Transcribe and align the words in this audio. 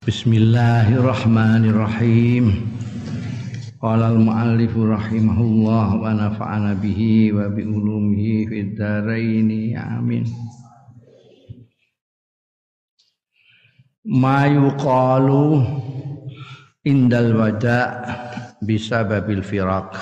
Bismillahirrahmanirrahim. 0.00 2.72
Qala 3.84 4.16
al-muallif 4.16 4.72
rahimahullah 4.72 6.00
wa 6.00 6.16
nafa'ana 6.16 6.72
bihi 6.72 7.36
wa 7.36 7.52
bi 7.52 7.68
ulumihi 7.68 8.48
fid 8.48 8.80
dharain. 8.80 9.76
Amin. 9.76 10.24
Ma 14.08 14.48
yuqalu 14.48 15.68
indal 16.88 17.36
wada 17.36 18.00
bisababil 18.64 19.44
firaq. 19.44 20.00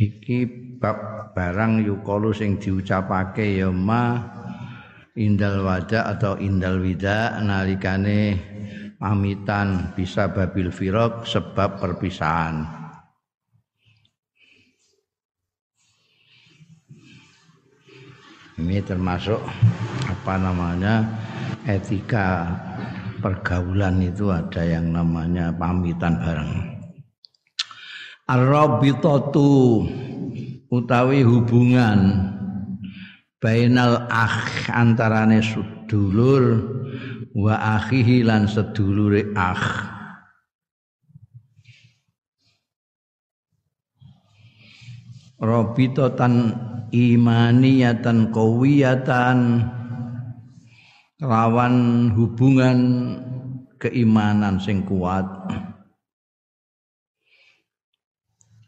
Iki 0.00 0.48
bab 0.80 1.28
barang 1.36 1.84
yuqalu 1.84 2.32
sing 2.32 2.56
diucapake 2.56 3.60
ya 3.60 3.68
ma 3.68 4.37
indal 5.18 5.66
wada 5.66 6.06
atau 6.06 6.38
indal 6.38 6.78
wida 6.78 7.42
nalikane 7.42 8.38
pamitan 9.02 9.90
bisa 9.98 10.30
babil 10.30 10.70
firok 10.70 11.26
sebab 11.26 11.82
perpisahan. 11.82 12.62
Ini 18.58 18.82
termasuk 18.82 19.38
apa 20.06 20.34
namanya 20.34 21.06
etika 21.62 22.50
pergaulan 23.22 24.02
itu 24.02 24.34
ada 24.34 24.62
yang 24.66 24.90
namanya 24.90 25.54
pamitan 25.54 26.18
bareng. 26.18 26.52
Ar-rabitatu 28.26 29.86
utawi 30.74 31.22
hubungan 31.22 31.98
bainal 33.38 34.10
akh 34.10 34.66
antarane 34.74 35.38
sedulur 35.38 36.58
wa 37.38 37.54
akhihi 37.78 38.26
lan 38.26 38.50
sedulure 38.50 39.30
akh. 39.38 39.94
Robitotan 45.38 46.50
imaniyatan 46.90 48.34
kawiyatan 48.34 49.62
lawan 51.22 52.10
hubungan 52.10 52.78
keimanan 53.78 54.58
sing 54.58 54.82
kuat. 54.82 55.30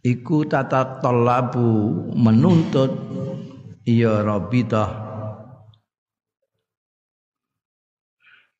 Iku 0.06 0.46
tata 0.46 1.02
talabu 1.02 1.92
menuntut 2.14 2.94
iya 3.84 4.20
rabitah 4.20 5.10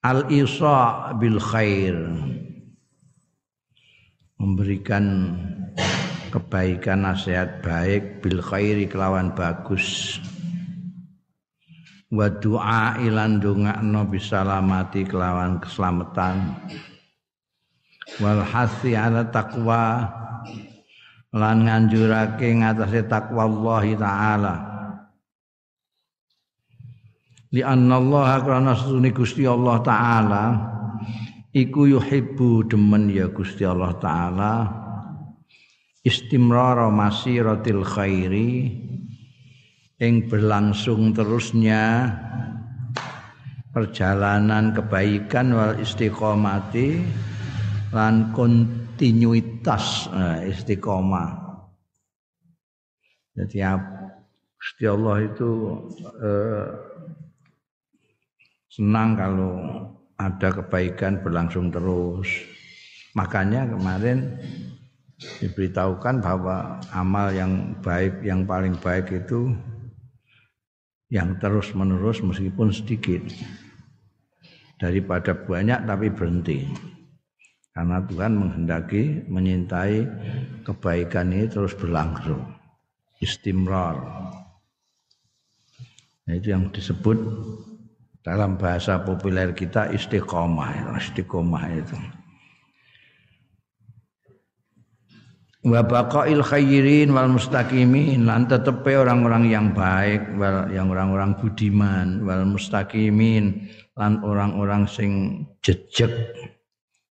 al 0.01 0.29
isa 0.33 1.13
bil 1.17 1.41
khair. 1.41 1.97
Memberikan 4.41 5.37
kebaikan 6.33 7.05
nasihat 7.05 7.61
baik 7.61 8.25
bil 8.25 8.41
khairi 8.41 8.89
kelawan 8.89 9.37
bagus. 9.37 10.17
Wa 12.09 12.27
doa 12.33 12.97
ilan 13.05 13.39
dongakno 13.39 14.09
bisalamati 14.09 15.05
kelawan 15.05 15.61
keselamatan. 15.61 16.57
Wal 18.19 18.41
hasi 18.41 18.97
ala 18.97 19.29
taqwa. 19.29 20.09
Lan 21.31 21.63
nganjurake 21.63 22.59
ngatasé 22.59 23.07
takwa 23.07 23.47
Allah 23.47 23.85
taala 23.95 24.70
li 27.51 27.63
anna 27.67 27.99
Allah 27.99 28.39
karena 28.47 28.73
sunni 28.79 29.11
Gusti 29.11 29.43
Allah 29.43 29.83
taala 29.83 30.45
iku 31.51 31.91
yuhibbu 31.91 32.71
demen 32.71 33.11
ya 33.11 33.27
Gusti 33.27 33.67
Allah 33.67 33.91
taala 33.99 34.55
istimrara 36.07 36.87
masiratil 36.95 37.83
khairi 37.83 38.71
ing 40.01 40.15
berlangsung 40.31 41.13
terusnya 41.13 42.09
perjalanan 43.75 44.71
kebaikan 44.75 45.55
wal 45.55 45.75
istiqomati 45.79 47.03
lan 47.91 48.31
kontinuitas 48.31 50.11
nah, 50.15 50.39
istiqomah. 50.43 51.31
Jadi 53.35 53.59
Gusti 54.61 54.85
Allah 54.87 55.17
itu 55.25 55.51
eh, 56.21 56.67
senang 58.71 59.19
kalau 59.19 59.55
ada 60.15 60.49
kebaikan 60.55 61.19
berlangsung 61.21 61.75
terus. 61.75 62.31
Makanya 63.19 63.67
kemarin 63.67 64.39
diberitahukan 65.43 66.23
bahwa 66.23 66.79
amal 66.95 67.35
yang 67.35 67.75
baik, 67.83 68.23
yang 68.23 68.47
paling 68.47 68.79
baik 68.79 69.11
itu 69.11 69.51
yang 71.11 71.43
terus 71.43 71.75
menerus 71.75 72.23
meskipun 72.23 72.71
sedikit. 72.71 73.27
Daripada 74.79 75.35
banyak 75.35 75.85
tapi 75.85 76.09
berhenti. 76.09 76.65
Karena 77.75 78.01
Tuhan 78.07 78.33
menghendaki 78.39 79.29
menyintai 79.29 80.07
kebaikan 80.65 81.35
ini 81.35 81.51
terus 81.51 81.75
berlangsung. 81.77 82.41
Istimrar. 83.21 84.01
Nah, 86.25 86.33
itu 86.39 86.55
yang 86.55 86.73
disebut 86.73 87.19
dalam 88.21 88.61
bahasa 88.61 89.01
populer 89.01 89.57
kita 89.57 89.89
istiqomah 89.93 90.97
istiqomah 91.01 91.65
itu. 91.73 91.97
Wa 95.61 95.85
baqail 95.85 96.41
khairin 96.41 97.13
wal 97.13 97.29
mustaqimin 97.29 98.25
lan 98.25 98.49
tetepe 98.49 98.97
orang-orang 98.97 99.53
yang 99.53 99.77
baik 99.77 100.25
wal 100.41 100.73
yang 100.73 100.89
orang-orang 100.89 101.37
budiman 101.37 102.25
wal 102.25 102.49
mustaqimin 102.49 103.69
lan 104.01 104.25
orang-orang 104.25 104.89
sing 104.89 105.45
jejeg 105.61 106.09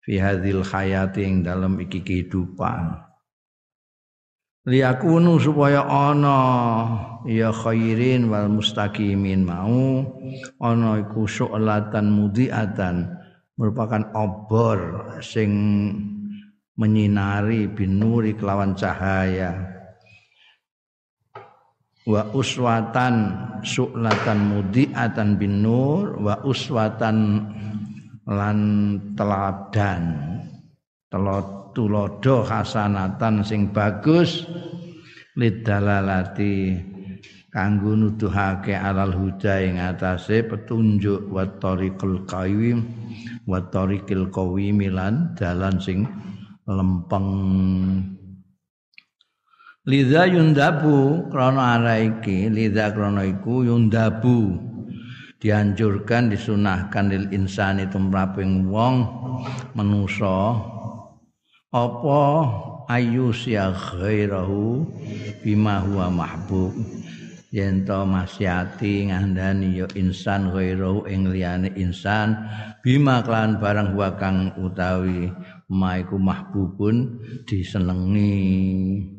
fi 0.07 0.23
hadhil 0.23 0.63
hayati 0.63 1.27
ing 1.27 1.43
dalam 1.43 1.75
iki 1.83 2.07
kehidupan 2.07 3.03
liyakunu 4.67 5.39
supaya 5.39 5.87
ana 5.87 6.39
ya 7.23 7.55
khairin 7.55 8.27
wal 8.27 8.51
mustaqimin 8.51 9.47
mau. 9.47 10.03
Ana 10.59 11.01
iku 11.01 11.25
syu'latan 11.25 12.11
mudiatan. 12.11 13.15
Merupakan 13.57 14.13
obor 14.13 14.79
sing 15.25 15.51
menyinari 16.77 17.71
binuri 17.73 18.37
kelawan 18.37 18.77
cahaya. 18.77 19.73
Wa 22.05 22.31
uswatan 22.37 23.15
syu'latan 23.65 24.39
mudiatan 24.53 25.41
binur 25.41 26.21
wa 26.21 26.37
uswatan 26.45 27.49
lan 28.29 28.59
teladan. 29.17 30.05
Telot 31.09 31.66
tulodo 31.77 32.41
hasanatan 32.41 33.45
sing 33.45 33.69
bagus 33.69 34.49
lidalalati 35.37 36.73
kanggo 37.53 37.93
nuduhake 37.93 38.73
alal 38.73 39.13
huda 39.13 39.61
ing 39.61 39.77
atase 39.77 40.41
petunjuk 40.49 41.29
wa 41.29 41.45
tariqul 41.61 42.25
qawim 42.25 42.81
wa 43.45 43.61
tariqil 43.69 44.33
qawim 44.33 44.81
lan 44.89 45.37
dalan 45.37 45.77
sing 45.77 46.09
lempeng. 46.65 47.29
Lidha 49.87 50.27
yundabu 50.27 51.31
krana 51.31 51.79
ara 51.79 52.03
iki 52.03 52.51
lidha 52.51 52.91
krana 52.91 53.23
iku 53.23 53.63
yundabu. 53.63 54.59
Dianjurkan 55.37 56.33
disunahkan 56.33 57.13
lil 57.13 57.29
insani 57.31 57.87
tumraping 57.87 58.67
wong 58.67 59.05
manusa 59.79 60.59
apa 61.75 62.23
ayu 62.87 63.35
ya 63.47 63.75
ghairahu 63.75 64.87
bima 65.43 65.83
huwa 65.83 66.07
mahbub? 66.11 66.73
Yen 67.55 67.87
to 67.89 68.05
masyati 68.05 69.09
ngandani 69.09 69.81
ya 69.81 69.87
insan 69.97 70.51
ghairahu 70.53 71.07
ing 71.09 71.31
liyane 71.31 71.73
insan 71.79 72.37
bima 72.85 73.23
kelan 73.23 73.63
barang 73.63 73.97
huwa 73.97 74.19
kang 74.19 74.53
utawi 74.61 75.33
maiku 75.71 76.19
mahbubun 76.21 77.23
disenengi. 77.49 79.17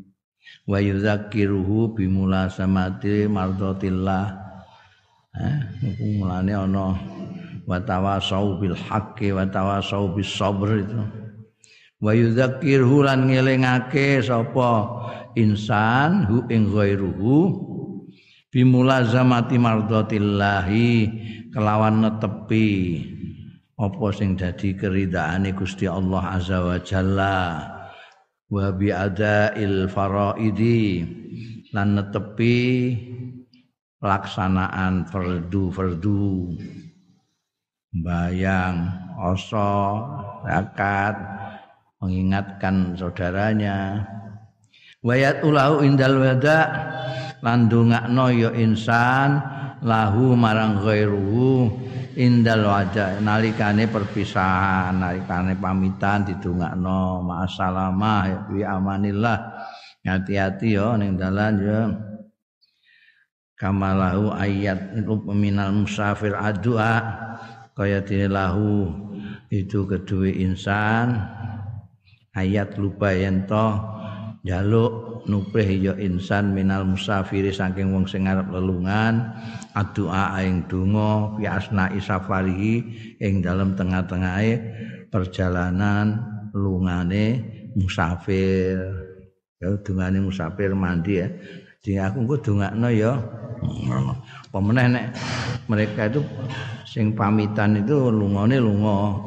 Wa 0.67 0.79
yudzakiruhu 0.83 1.95
bimula 1.95 2.51
samati 2.51 3.27
mardatillah 3.27 4.25
eh 5.37 5.57
mulane 6.19 6.51
ana 6.55 6.95
wa 7.67 7.77
tawasau 7.83 8.59
bil 8.59 8.75
haqqi 8.75 9.35
wa 9.35 9.43
tawasau 9.47 10.15
sabr 10.23 10.81
itu 10.81 11.26
wa 11.97 12.11
yudzakirhu 12.13 13.05
lan 13.05 13.29
ngelingake 13.29 14.21
sapa 14.21 14.73
insan 15.33 16.25
hu 16.29 16.45
ing 16.49 16.69
ghairuhu 16.69 17.53
bimulazamati 18.53 19.57
mardatillahi 19.57 20.89
kelawan 21.53 22.05
netepi 22.05 22.69
apa 23.77 24.05
sing 24.09 24.33
dadi 24.33 24.73
keridaane 24.73 25.53
Gusti 25.53 25.85
Allah 25.85 26.33
azza 26.33 26.65
wa 26.65 26.77
jalla. 26.81 27.37
Wa 28.47 28.71
bi 28.73 28.89
adail 28.89 29.85
faraidi 29.91 31.03
lan 31.75 31.99
netepi 31.99 32.57
pelaksanaan 34.01 35.05
fardu-fardu. 35.05 36.57
Bayang 38.01 38.89
oso 39.21 40.01
zakat 40.47 41.36
mengingatkan 42.01 42.93
saudaranya. 42.97 44.05
Wayat 45.05 45.45
ulahu 45.45 45.85
indal 45.85 46.17
wada 46.19 46.59
lan 47.45 47.69
dongakno 47.69 48.33
ya 48.33 48.49
insan 48.57 49.39
lahu 49.85 50.33
marang 50.33 50.81
ghairuhu 50.81 51.69
indal 52.17 52.65
wada. 52.65 53.21
Nalikane 53.21 53.85
perpisahan 53.87 54.97
nalikane 54.97 55.53
pamitan 55.57 56.25
didongakno 56.25 57.21
ma'asalamah 57.23 58.21
ya 58.25 58.37
bi 58.49 58.61
amanillah. 58.65 59.37
Hati-hati 60.07 60.79
yo 60.79 60.95
ning 60.95 61.19
dalan 61.19 61.53
yo 61.59 61.81
kamalahu 63.59 64.31
ayat 64.31 64.95
minal 65.33 65.83
musafir 65.83 66.31
adua 66.31 67.03
kaya 67.75 67.99
lahu 68.29 68.87
itu 69.51 69.83
kedua 69.83 70.31
insan 70.31 71.27
ayat 72.37 72.77
lupa 72.77 73.09
ento 73.09 73.81
jaluk 74.45 75.25
nuprih 75.27 75.67
ya 75.81 75.93
insan 75.97 76.55
minal 76.55 76.87
musafiri 76.87 77.51
saking 77.51 77.91
wong 77.91 78.05
sing 78.07 78.29
arep 78.29 78.47
lelungan 78.47 79.33
adua 79.75 80.39
ing 80.45 80.63
donga 80.71 81.35
fi 81.35 81.43
asna'i 81.49 81.99
safarihi 81.99 82.73
ing 83.19 83.43
dalam 83.43 83.75
tengah-tengahe 83.75 84.53
perjalanan 85.11 86.21
lungane 86.55 87.43
musafir. 87.75 88.77
Ya 89.57 89.73
dungane 89.81 90.21
musafir 90.21 90.73
mandi 90.77 91.21
ya. 91.21 91.27
Di 91.81 91.97
aku 91.97 92.25
engko 92.25 92.35
dongakno 92.41 92.89
ya. 92.93 93.13
Pemeneh 94.53 94.85
nek 94.89 95.05
mereka 95.65 96.07
itu 96.09 96.21
sing 96.85 97.13
pamitan 97.17 97.81
itu 97.81 98.13
lungone 98.13 98.61
lunga 98.61 99.17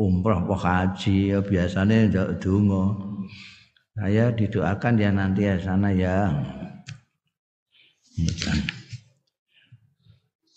umrah 0.00 0.40
apa 0.40 0.56
haji 0.56 1.36
ya 1.36 1.38
biasanya 1.44 2.08
ndak 2.08 2.28
donga. 2.40 2.96
Saya 3.92 4.32
didoakan 4.32 4.96
ya 4.96 5.12
nanti 5.12 5.44
ya 5.44 5.60
sana 5.60 5.92
ya. 5.92 6.32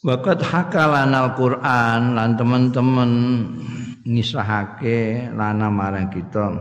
Wakat 0.03 0.39
hakalan 0.39 1.11
Al-Quran 1.11 2.15
lan 2.15 2.39
teman-teman 2.39 3.11
nisahake 4.07 5.31
lana 5.31 5.67
marang 5.67 6.11
kita 6.11 6.51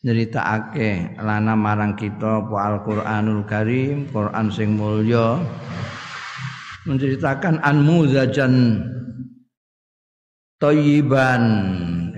nyeritakake 0.00 1.20
lana 1.20 1.52
marang 1.52 1.92
kita 1.92 2.44
apa 2.44 2.56
Al-Qur'anul 2.72 3.44
Karim 3.44 4.08
Quran 4.08 4.48
sing 4.48 4.76
mulya. 4.76 5.36
Menceritakan 6.88 7.60
anmuzajan 7.60 8.80
toyiban 10.60 11.42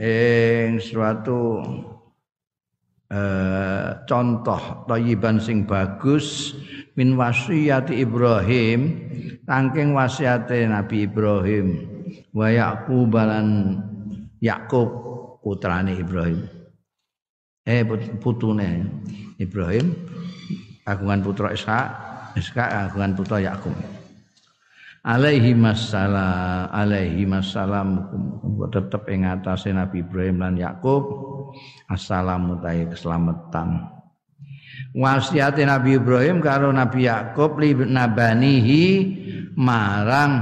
ing 0.02 0.82
suatu 0.82 1.62
eh, 3.06 3.88
contoh 4.10 4.82
toyiban 4.90 5.38
sing 5.38 5.62
bagus 5.62 6.58
min 6.98 7.14
wasiyati 7.14 8.02
Ibrahim 8.02 8.80
tangking 9.46 9.94
wasiate 9.94 10.66
Nabi 10.66 11.06
Ibrahim 11.06 11.66
wa 12.34 12.50
Yaqub 12.50 13.14
Yakub 14.42 14.90
putrane 15.38 15.94
Ibrahim. 15.94 16.42
Eh 17.62 17.86
putune 18.18 18.90
Ibrahim 19.38 19.94
kagungan 20.82 21.22
putra 21.22 21.54
Ishak 21.54 21.86
Ishak 22.34 22.90
kagungan 22.90 23.14
putra 23.14 23.38
Yakub 23.38 24.01
alaihi 25.02 25.52
masalam 25.58 26.70
alaihi 26.70 27.26
masalam 27.26 28.06
tetep 28.70 29.02
ing 29.10 29.26
atase 29.26 29.74
Nabi 29.74 30.06
Ibrahim 30.06 30.38
lan 30.42 30.54
Yakub. 30.54 31.02
Assalamu 31.90 32.62
ta'i 32.62 32.88
keselamatan. 32.88 33.82
Wasiate 34.96 35.66
Nabi 35.68 36.00
Ibrahim 36.00 36.40
karo 36.40 36.72
Nabi 36.72 37.04
Yakub 37.04 37.60
li 37.60 37.76
nabanihi 37.76 38.84
marang 39.58 40.32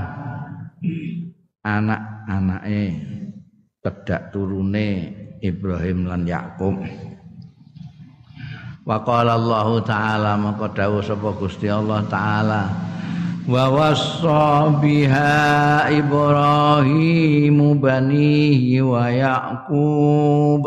anak-anake 1.66 2.82
pedak 3.82 4.30
turune 4.30 4.88
Ibrahim 5.42 6.06
lan 6.06 6.22
Yakub. 6.28 6.78
Wa 8.86 9.02
qala 9.02 9.34
Allah 9.34 9.68
taala 9.82 10.32
maka 10.38 10.66
dawuh 10.72 11.02
sapa 11.02 11.30
Gusti 11.36 11.66
Allah 11.66 12.06
taala 12.06 12.90
biha 14.80 15.90
Ibrahim 15.90 17.58
banihi 17.82 18.78
wa 18.82 19.10
Yaqub 19.10 20.62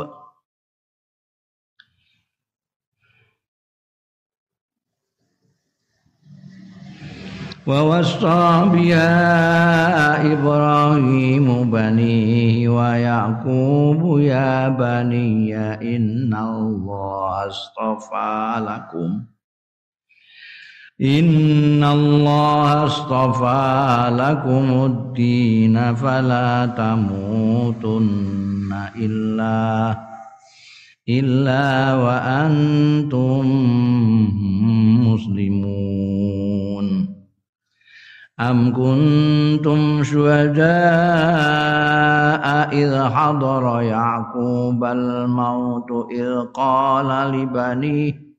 ووصى 7.67 8.63
بها 8.75 10.33
إبراهيم 10.33 11.71
بنيه 11.71 12.69
ويعقوب 12.69 14.19
يا 14.19 14.69
بني 14.69 15.55
إن 15.95 16.33
الله 16.35 17.47
اصطفى 17.47 18.55
لكم 18.67 19.32
إن 21.01 21.83
الله 21.83 22.85
اصطفى 22.85 24.09
لكم 24.13 24.85
الدين 24.85 25.95
فلا 25.95 26.65
تموتن 26.65 28.13
إلا 28.95 29.97
إلا 31.09 31.95
وأنتم 31.95 33.41
مسلمون 35.07 36.87
أم 38.39 38.73
كنتم 38.73 40.03
شهداء 40.03 40.63
إذ 42.73 43.03
حضر 43.03 43.81
يعقوب 43.81 44.83
الموت 44.83 45.91
إذ 46.11 46.39
قال 46.53 47.31
لبنيه 47.31 48.32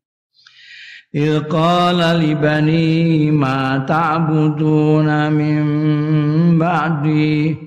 إذ 1.16 1.40
قال 1.40 1.98
لبنيه 1.98 3.32
ما 3.32 3.78
تعبدون 3.78 5.34
من 5.34 5.64
بعدي 6.60 7.58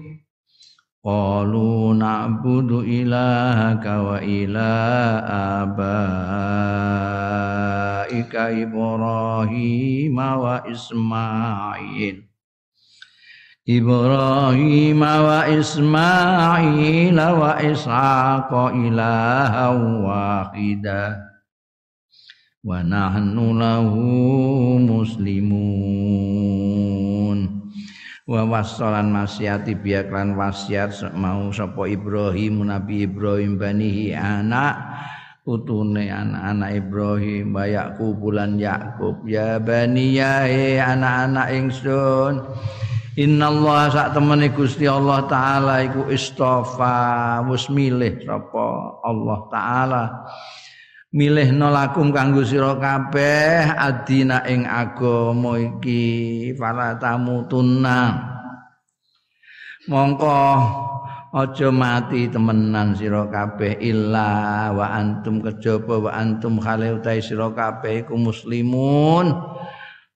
قالوا 1.05 1.95
نعبد 1.95 2.73
إلهك 2.73 3.87
وإله 3.87 5.19
آبائك 5.63 6.83
إبراهيم 8.37 10.19
وإسماعيل 10.19 12.23
إبراهيم 13.69 15.03
وإسماعيل 15.03 17.21
وإسحاق 17.21 18.55
إلها 18.55 19.69
واحدا 20.07 21.26
wa 22.68 22.84
nahnu 22.84 23.56
lahu 23.56 24.76
muslimun. 24.84 25.88
Wa 28.28 28.44
wassalan 28.44 29.08
masyati 29.08 29.72
biaklan 29.72 30.36
wasiat 30.36 30.92
mau 31.16 31.48
sapa 31.56 31.88
Ibrahim 31.88 32.68
Nabi 32.68 33.08
Ibrahim 33.08 33.56
banihi 33.56 34.12
anak 34.12 34.76
utune 35.48 36.12
anak-anak 36.12 36.76
Ibrahim 36.76 37.56
wa 37.56 37.64
Yakub 37.64 38.20
Yakub 38.60 39.24
ya 39.24 39.64
bani 39.64 40.20
ya 40.20 40.44
anak-anak 40.92 41.56
ingsun 41.56 42.44
Innallaha 43.18 43.90
sak 43.90 44.14
temene 44.14 44.54
Gusti 44.54 44.86
Allah 44.86 45.26
taala 45.26 45.82
iku 45.82 46.06
istofa 46.14 47.42
wis 47.50 47.66
milih 47.66 48.22
sapa 48.22 49.02
Allah 49.02 49.40
taala. 49.50 50.04
Milih 51.18 51.50
nolakum 51.50 52.14
kanggo 52.14 52.46
sira 52.46 52.78
kabeh 52.78 53.74
adina 53.74 54.46
ing 54.46 54.70
agama 54.70 55.58
iki 55.58 56.54
fala 56.54 56.94
tamutunna. 57.02 58.22
Mongko 59.90 60.38
aja 61.34 61.74
mati 61.74 62.30
temenan 62.30 62.94
sira 62.94 63.26
kabeh 63.34 63.82
illa 63.82 64.70
wa 64.70 64.94
antum 64.94 65.42
kejaba 65.42 66.06
wa 66.06 66.12
antum 66.14 66.62
khale 66.62 67.02
utahe 67.02 67.18
sira 67.18 67.50
kabeh 67.50 68.06
iku 68.06 68.14
muslimun. 68.14 69.34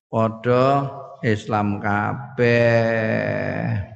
Padha 0.05 0.86
Islam 1.25 1.81
kabeh. 1.81 3.89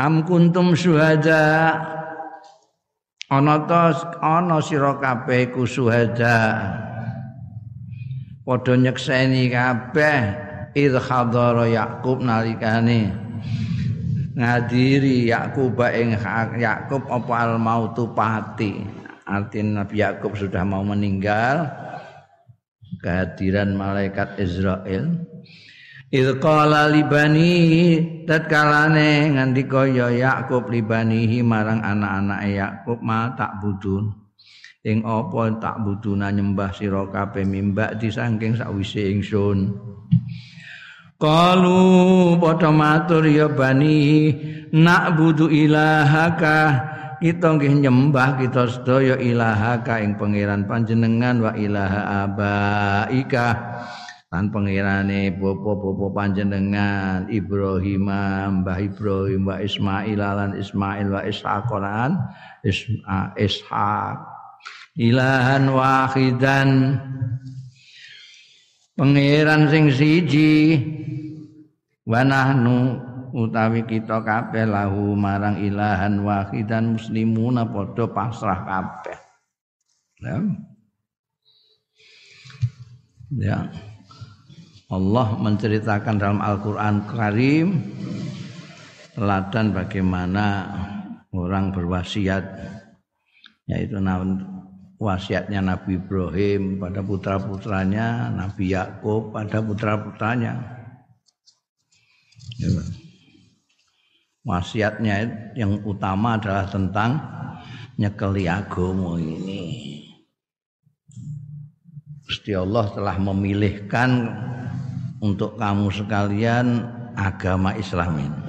Am 0.00 0.24
kuntum 0.24 0.72
syuhada 0.72 1.99
ana 3.30 3.62
ta 3.64 3.94
ana 4.18 4.58
sira 4.58 4.98
kabeh 4.98 5.54
ku 5.54 5.62
syuhada 5.62 6.66
padha 8.42 8.74
nyekseni 8.74 9.46
kabeh 9.54 10.50
id 10.74 10.94
hadara 10.98 11.66
Yakub 11.66 12.22
nalikane. 12.22 13.10
Ngadiri 14.30 15.28
Yakub 15.28 15.74
ing 15.90 16.14
Yakub 16.58 17.02
apa 17.10 17.34
al 17.34 17.54
mautu 17.58 18.08
pati. 18.14 18.78
Artinya 19.26 19.82
Nabi 19.84 20.02
Yakub 20.02 20.34
sudah 20.38 20.62
mau 20.62 20.82
meninggal. 20.86 21.66
Kehadiran 23.00 23.80
malaikat 23.80 24.36
Israel 24.36 25.08
Idh 26.10 26.42
qala 26.42 26.90
libani 26.90 27.54
tatkalane 28.26 29.30
ngandika 29.30 29.86
ya 29.86 30.10
Yakub 30.10 30.66
libanihi 30.66 31.38
marang 31.38 31.78
anak-anak 31.86 32.50
Yakub 32.50 32.98
ma 32.98 33.30
tak 33.38 33.62
budun 33.62 34.10
ing 34.82 35.06
apa 35.06 35.54
tak 35.62 35.86
buduna 35.86 36.34
nyembah 36.34 36.74
sira 36.74 37.06
kabeh 37.06 37.46
mimba 37.46 37.94
di 37.94 38.10
saking 38.10 38.58
sakwise 38.58 39.06
ingsun. 39.06 39.70
Qalu 41.14 41.78
padha 42.42 42.74
matur 42.74 43.22
ya 43.30 43.46
bani 43.46 44.34
nak 44.74 45.14
budu 45.14 45.46
ilahaka. 45.46 46.90
Kita 47.22 47.54
nggih 47.54 47.86
nyembah 47.86 48.40
kita 48.40 48.66
sedaya 48.66 49.14
ilahaka 49.14 50.02
ing 50.02 50.18
pangeran 50.18 50.66
panjenengan 50.66 51.38
wa 51.38 51.52
ilaha 51.54 52.26
abaika 52.26 53.46
lan 54.30 54.46
pangerane 54.54 55.34
bapa-bapa 55.34 56.06
panjenengan 56.14 57.26
Ibrahim 57.26 58.06
Mbah 58.62 58.78
Ibrahim 58.78 59.42
wa 59.42 59.58
Ismail 59.58 60.22
lan 60.22 60.54
Ismail 60.54 61.06
wa 61.10 61.22
Ishaq 61.26 61.66
lan 61.74 62.14
Ishaq. 63.34 64.16
Ilahan 64.94 65.66
wahidan. 65.74 66.70
Pangeran 68.94 69.66
sing 69.66 69.90
siji. 69.90 70.78
Wa 72.06 72.22
nahnu 72.22 73.02
utawi 73.34 73.82
kita 73.82 74.22
kabeh 74.22 74.62
lahu 74.62 75.18
marang 75.18 75.58
ilahan 75.58 76.22
wahidan 76.22 76.94
muslimuna 76.94 77.66
padha 77.66 78.06
pasrah 78.06 78.62
kabeh. 78.62 79.18
Ya. 80.22 80.38
Ya 83.30 83.89
Allah 84.90 85.38
menceritakan 85.38 86.18
dalam 86.18 86.42
Al-Quran 86.42 87.06
Karim 87.06 87.78
teladan 89.14 89.70
bagaimana 89.70 90.66
orang 91.30 91.70
berwasiat 91.70 92.42
yaitu 93.70 94.02
wasiatnya 94.98 95.62
Nabi 95.62 95.94
Ibrahim 95.94 96.82
pada 96.82 97.06
putra-putranya, 97.06 98.34
Nabi 98.34 98.74
Yakub 98.74 99.30
pada 99.30 99.62
putra-putranya. 99.62 100.58
Wasiatnya 104.42 105.14
yang 105.54 105.86
utama 105.86 106.34
adalah 106.34 106.66
tentang 106.66 107.22
nyekeli 107.94 108.50
agama 108.50 109.22
ini. 109.22 110.02
Gusti 112.26 112.54
Allah 112.58 112.90
telah 112.90 113.16
memilihkan 113.22 114.10
untuk 115.20 115.60
kamu 115.60 115.92
sekalian 115.92 116.84
agama 117.16 117.76
Islam 117.76 118.16
ini. 118.16 118.42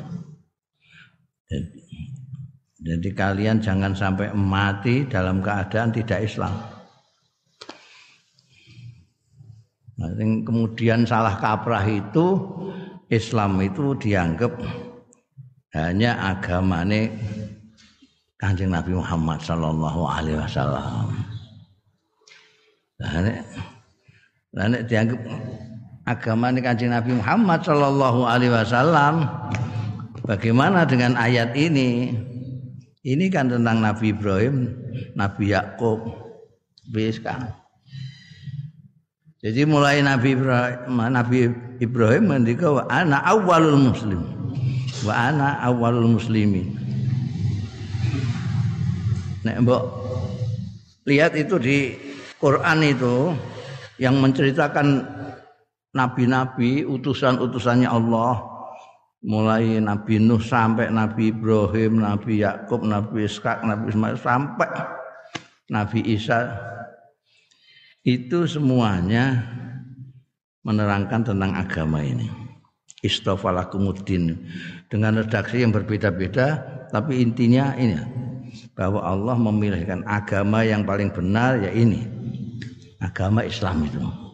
Jadi, 1.51 1.79
jadi 2.79 3.09
kalian 3.11 3.59
jangan 3.59 3.91
sampai 3.91 4.31
mati 4.31 5.03
dalam 5.03 5.43
keadaan 5.43 5.91
tidak 5.91 6.23
Islam. 6.23 6.55
Nah, 9.99 10.09
kemudian 10.17 11.05
salah 11.05 11.37
kaprah 11.37 11.85
itu 11.85 12.39
Islam 13.11 13.59
itu 13.61 13.93
dianggap 13.99 14.55
hanya 15.75 16.17
agamane 16.33 17.11
Kanjeng 18.41 18.73
Nabi 18.73 18.97
Muhammad 18.97 19.37
sallallahu 19.45 20.01
alaihi 20.07 20.41
wasallam. 20.41 21.13
Nah, 22.97 24.65
dianggap 24.81 25.21
agama 26.05 26.49
kanjeng 26.57 26.93
Nabi 26.93 27.17
Muhammad 27.17 27.61
Shallallahu 27.65 28.21
Alaihi 28.25 28.53
Wasallam. 28.53 29.27
Bagaimana 30.25 30.85
dengan 30.85 31.17
ayat 31.17 31.57
ini? 31.57 32.13
Ini 33.01 33.33
kan 33.33 33.49
tentang 33.49 33.81
Nabi 33.81 34.13
Ibrahim, 34.13 34.69
Nabi 35.17 35.49
Yakub, 35.49 36.05
kan. 37.25 37.49
Jadi 39.41 39.65
mulai 39.65 40.05
Nabi 40.05 40.37
Ibrahim, 40.37 41.01
Nabi 41.09 41.39
Ibrahim 41.81 42.23
mendika 42.29 42.69
wa 42.69 42.85
ana 42.93 43.25
awalul 43.25 43.89
muslim. 43.89 44.21
Wa 45.01 45.33
ana 45.33 45.57
awalul 45.65 46.13
muslimin. 46.13 46.77
Nek 49.41 49.65
mbok 49.65 49.83
lihat 51.09 51.33
itu 51.33 51.57
di 51.57 51.97
Quran 52.37 52.85
itu 52.85 53.33
yang 53.97 54.21
menceritakan 54.21 55.01
nabi-nabi 55.91 56.87
utusan-utusannya 56.87 57.87
Allah 57.87 58.51
mulai 59.21 59.77
Nabi 59.77 60.17
Nuh 60.17 60.41
sampai 60.41 60.89
Nabi 60.89 61.29
Ibrahim, 61.29 62.01
Nabi 62.01 62.41
Yakub, 62.41 62.81
Nabi 62.81 63.29
Ishak, 63.29 63.61
Nabi 63.61 63.93
Ismail 63.93 64.17
sampai 64.17 64.69
Nabi 65.69 65.99
Isa 66.03 66.51
itu 68.01 68.49
semuanya 68.49 69.45
menerangkan 70.65 71.21
tentang 71.21 71.53
agama 71.53 72.01
ini. 72.01 72.29
Istofalakumuddin 73.01 74.45
dengan 74.85 75.17
redaksi 75.17 75.65
yang 75.65 75.73
berbeda-beda 75.73 76.61
tapi 76.93 77.17
intinya 77.25 77.73
ini 77.73 77.97
bahwa 78.77 79.01
Allah 79.01 79.33
memilihkan 79.41 80.05
agama 80.05 80.61
yang 80.61 80.85
paling 80.85 81.09
benar 81.09 81.57
ya 81.57 81.73
ini 81.73 82.05
agama 83.01 83.41
Islam 83.41 83.89
itu. 83.89 84.30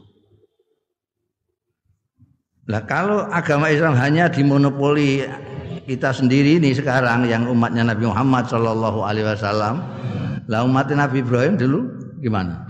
Lah 2.67 2.83
kalau 2.83 3.23
agama 3.31 3.71
Islam 3.71 3.95
hanya 3.95 4.27
dimonopoli 4.27 5.23
kita 5.87 6.11
sendiri 6.11 6.59
ini 6.59 6.75
sekarang 6.75 7.23
yang 7.23 7.47
umatnya 7.47 7.87
Nabi 7.87 8.11
Muhammad 8.11 8.51
Shallallahu 8.51 9.07
Alaihi 9.07 9.23
Wasallam, 9.23 9.79
lah 10.51 10.67
umat 10.67 10.91
Nabi 10.91 11.23
Ibrahim 11.23 11.55
dulu 11.55 11.79
gimana? 12.19 12.67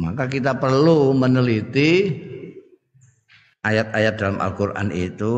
Maka 0.00 0.24
kita 0.24 0.56
perlu 0.56 1.12
meneliti 1.12 2.08
ayat-ayat 3.60 4.14
dalam 4.16 4.40
Al-Quran 4.40 4.88
itu 4.96 5.34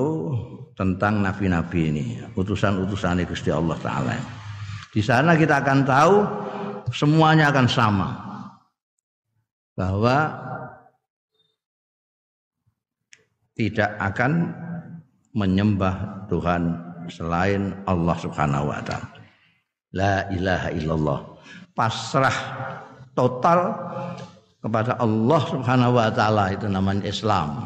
tentang 0.78 1.18
nabi-nabi 1.18 1.80
ini, 1.90 2.06
utusan-utusan 2.38 3.26
Gusti 3.26 3.50
Allah 3.50 3.74
Taala. 3.82 4.14
Di 4.94 5.02
sana 5.02 5.34
kita 5.34 5.58
akan 5.66 5.78
tahu 5.82 6.14
semuanya 6.94 7.50
akan 7.50 7.66
sama 7.66 8.08
bahwa 9.74 10.30
tidak 13.54 13.94
akan 14.02 14.50
menyembah 15.34 16.26
Tuhan 16.30 16.74
selain 17.10 17.74
Allah 17.86 18.16
Subhanahu 18.18 18.70
wa 18.70 18.82
taala. 18.82 19.08
La 19.94 20.26
ilaha 20.34 20.68
illallah. 20.74 21.20
Pasrah 21.74 22.38
total 23.14 23.74
kepada 24.58 24.98
Allah 24.98 25.42
Subhanahu 25.46 25.98
wa 25.98 26.10
taala 26.10 26.50
itu 26.50 26.66
namanya 26.66 27.06
Islam. 27.06 27.62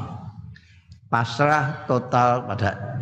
Pasrah 1.09 1.89
total 1.89 2.45
pada 2.45 3.01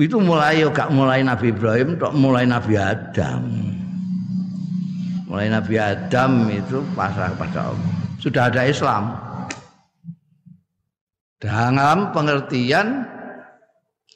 itu 0.00 0.16
mulai 0.16 0.64
gak 0.72 0.88
mulai 0.88 1.20
Nabi 1.20 1.52
Ibrahim, 1.52 2.00
tok 2.00 2.16
mulai 2.16 2.48
Nabi 2.48 2.80
Adam. 2.80 3.44
Mulai 5.28 5.52
Nabi 5.52 5.76
Adam 5.76 6.48
itu 6.48 6.80
pasrah 6.96 7.28
kepada 7.36 7.72
Allah. 7.72 7.92
Sudah 8.16 8.48
ada 8.48 8.64
Islam 8.64 9.31
dalam 11.42 12.14
pengertian 12.14 13.02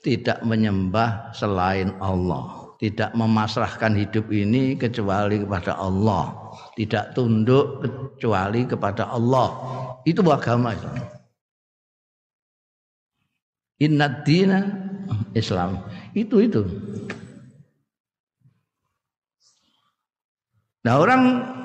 tidak 0.06 0.38
menyembah 0.46 1.34
selain 1.34 1.90
Allah, 1.98 2.70
tidak 2.78 3.10
memasrahkan 3.18 3.98
hidup 3.98 4.30
ini 4.30 4.78
kecuali 4.78 5.42
kepada 5.42 5.74
Allah, 5.74 6.54
tidak 6.78 7.18
tunduk 7.18 7.82
kecuali 7.82 8.62
kepada 8.70 9.10
Allah. 9.10 9.48
Itu 10.06 10.22
agama 10.30 10.70
itu. 10.78 10.86
Inna 13.82 14.22
dina 14.22 14.62
Islam. 15.34 15.82
Itu 16.14 16.38
itu. 16.38 16.62
Nah 20.86 21.02
orang 21.02 21.22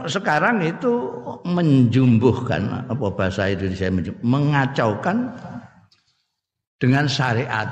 sekarang 0.09 0.65
itu 0.65 1.13
menjumbuhkan 1.45 2.89
apa 2.89 3.05
bahasa 3.13 3.53
Indonesia 3.53 3.93
mengacaukan 4.25 5.29
dengan 6.81 7.05
syariat. 7.05 7.69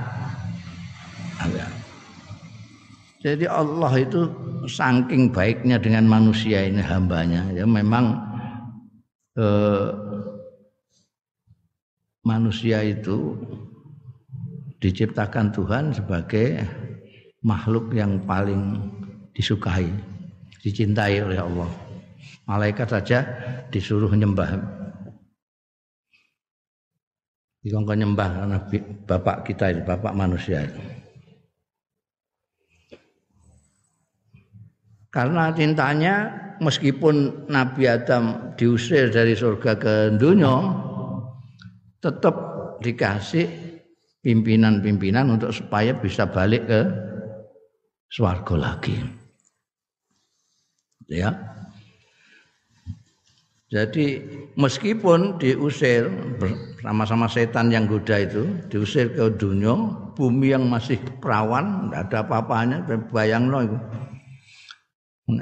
Jadi 3.20 3.50
Allah 3.50 3.94
itu 4.00 4.32
saking 4.70 5.34
baiknya 5.34 5.76
dengan 5.82 6.08
manusia 6.08 6.64
ini 6.64 6.80
hambanya 6.80 7.52
ya 7.52 7.68
memang 7.68 8.16
eh, 9.36 9.92
manusia 12.24 12.80
itu 12.86 13.36
diciptakan 14.80 15.52
Tuhan 15.52 15.92
sebagai 15.92 16.64
makhluk 17.44 17.92
yang 17.92 18.24
paling 18.24 18.80
disukai, 19.36 19.92
dicintai 20.64 21.20
oleh 21.20 21.40
Allah. 21.44 21.68
Malaikat 22.48 22.88
saja 22.88 23.20
disuruh 23.68 24.12
nyembah. 24.16 24.79
Dikongkon 27.60 28.00
nyembah 28.00 28.30
karena 28.40 28.58
bapak 29.04 29.38
kita 29.44 29.66
itu, 29.76 29.82
bapak 29.84 30.16
manusia 30.16 30.64
itu. 30.64 30.80
Karena 35.10 35.50
cintanya 35.52 36.16
meskipun 36.62 37.50
Nabi 37.50 37.90
Adam 37.90 38.54
diusir 38.56 39.10
dari 39.10 39.34
surga 39.34 39.76
ke 39.76 39.96
dunia 40.16 40.70
tetap 42.00 42.36
dikasih 42.80 43.50
pimpinan-pimpinan 44.22 45.34
untuk 45.34 45.52
supaya 45.52 45.98
bisa 45.98 46.30
balik 46.30 46.64
ke 46.70 46.82
swarga 48.08 48.56
lagi. 48.56 49.02
Ya. 51.10 51.49
Jadi 53.70 54.18
meskipun 54.58 55.38
diusir 55.38 56.10
bersama-sama 56.42 57.30
setan 57.30 57.70
yang 57.70 57.86
goda 57.86 58.18
itu 58.18 58.50
diusir 58.66 59.14
ke 59.14 59.30
dunia, 59.38 59.78
bumi 60.18 60.58
yang 60.58 60.66
masih 60.66 60.98
perawan, 61.22 61.86
tidak 61.86 62.02
ada 62.10 62.18
apa-apanya, 62.26 62.78
bayang 63.14 63.46
no 63.54 63.62
itu. 63.62 63.78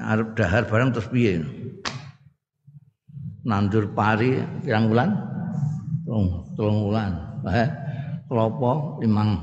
Arab 0.03 0.35
dahar 0.35 0.67
barang 0.67 0.91
terus 0.91 1.07
piye? 1.07 1.39
Nandur 3.47 3.87
pari 3.95 4.43
pirang 4.59 4.91
bulan? 4.91 5.09
Telung, 6.03 6.27
telung 6.59 6.79
bulan. 6.91 7.11
Eh, 7.47 7.69
klopo 8.27 8.99
limang 8.99 9.39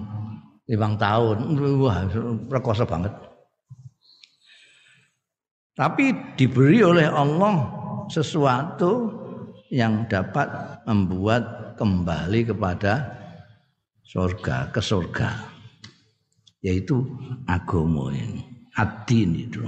limang 0.69 1.01
tahun. 1.01 1.57
Wah, 1.81 2.05
rekoso 2.53 2.85
banget. 2.85 3.17
Tapi 5.73 6.37
diberi 6.37 6.85
oleh 6.85 7.09
Allah 7.09 7.84
sesuatu 8.09 9.11
yang 9.73 10.07
dapat 10.07 10.49
membuat 10.87 11.75
kembali 11.75 12.55
kepada 12.55 13.11
surga, 14.07 14.71
ke 14.71 14.81
surga. 14.81 15.31
Yaitu 16.65 17.05
agama 17.45 18.09
ini, 18.15 18.41
adin 18.79 19.31
itu. 19.37 19.61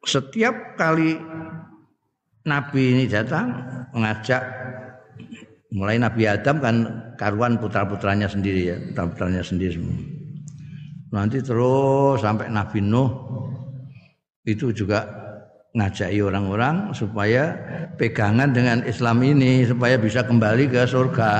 Setiap 0.00 0.74
kali 0.74 1.14
Nabi 2.48 2.82
ini 2.96 3.04
datang 3.04 3.52
mengajak 3.92 4.42
mulai 5.70 6.00
Nabi 6.00 6.26
Adam 6.26 6.56
kan 6.58 6.76
karuan 7.14 7.60
putra-putranya 7.60 8.26
sendiri 8.26 8.74
ya, 8.74 8.76
putra-putranya 8.90 9.44
sendiri 9.44 9.76
semua. 9.78 10.19
Nanti 11.10 11.42
terus 11.42 12.22
sampai 12.22 12.46
Nabi 12.54 12.78
Nuh 12.86 13.10
itu 14.46 14.70
juga 14.70 15.06
ngajaki 15.74 16.22
orang-orang 16.22 16.94
supaya 16.94 17.54
pegangan 17.98 18.50
dengan 18.50 18.82
Islam 18.86 19.22
ini 19.22 19.66
supaya 19.66 19.98
bisa 19.98 20.22
kembali 20.22 20.70
ke 20.70 20.86
surga. 20.86 21.30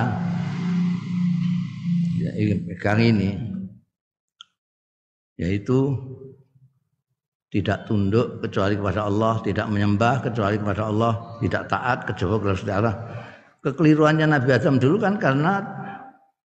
Ya, 2.18 2.56
pegang 2.66 3.00
ini 3.00 3.30
yaitu 5.40 5.96
tidak 7.50 7.88
tunduk 7.88 8.38
kecuali 8.44 8.78
kepada 8.78 9.09
Allah, 9.09 9.42
tidak 9.42 9.66
menyembah 9.72 10.22
kecuali 10.22 10.61
kepada 10.61 10.87
Allah, 10.87 11.12
tidak 11.42 11.62
taat 11.66 11.98
kecuali 12.06 12.37
kepada 12.38 12.74
Allah. 12.78 12.94
Kekeliruannya 13.64 14.26
Nabi 14.30 14.50
Adam 14.54 14.78
dulu 14.78 15.02
kan 15.02 15.18
karena 15.18 15.64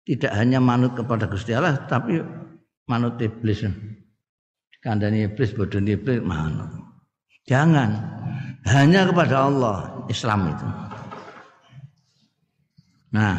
tidak 0.07 0.33
hanya 0.38 0.62
manut 0.62 0.94
kepada 0.94 1.26
Gusti 1.26 1.50
Allah 1.50 1.83
tapi 1.90 2.22
manut 2.87 3.18
iblis. 3.20 3.66
Kandani 4.83 5.27
iblis, 5.27 5.51
bodoh 5.53 5.83
iblis 5.83 6.22
manut. 6.22 6.70
Jangan 7.46 7.90
hanya 8.66 9.07
kepada 9.07 9.46
Allah 9.46 10.07
Islam 10.11 10.51
itu. 10.51 10.68
Nah, 13.14 13.37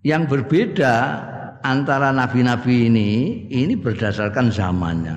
yang 0.00 0.24
berbeda 0.24 0.94
antara 1.60 2.12
nabi-nabi 2.12 2.88
ini 2.88 3.10
ini 3.52 3.74
berdasarkan 3.76 4.48
zamannya. 4.48 5.16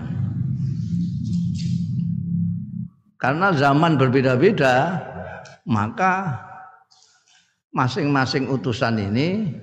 Karena 3.20 3.52
zaman 3.52 4.00
berbeda-beda, 4.00 4.96
maka 5.68 6.40
masing-masing 7.76 8.48
utusan 8.48 8.96
ini 9.12 9.54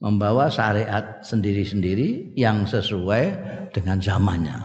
membawa 0.00 0.48
syariat 0.48 1.20
sendiri-sendiri 1.20 2.32
yang 2.32 2.64
sesuai 2.64 3.36
dengan 3.76 4.00
zamannya. 4.00 4.56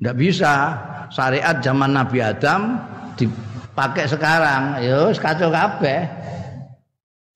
Tidak 0.00 0.16
bisa 0.16 0.80
syariat 1.12 1.60
zaman 1.60 1.92
Nabi 1.92 2.24
Adam 2.24 2.80
dipakai 3.20 4.08
sekarang, 4.08 4.80
ya 4.80 5.12
kacau 5.12 5.52
kabeh. 5.52 6.08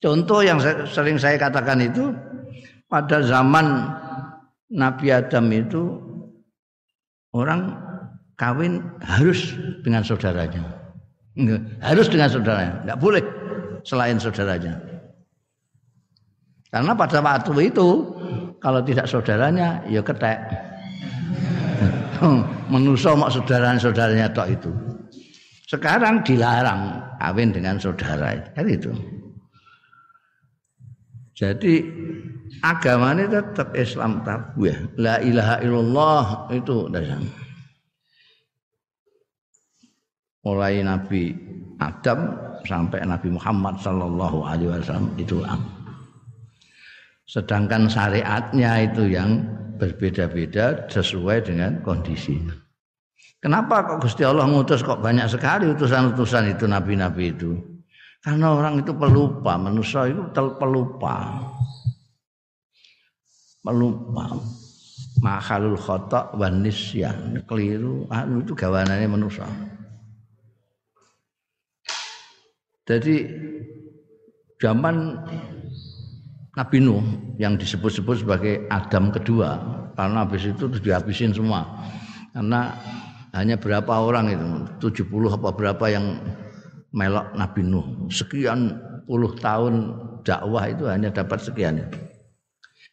Contoh 0.01 0.41
yang 0.41 0.57
sering 0.89 1.21
saya 1.21 1.37
katakan 1.37 1.85
itu 1.85 2.09
pada 2.89 3.21
zaman 3.21 3.85
Nabi 4.73 5.13
Adam 5.13 5.45
itu 5.53 6.01
orang 7.37 7.77
kawin 8.41 8.81
harus 9.05 9.53
dengan 9.85 10.01
saudaranya. 10.01 10.65
Harus 11.85 12.09
dengan 12.09 12.33
saudaranya, 12.33 12.81
tidak 12.81 12.97
boleh 12.97 13.21
selain 13.85 14.17
saudaranya. 14.17 14.94
Karena 16.75 16.91
pada 16.91 17.23
waktu 17.23 17.71
itu 17.71 18.03
kalau 18.59 18.83
tidak 18.83 19.07
saudaranya 19.07 19.79
ya 19.87 20.03
ketek. 20.03 20.43
Menuso 22.71 23.15
mak 23.15 23.31
saudara-saudaranya 23.31 24.27
tok 24.35 24.51
itu. 24.51 24.71
Sekarang 25.71 26.19
dilarang 26.27 26.99
kawin 27.23 27.55
dengan 27.55 27.79
saudara. 27.79 28.35
Kan 28.51 28.67
itu. 28.67 28.91
Jadi 31.31 31.79
agama 32.59 33.15
ini 33.15 33.31
tetap 33.31 33.71
Islam 33.71 34.19
tabu 34.27 34.67
ya. 34.67 34.75
La 34.99 35.23
ilaha 35.23 35.63
illallah 35.63 36.25
itu 36.51 36.91
dasar. 36.91 37.23
Mulai 40.43 40.83
Nabi 40.83 41.31
Adam 41.79 42.35
sampai 42.67 42.99
Nabi 43.07 43.31
Muhammad 43.31 43.79
sallallahu 43.79 44.43
alaihi 44.43 44.75
wasallam 44.75 45.07
itu 45.15 45.39
Sedangkan 47.25 47.89
syariatnya 47.89 48.85
itu 48.85 49.09
yang 49.09 49.41
berbeda-beda 49.81 50.85
sesuai 50.87 51.49
dengan 51.49 51.81
kondisinya. 51.81 52.53
Kenapa 53.41 53.85
kok 53.85 54.05
Gusti 54.05 54.25
Allah 54.25 54.45
ngutus 54.49 54.81
kok 54.81 55.01
banyak 55.01 55.29
sekali 55.29 55.69
utusan-utusan 55.69 56.57
itu 56.57 56.65
nabi-nabi 56.65 57.33
itu? 57.33 57.53
Karena 58.25 58.57
orang 58.57 58.81
itu 58.81 58.89
pelupa, 58.97 59.53
manusia 59.53 60.09
itu 60.09 60.21
pelupa. 60.33 61.45
Pelupa. 63.61 64.25
Makhalul 65.21 65.77
khotok 65.77 66.33
wan 66.33 66.65
nisyan, 66.65 67.45
keliru, 67.45 68.09
anu 68.09 68.41
itu 68.41 68.57
gawanannya 68.57 69.05
manusia. 69.05 69.45
Jadi 72.85 73.29
zaman 74.61 75.21
Nabi 76.55 76.79
Nuh 76.79 77.03
yang 77.35 77.59
disebut-sebut 77.59 78.23
sebagai 78.23 78.63
Adam 78.71 79.11
kedua 79.11 79.59
karena 79.95 80.23
habis 80.23 80.47
itu 80.47 80.71
dihabisin 80.71 81.35
semua. 81.35 81.67
Karena 82.31 82.71
hanya 83.35 83.59
berapa 83.59 83.91
orang 83.99 84.31
itu, 84.31 84.47
70 85.03 85.35
apa 85.35 85.51
berapa 85.51 85.85
yang 85.91 86.15
melok 86.95 87.35
Nabi 87.35 87.61
Nuh. 87.67 88.07
Sekian 88.07 88.71
puluh 89.03 89.35
tahun 89.35 89.91
dakwah 90.23 90.71
itu 90.71 90.87
hanya 90.87 91.11
dapat 91.11 91.43
sekian. 91.43 91.83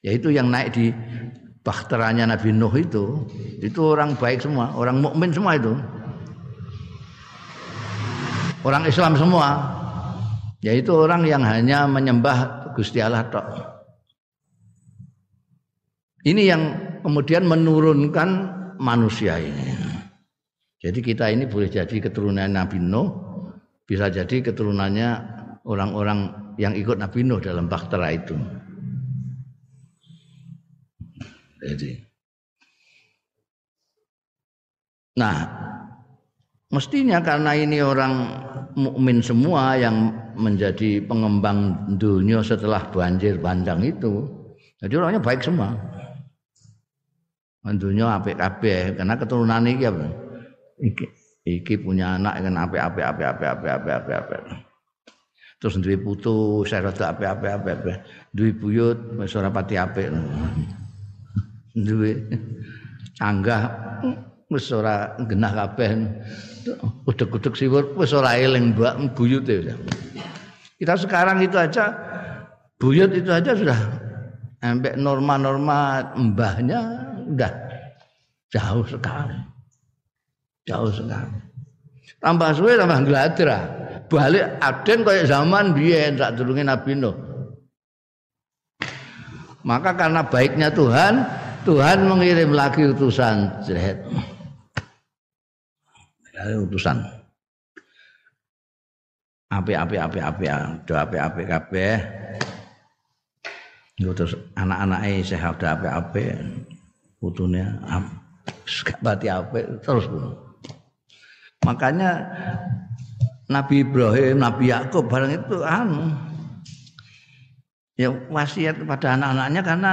Yaitu 0.02 0.34
yang 0.34 0.50
naik 0.50 0.74
di 0.74 0.90
bahteranya 1.62 2.26
Nabi 2.34 2.50
Nuh 2.50 2.74
itu, 2.74 3.22
itu 3.62 3.80
orang 3.82 4.18
baik 4.18 4.42
semua, 4.42 4.74
orang 4.74 4.98
mukmin 4.98 5.30
semua 5.30 5.54
itu. 5.54 5.78
Orang 8.66 8.82
Islam 8.86 9.14
semua. 9.14 9.78
Yaitu 10.62 10.94
orang 10.94 11.26
yang 11.26 11.42
hanya 11.42 11.90
menyembah 11.90 12.61
Gusti 12.74 12.98
Allah 13.00 13.28
tok. 13.28 13.46
Ini 16.22 16.42
yang 16.46 16.62
kemudian 17.02 17.44
menurunkan 17.46 18.28
manusia 18.78 19.42
ini. 19.42 19.74
Jadi 20.82 20.98
kita 20.98 21.30
ini 21.30 21.46
boleh 21.46 21.70
jadi 21.70 21.96
keturunan 22.02 22.50
Nabi 22.50 22.78
Nuh, 22.82 23.10
bisa 23.86 24.10
jadi 24.10 24.42
keturunannya 24.42 25.08
orang-orang 25.62 26.54
yang 26.58 26.74
ikut 26.74 26.98
Nabi 26.98 27.22
Nuh 27.22 27.38
dalam 27.38 27.70
bahtera 27.70 28.10
itu. 28.10 28.34
Jadi, 31.62 31.94
nah, 35.14 35.38
Mestinya 36.72 37.20
karena 37.20 37.52
ini 37.52 37.84
orang 37.84 38.32
mukmin 38.72 39.20
semua 39.20 39.76
yang 39.76 40.08
menjadi 40.32 41.04
pengembang 41.04 41.84
dunia 42.00 42.40
setelah 42.40 42.80
banjir 42.88 43.36
bandang 43.36 43.84
itu. 43.84 44.24
Jadi 44.80 44.96
orangnya 44.96 45.20
baik 45.20 45.44
semua. 45.44 45.76
Dunia 47.62 48.18
apik 48.18 48.40
kabeh 48.40 48.96
karena 48.96 49.14
keturunan 49.20 49.68
iki 49.68 49.84
apa? 49.86 50.06
Iki 50.82 51.06
iki 51.46 51.74
punya 51.78 52.18
anak 52.18 52.42
kan 52.42 52.56
apik-apik 52.58 53.04
apik-apik 53.04 53.48
apik-apik 53.52 53.94
apik-apik. 54.02 54.40
Terus 55.62 55.78
duwe 55.78 55.94
putu 56.00 56.64
saya 56.66 56.90
rada 56.90 57.14
apik-apik 57.14 57.52
apik-apik. 57.52 57.96
Duwe 58.34 58.50
buyut 58.56 58.98
wis 59.20 59.36
ora 59.36 59.52
pati 59.52 59.76
apik. 59.78 60.08
Duwe 61.76 62.16
canggah 63.14 63.62
wis 64.52 64.68
ora 64.70 65.16
genah 65.24 65.52
kabeh. 65.52 65.90
Udek-udek 67.08 67.56
siwur 67.56 67.96
wis 67.96 68.12
ora 68.12 68.36
eling 68.36 68.76
mbak 68.76 69.16
buyute. 69.16 69.74
Kita 70.78 70.94
sekarang 71.00 71.40
itu 71.40 71.56
aja 71.56 71.90
buyut 72.76 73.10
itu 73.16 73.30
aja 73.32 73.56
sudah 73.56 73.78
sampai 74.62 74.94
norma-norma 75.00 76.12
mbahnya 76.14 76.80
udah 77.32 77.52
jauh 78.52 78.86
sekali. 78.86 79.38
Jauh 80.68 80.92
sekali. 80.92 81.38
Tambah 82.22 82.50
suwe 82.54 82.78
tambah 82.78 83.02
gladra. 83.02 83.58
Balik 84.06 84.60
aden 84.60 84.98
kayak 85.02 85.26
zaman 85.26 85.72
biyen 85.74 86.20
sak 86.20 86.38
durunge 86.38 86.62
Nabi 86.62 86.94
Nuh. 86.94 87.16
Maka 89.62 89.94
karena 89.94 90.26
baiknya 90.26 90.68
Tuhan, 90.74 91.22
Tuhan 91.62 92.06
mengirim 92.10 92.50
lagi 92.50 92.82
utusan 92.90 93.62
jret. 93.62 94.02
Utusan. 96.62 96.98
Api 99.52 99.72
api 99.76 99.96
api 100.00 100.18
api 100.18 100.44
do 100.88 100.94
api 100.96 101.16
api 101.20 101.42
kabeh. 101.46 101.94
Terus 104.02 104.34
anak-anake 104.58 105.22
sehat 105.22 105.60
do 105.60 105.66
api 105.68 105.88
api 105.88 106.24
putune 107.22 107.62
gak 108.74 108.98
pati 108.98 109.30
apik 109.30 109.78
terus 109.86 110.10
makanya 111.62 112.26
Nabi 113.46 113.84
Ibrahim, 113.84 114.42
Nabi 114.42 114.74
Yakub 114.74 115.06
barang 115.06 115.32
itu 115.38 115.62
anu 115.62 116.10
ya 117.94 118.10
wasiat 118.32 118.82
kepada 118.82 119.14
anak-anaknya 119.14 119.62
karena 119.62 119.92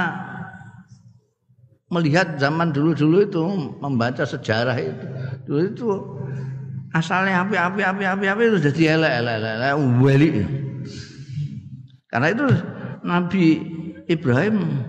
melihat 1.92 2.34
zaman 2.40 2.74
dulu-dulu 2.74 3.22
itu 3.22 3.42
membaca 3.78 4.24
sejarah 4.26 4.74
itu 4.80 5.06
dulu 5.46 5.60
itu 5.62 5.88
asalnya 6.90 7.46
api 7.46 7.54
api 7.54 7.82
api 7.86 8.04
api 8.04 8.24
api 8.26 8.42
itu 8.50 8.58
jadi 8.70 8.98
elek 8.98 9.12
elek 9.22 9.36
elek 9.38 9.72
wali 10.02 10.28
karena 12.10 12.28
itu 12.34 12.46
Nabi 13.06 13.44
Ibrahim 14.10 14.82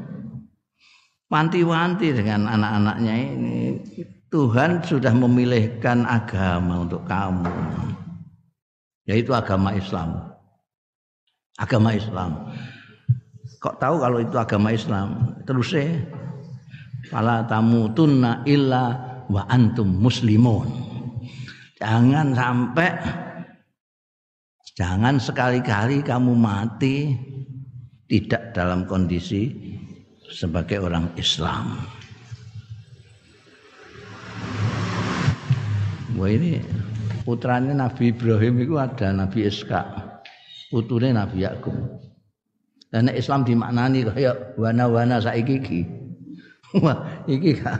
wanti-wanti 1.30 2.12
dengan 2.12 2.50
anak-anaknya 2.50 3.14
ini. 3.16 3.58
Tuhan 4.32 4.80
sudah 4.82 5.12
memilihkan 5.12 6.08
agama 6.08 6.88
untuk 6.88 7.04
kamu. 7.06 7.52
Yaitu 9.06 9.36
agama 9.36 9.76
Islam. 9.76 10.34
Agama 11.60 11.94
Islam. 11.94 12.50
Kok 13.60 13.76
tahu 13.78 13.96
kalau 14.02 14.18
itu 14.24 14.36
agama 14.40 14.72
Islam? 14.72 15.38
Terus 15.46 15.76
ya 15.76 15.86
fala 17.12 17.44
tamutunna 17.46 18.42
illa 18.48 18.98
wa 19.28 19.44
antum 19.52 20.00
muslimun 20.00 20.91
jangan 21.82 22.38
sampai 22.38 22.94
jangan 24.78 25.18
sekali-kali 25.18 26.06
kamu 26.06 26.38
mati 26.38 27.18
tidak 28.06 28.54
dalam 28.54 28.86
kondisi 28.86 29.50
sebagai 30.30 30.86
orang 30.86 31.10
Islam. 31.18 31.82
Wah 36.22 36.30
ini 36.30 36.62
putranya 37.26 37.74
Nabi 37.74 38.14
Ibrahim 38.14 38.62
itu 38.62 38.78
ada 38.78 39.10
Nabi 39.10 39.50
Iska, 39.50 39.82
putunya 40.70 41.18
Nabi 41.18 41.42
Yakub. 41.42 41.74
Dan 42.92 43.08
Islam 43.10 43.48
dimaknani 43.48 44.04
kayak 44.06 44.60
wana-wana 44.60 45.24
saiki 45.24 45.64
iki. 45.64 45.82
Wah, 46.84 47.24
iki 47.24 47.56
gak 47.56 47.80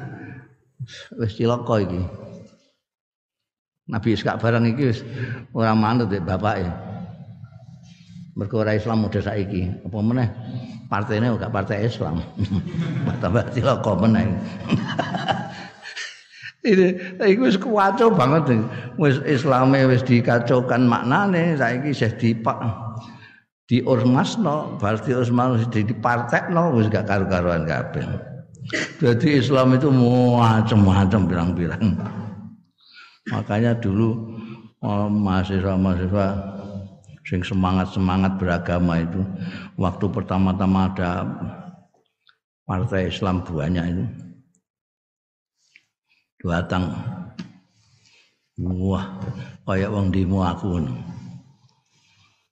wis 1.20 1.36
cilaka 1.36 1.84
iki. 1.84 2.02
Nabi 3.92 4.16
Iska 4.16 4.40
barang 4.40 4.64
iki 4.72 4.84
wis 4.88 5.00
ora 5.52 5.76
manut 5.76 6.08
bapak 6.08 6.56
ya. 6.64 6.72
Mergo 8.40 8.64
ora 8.64 8.80
Islam 8.80 9.04
udah 9.04 9.20
saiki. 9.20 9.68
Apa 9.84 10.00
meneh 10.00 10.32
partainya 10.88 11.36
enggak 11.36 11.52
partai 11.52 11.92
Islam. 11.92 12.24
Tambah 13.22 13.52
cilaka 13.52 13.92
meneh. 14.00 14.32
Ini 16.62 16.88
iku 17.20 17.52
wis 17.52 17.60
kuwaco 17.60 18.16
banget. 18.16 18.64
Wis 18.96 19.20
Islame 19.28 19.84
wis 19.92 20.00
dikacaukan 20.08 20.88
maknane 20.88 21.60
saiki 21.60 21.92
isih 21.92 22.16
dipak 22.16 22.64
di 23.68 23.84
ormasno, 23.88 24.76
berarti 24.80 25.16
ormas 25.16 25.64
di 25.72 25.84
partekno 25.96 26.76
wis 26.76 26.88
gak 26.88 27.08
karu-karuan 27.08 27.68
kabeh. 27.68 28.04
Jadi 29.02 29.42
Islam 29.42 29.74
itu 29.76 29.90
macam-macam 29.90 31.22
bilang-bilang. 31.28 31.98
Makanya 33.30 33.78
dulu 33.78 34.34
oh, 34.82 35.06
mahasiswa-mahasiswa 35.06 36.28
sing 37.22 37.46
semangat-semangat 37.46 38.42
beragama 38.42 39.06
itu 39.06 39.22
waktu 39.78 40.10
pertama-tama 40.10 40.90
ada 40.90 41.30
partai 42.66 43.14
Islam 43.14 43.46
banyak 43.46 43.86
itu 43.94 44.04
datang. 46.42 46.98
Wah 48.58 49.22
kayak 49.70 49.94
wong 49.94 50.10
demo 50.10 50.42
aku 50.42 50.82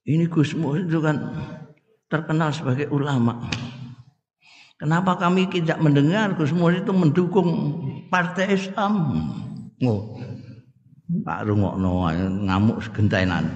ini 0.09 0.25
Gusmu 0.25 0.73
itu 0.77 1.01
kan 1.01 1.17
terkenal 2.09 2.49
sebagai 2.49 2.89
ulama. 2.89 3.45
Kenapa 4.77 5.17
kami 5.17 5.49
tidak 5.49 5.81
mendengar 5.81 6.33
Gusmu 6.37 6.69
itu 6.73 6.93
mendukung 6.93 7.49
partai 8.09 8.53
Islam? 8.53 8.93
Oh 9.81 10.17
Pak 11.09 11.49
rungokno 11.49 12.05
ngamuk 12.45 12.85
segentainan. 12.85 13.49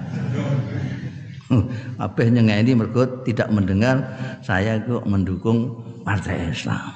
Kabeh 2.02 2.26
nyengeni 2.34 2.74
mergo 2.74 3.06
tidak 3.22 3.46
mendengar 3.54 4.02
saya 4.42 4.82
kok 4.82 5.06
mendukung 5.06 5.78
partai 6.02 6.50
Islam. 6.50 6.90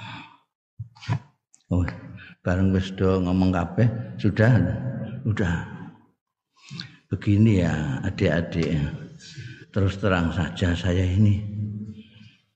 Oh, 1.71 1.85
bareng 2.42 2.75
wis 2.75 2.90
ngomong 2.97 3.55
kabeh 3.55 3.87
sudah 4.18 4.51
sudah. 5.23 5.68
Begini 7.12 7.62
ya 7.62 8.03
adik-adik. 8.03 8.73
Terus 9.68 10.01
terang 10.01 10.33
saja 10.33 10.73
saya 10.73 11.05
ini 11.05 11.44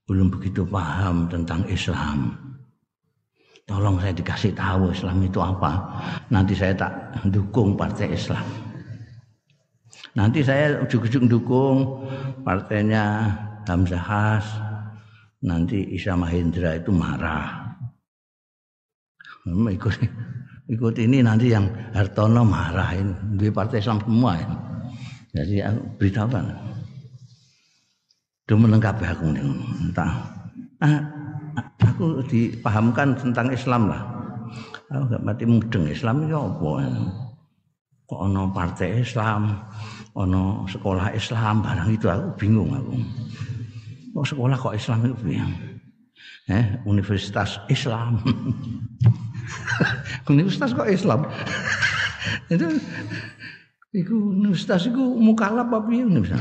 belum 0.08 0.32
begitu 0.32 0.66
paham 0.66 1.30
tentang 1.30 1.62
Islam 1.70 2.34
tolong 3.66 3.96
saya 4.02 4.12
dikasih 4.14 4.52
tahu 4.54 4.90
Islam 4.90 5.22
itu 5.22 5.38
apa 5.38 5.72
nanti 6.28 6.52
saya 6.52 6.74
tak 6.74 6.92
dukung 7.30 7.78
partai 7.78 8.12
Islam 8.12 8.44
Nanti 10.12 10.44
saya 10.44 10.76
ujung-ujung 10.84 11.24
dukung 11.24 12.04
partainya 12.44 13.32
Hamzah 13.64 14.04
Has. 14.04 14.46
Nanti 15.42 15.82
Isya 15.98 16.14
Mahendra 16.14 16.78
itu 16.78 16.94
marah. 16.94 17.74
Hmm, 19.42 19.66
ikut 19.72 19.98
ikut 20.70 20.94
ini 21.02 21.18
nanti 21.18 21.50
yang 21.50 21.66
Hartono 21.90 22.46
marah 22.46 22.94
ini 22.94 23.10
di 23.40 23.48
partai 23.50 23.82
Islam 23.82 23.98
semua 24.04 24.38
ini. 24.38 24.56
Jadi 25.32 25.54
aku 25.64 25.80
beritahukan. 25.98 26.44
Itu 28.46 28.54
melengkapi 28.54 29.04
aku 29.08 29.24
entah. 29.34 30.12
Ah, 30.78 31.00
aku 31.92 32.24
dipahamkan 32.24 33.12
tentang 33.12 33.52
Islam 33.52 33.92
lah. 33.92 34.02
Aku 34.88 35.12
gak 35.12 35.24
mati 35.24 35.44
mudeng 35.44 35.84
Islam 35.88 36.24
itu 36.24 36.36
apa? 36.36 36.88
Kok 38.08 38.20
ono 38.28 38.48
partai 38.52 39.00
Islam, 39.00 39.56
ono 40.16 40.64
sekolah 40.68 41.12
Islam 41.12 41.64
barang 41.64 41.88
itu 41.92 42.08
aku 42.08 42.28
bingung 42.40 42.72
aku. 42.72 42.96
Oh 44.16 44.24
sekolah 44.24 44.56
kok 44.56 44.76
Islam 44.76 45.04
itu 45.08 45.16
bingung. 45.20 45.54
Eh, 46.48 46.64
Universitas 46.84 47.60
Islam. 47.72 48.20
Ustaz 50.48 50.72
kok 50.72 50.88
Islam? 50.88 51.28
itu 52.52 52.68
iku 53.92 54.16
ustaz 54.48 54.88
iku 54.88 55.16
mukalaf 55.20 55.68
apa 55.68 55.84
piye 55.84 56.04
bisa? 56.08 56.36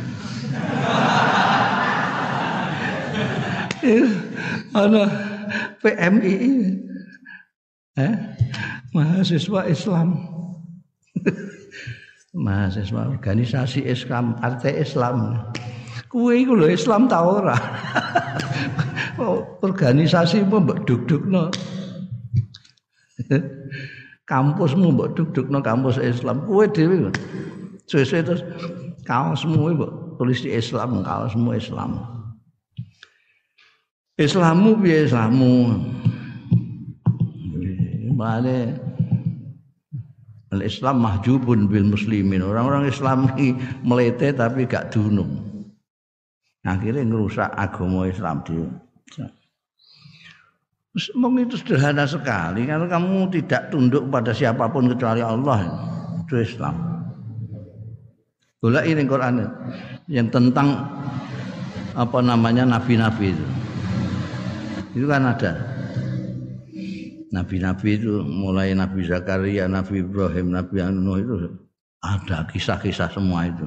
Ana 4.78 5.31
PMI 5.82 6.36
eh? 7.98 8.14
Mahasiswa 8.92 9.68
Islam. 9.72 10.20
Mahasiswa 12.32 13.12
organisasi 13.12 13.84
Islam 13.88 14.40
partai 14.40 14.80
Islam. 14.80 15.48
Kuwe 16.12 16.44
iku 16.44 16.60
lho 16.60 16.68
Islam 16.68 17.08
ta 17.08 17.24
ora? 17.24 17.56
Organisasi 19.64 20.44
mbok 20.48 20.84
duk-dukno 20.88 21.52
kampusmu 24.32 24.92
mbok 24.92 25.16
duk-dukno 25.16 25.60
kampus 25.64 26.00
Islam. 26.00 26.44
Kuwe 26.48 26.68
dhewe 26.72 27.12
suwe 27.88 28.08
terus 28.08 28.44
kaosmu 29.04 29.76
tulis 30.16 30.40
di 30.44 30.56
Islam 30.56 31.04
kaosmu 31.04 31.52
Islam 31.56 32.21
Islammu 34.22 34.78
piye 34.80 35.10
Islammu? 35.10 35.54
Mane 38.14 38.78
Al-Islam 40.52 41.00
mahjubun 41.00 41.72
bil 41.72 41.88
muslimin. 41.88 42.44
Orang-orang 42.44 42.92
Islam 42.92 43.32
ini 43.40 43.56
melete 43.88 44.36
tapi 44.36 44.68
gak 44.68 44.92
dunung. 44.92 45.40
Akhirnya 46.68 47.08
ngerusak 47.08 47.50
agama 47.56 48.06
Islam 48.06 48.44
dia. 48.46 48.68
Memang 51.16 51.48
itu 51.48 51.56
sederhana 51.56 52.04
sekali. 52.04 52.68
Kalau 52.68 52.84
kamu 52.84 53.32
tidak 53.32 53.72
tunduk 53.72 54.12
pada 54.12 54.36
siapa 54.36 54.68
pun 54.68 54.92
kecuali 54.92 55.24
Allah, 55.24 55.72
itu 56.20 56.44
Islam. 56.44 56.76
Bola 58.60 58.84
ini 58.84 59.08
Quran 59.08 59.40
yang 60.12 60.28
tentang 60.28 60.84
apa 61.96 62.20
namanya 62.20 62.68
nabi-nabi 62.68 63.32
itu. 63.32 63.46
Itu 64.91 65.08
kan 65.08 65.23
ada. 65.23 65.56
Nabi-nabi 67.32 67.95
itu 67.95 68.27
mulai 68.27 68.75
Nabi 68.75 69.08
Zakaria, 69.08 69.63
Nabi 69.63 70.04
Ibrahim, 70.04 70.51
Nabi 70.51 70.84
Nuh 70.91 71.15
itu 71.15 71.36
ada 72.04 72.43
kisah-kisah 72.51 73.08
semua 73.08 73.47
itu. 73.47 73.63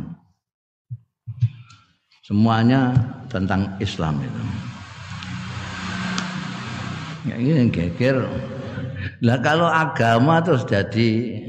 Semuanya 2.21 2.93
tentang 3.33 3.73
Islam 3.81 4.21
itu. 4.21 4.43
Ya 7.25 7.41
ini 7.41 7.73
geger. 7.73 8.21
Lah 9.25 9.41
kalau 9.41 9.69
agama 9.69 10.45
terus 10.45 10.69
jadi 10.69 11.41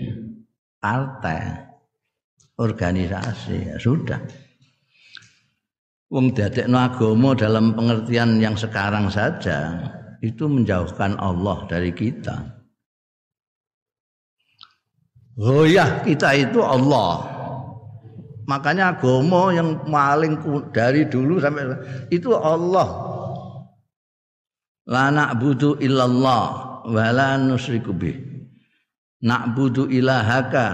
partai, 0.80 1.68
organisasi 2.56 3.76
ya 3.76 3.76
sudah. 3.76 4.24
Wong 6.14 6.38
dadekno 6.38 6.78
agama 6.78 7.34
dalam 7.34 7.74
pengertian 7.74 8.38
yang 8.38 8.54
sekarang 8.54 9.10
saja 9.10 9.74
itu 10.22 10.46
menjauhkan 10.46 11.18
Allah 11.18 11.66
dari 11.66 11.90
kita. 11.90 12.56
Ya, 15.68 16.00
kita 16.06 16.30
itu 16.38 16.62
Allah. 16.62 17.26
Makanya 18.46 18.94
agama 18.96 19.50
yang 19.52 19.82
paling 19.90 20.38
dari 20.70 21.10
dulu 21.10 21.42
sampai 21.42 21.66
itu 22.14 22.32
Allah. 22.38 22.88
La 24.86 25.10
na'budu 25.10 25.82
illallah 25.82 26.46
wa 26.86 27.06
la 27.10 27.42
nusyriku 27.42 27.90
bih. 27.90 28.22
Na'budu 29.26 29.90
ilahaka 29.90 30.68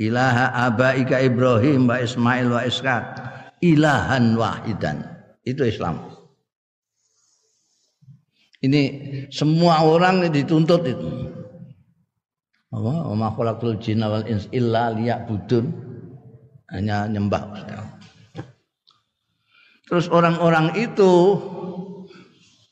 ilaha 0.00 0.72
abaika 0.72 1.20
Ibrahim 1.20 1.84
wa 1.84 2.00
Ismail 2.00 2.48
wa 2.48 2.64
Ishaq 2.64 3.23
ilahan 3.64 4.36
wahidan. 4.36 5.00
Itu 5.40 5.64
Islam. 5.64 6.12
Ini 8.60 8.82
semua 9.32 9.84
orang 9.84 10.28
dituntut 10.28 10.84
itu. 10.84 11.08
Apa? 12.72 12.92
Wa 13.08 13.28
khalaqul 13.32 13.80
jinna 13.80 14.12
wal 14.12 14.24
ins 14.28 14.48
illa 14.52 14.92
liya'budun. 14.92 15.64
Hanya 16.72 17.08
nyembah. 17.08 17.44
Terus 19.84 20.08
orang-orang 20.08 20.72
itu 20.80 21.12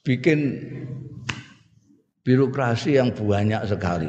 bikin 0.01 0.59
birokrasi 2.25 2.97
yang 2.99 3.13
banyak 3.13 3.63
sekali. 3.69 4.09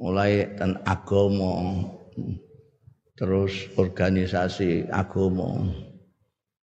Mulai 0.00 0.58
dan 0.58 0.80
agama, 0.88 1.86
terus 3.14 3.70
organisasi 3.78 4.90
agama, 4.90 5.70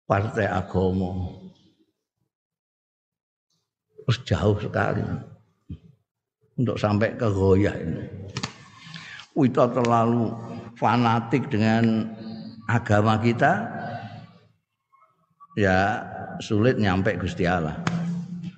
partai 0.09 0.49
agama. 0.49 1.37
Terus 4.05 4.17
jauh 4.25 4.57
sekali 4.57 5.05
untuk 6.57 6.77
sampai 6.81 7.13
ke 7.13 7.27
goyah 7.29 7.77
ini. 7.77 8.03
Kita 9.37 9.71
terlalu 9.71 10.33
fanatik 10.75 11.47
dengan 11.53 12.09
agama 12.65 13.21
kita, 13.21 13.69
ya 15.53 16.01
sulit 16.41 16.81
nyampe 16.81 17.13
Gusti 17.21 17.45
Allah. 17.45 17.77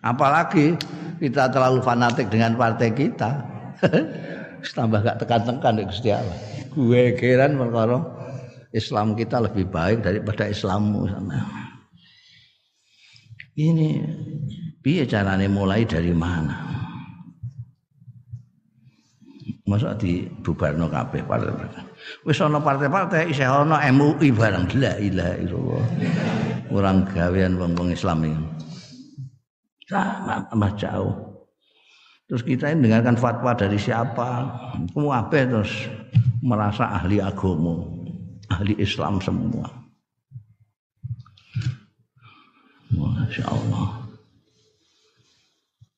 Apalagi 0.02 0.74
kita 1.22 1.52
terlalu 1.54 1.84
fanatik 1.84 2.32
dengan 2.32 2.58
partai 2.58 2.90
kita, 2.96 3.46
tambah 4.80 5.06
gak 5.06 5.22
tekan-tekan 5.22 5.78
di 5.78 5.84
Gusti 5.86 6.10
Allah 6.10 6.51
gue 6.72 7.16
geran 7.20 7.60
perkara 7.60 8.00
Islam 8.72 9.20
kita 9.20 9.44
lebih 9.44 9.68
baik 9.68 10.04
daripada 10.04 10.48
Islammu 10.48 11.04
sama. 11.12 11.44
Ini 13.52 14.00
piye 14.80 15.04
carane 15.04 15.52
mulai 15.52 15.84
dari 15.84 16.16
mana? 16.16 16.56
Masa 19.68 19.96
di 19.96 20.24
bubarno 20.44 20.88
kabeh 20.88 21.24
partai. 21.28 21.84
Wis 22.28 22.40
ana 22.40 22.60
partai-partai 22.60 23.32
isih 23.32 23.48
ana 23.48 23.80
MUI 23.92 24.32
barang 24.32 24.72
la 24.80 24.96
ilaha 25.00 25.36
illallah. 25.40 25.86
Orang 26.72 27.08
gawean 27.12 27.60
wong-wong 27.60 27.92
Islam 27.92 28.24
ini. 28.24 28.48
Sama 29.88 30.72
jauh. 30.80 31.31
Terus 32.32 32.48
kita 32.48 32.72
ini 32.72 32.88
dengarkan 32.88 33.20
fatwa 33.20 33.52
dari 33.52 33.76
siapa? 33.76 34.48
Semua 34.96 35.28
terus 35.28 35.68
merasa 36.40 36.88
ahli 36.88 37.20
agama, 37.20 37.84
ahli 38.48 38.72
Islam 38.80 39.20
semua. 39.20 39.68
Masya 42.96 43.44
Allah. 43.52 44.08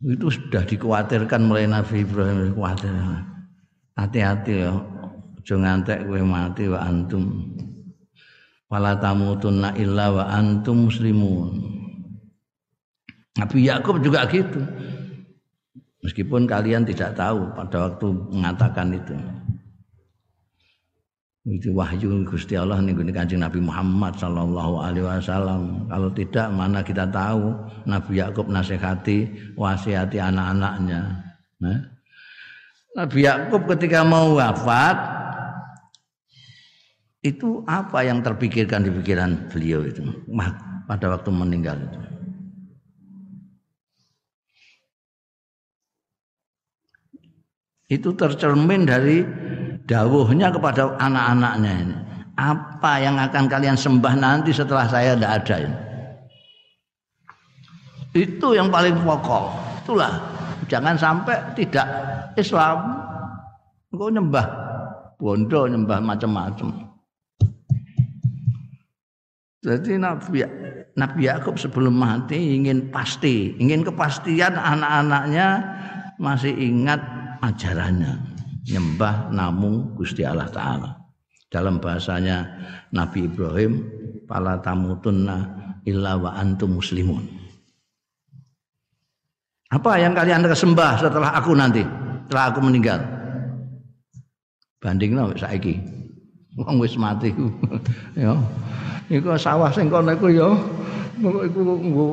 Itu 0.01 0.33
sudah 0.33 0.65
dikhawatirkan 0.65 1.45
mulai 1.45 1.69
Nabi 1.69 2.01
Ibrahim 2.01 2.57
khawatir. 2.57 2.97
Hati-hati 3.93 4.65
ya, 4.65 4.73
jangan 5.45 5.85
ngantek 5.85 6.09
kowe 6.09 6.21
mati 6.25 6.65
wa 6.65 6.81
antum. 6.81 7.29
Wala 8.73 8.97
tamutunna 8.97 9.77
illa 9.77 10.09
wa 10.09 10.25
antum 10.33 10.89
muslimun. 10.89 11.61
Nabi 13.37 13.69
Yakub 13.69 14.01
juga 14.01 14.25
gitu. 14.33 14.65
Meskipun 16.03 16.43
kalian 16.43 16.83
tidak 16.83 17.15
tahu 17.15 17.47
pada 17.55 17.87
waktu 17.87 18.07
mengatakan 18.27 18.91
itu. 18.91 19.15
Itu 21.43 21.75
wahyu 21.75 22.23
Gusti 22.23 22.55
Allah 22.55 22.79
nih 22.79 22.95
Kanjeng 23.11 23.43
Nabi 23.43 23.59
Muhammad 23.59 24.15
sallallahu 24.19 24.83
alaihi 24.83 25.03
wasallam. 25.07 25.87
Kalau 25.87 26.11
tidak 26.11 26.47
mana 26.51 26.79
kita 26.83 27.07
tahu 27.07 27.55
Nabi 27.87 28.19
Yakub 28.19 28.47
nasihati 28.47 29.27
wasihati 29.55 30.19
anak-anaknya. 30.19 31.23
Nah. 31.63 31.79
Nabi 32.93 33.19
Yakub 33.27 33.63
ketika 33.75 34.03
mau 34.03 34.39
wafat 34.39 34.95
itu 37.23 37.63
apa 37.63 38.03
yang 38.03 38.19
terpikirkan 38.19 38.83
di 38.83 38.91
pikiran 38.91 39.47
beliau 39.47 39.87
itu 39.87 40.03
pada 40.87 41.15
waktu 41.15 41.31
meninggal 41.31 41.79
itu. 41.79 42.12
Itu 47.93 48.17
tercermin 48.17 48.89
dari 48.89 49.21
dawuhnya 49.85 50.49
kepada 50.49 50.97
anak-anaknya 50.97 51.73
ini. 51.85 51.95
Apa 52.33 52.97
yang 52.97 53.21
akan 53.21 53.45
kalian 53.45 53.77
sembah 53.77 54.17
nanti 54.17 54.49
setelah 54.49 54.89
saya 54.89 55.13
tidak 55.13 55.45
ada 55.45 55.55
ini? 55.69 55.77
Itu 58.17 58.57
yang 58.57 58.73
paling 58.73 58.97
pokok. 59.05 59.45
Itulah 59.85 60.17
jangan 60.65 60.97
sampai 60.97 61.37
tidak 61.53 61.85
Islam 62.33 62.97
engkau 63.93 64.09
nyembah 64.09 64.45
bondo 65.21 65.69
nyembah 65.69 66.01
macam-macam. 66.01 66.89
Jadi 69.63 70.01
Nabi 70.01 70.43
Nabi 70.97 71.21
Yakub 71.29 71.55
sebelum 71.61 71.93
mati 71.93 72.57
ingin 72.57 72.89
pasti, 72.89 73.53
ingin 73.61 73.85
kepastian 73.85 74.57
anak-anaknya 74.57 75.47
masih 76.17 76.53
ingat 76.53 77.01
ajarannya, 77.43 78.13
nyembah 78.71 79.27
namung 79.35 79.91
Gusti 79.99 80.23
Allah 80.23 80.47
taala. 80.47 80.95
Dalam 81.51 81.77
bahasanya 81.83 82.47
Nabi 82.95 83.27
Ibrahim, 83.27 83.83
"Fala 84.25 84.57
tamutunna 84.63 85.37
illa 85.83 86.15
wa 86.15 86.33
antum 86.39 86.79
muslimun." 86.79 87.21
Apa 89.69 89.99
yang 89.99 90.15
kalian 90.15 90.47
sembah 90.47 91.01
setelah 91.01 91.35
aku 91.35 91.51
nanti, 91.57 91.83
setelah 92.25 92.53
aku 92.53 92.59
meninggal? 92.63 93.01
Bandingno 94.79 95.33
saiki. 95.35 95.77
Wong 96.53 96.77
wis 96.77 96.93
mati 97.01 97.33
ya. 98.19 98.37
Iku 99.09 99.33
sawah 99.41 99.73
sing 99.73 99.89
kono 99.89 100.13
iku 100.13 100.29
ya 100.29 100.53
iku 101.17 101.59
nggo 101.65 102.07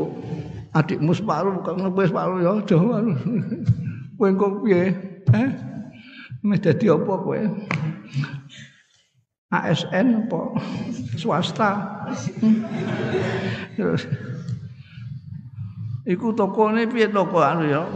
adikmu 0.72 1.12
separuh 1.12 1.60
kok 1.60 1.76
kowe 1.76 2.04
separuh 2.08 2.40
ya 2.40 2.50
aja 2.56 2.76
kowe 4.16 4.28
engko 4.28 4.64
piye? 4.64 5.09
Eh? 5.28 5.50
Mes 6.40 6.60
dadi 6.60 6.88
apa 6.88 7.14
kowe? 7.20 7.40
ASN 9.50 10.06
apa 10.24 10.40
swasta? 11.18 11.70
Terus 13.76 14.08
Iku 16.10 16.34
tokone 16.34 16.88
piye 16.88 17.12
toko 17.12 17.44
anu 17.44 17.68
ya. 17.68 17.84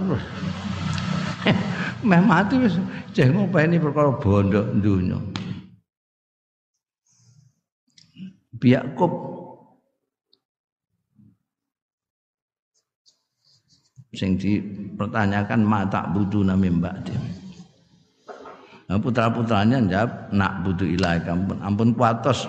Meh 2.09 2.21
mati 2.21 2.61
wis 2.61 2.77
jeh 3.17 3.33
ngopeni 3.33 3.81
perkara 3.81 4.13
bondo 4.21 4.61
dunya. 4.77 5.17
Yakub 8.65 9.43
sing 14.14 14.38
dipertanyakan 14.38 15.61
mata 15.62 16.07
budu 16.11 16.46
nami 16.46 16.70
mbak 16.70 16.96
dia. 17.07 17.20
Nah, 18.85 19.00
putra 19.00 19.33
putranya 19.33 19.81
jawab 19.88 20.29
nak 20.31 20.61
butuh 20.61 20.85
ilahi 20.85 21.24
ampun. 21.24 21.59
Ampun 21.64 21.88
kuatos. 21.96 22.44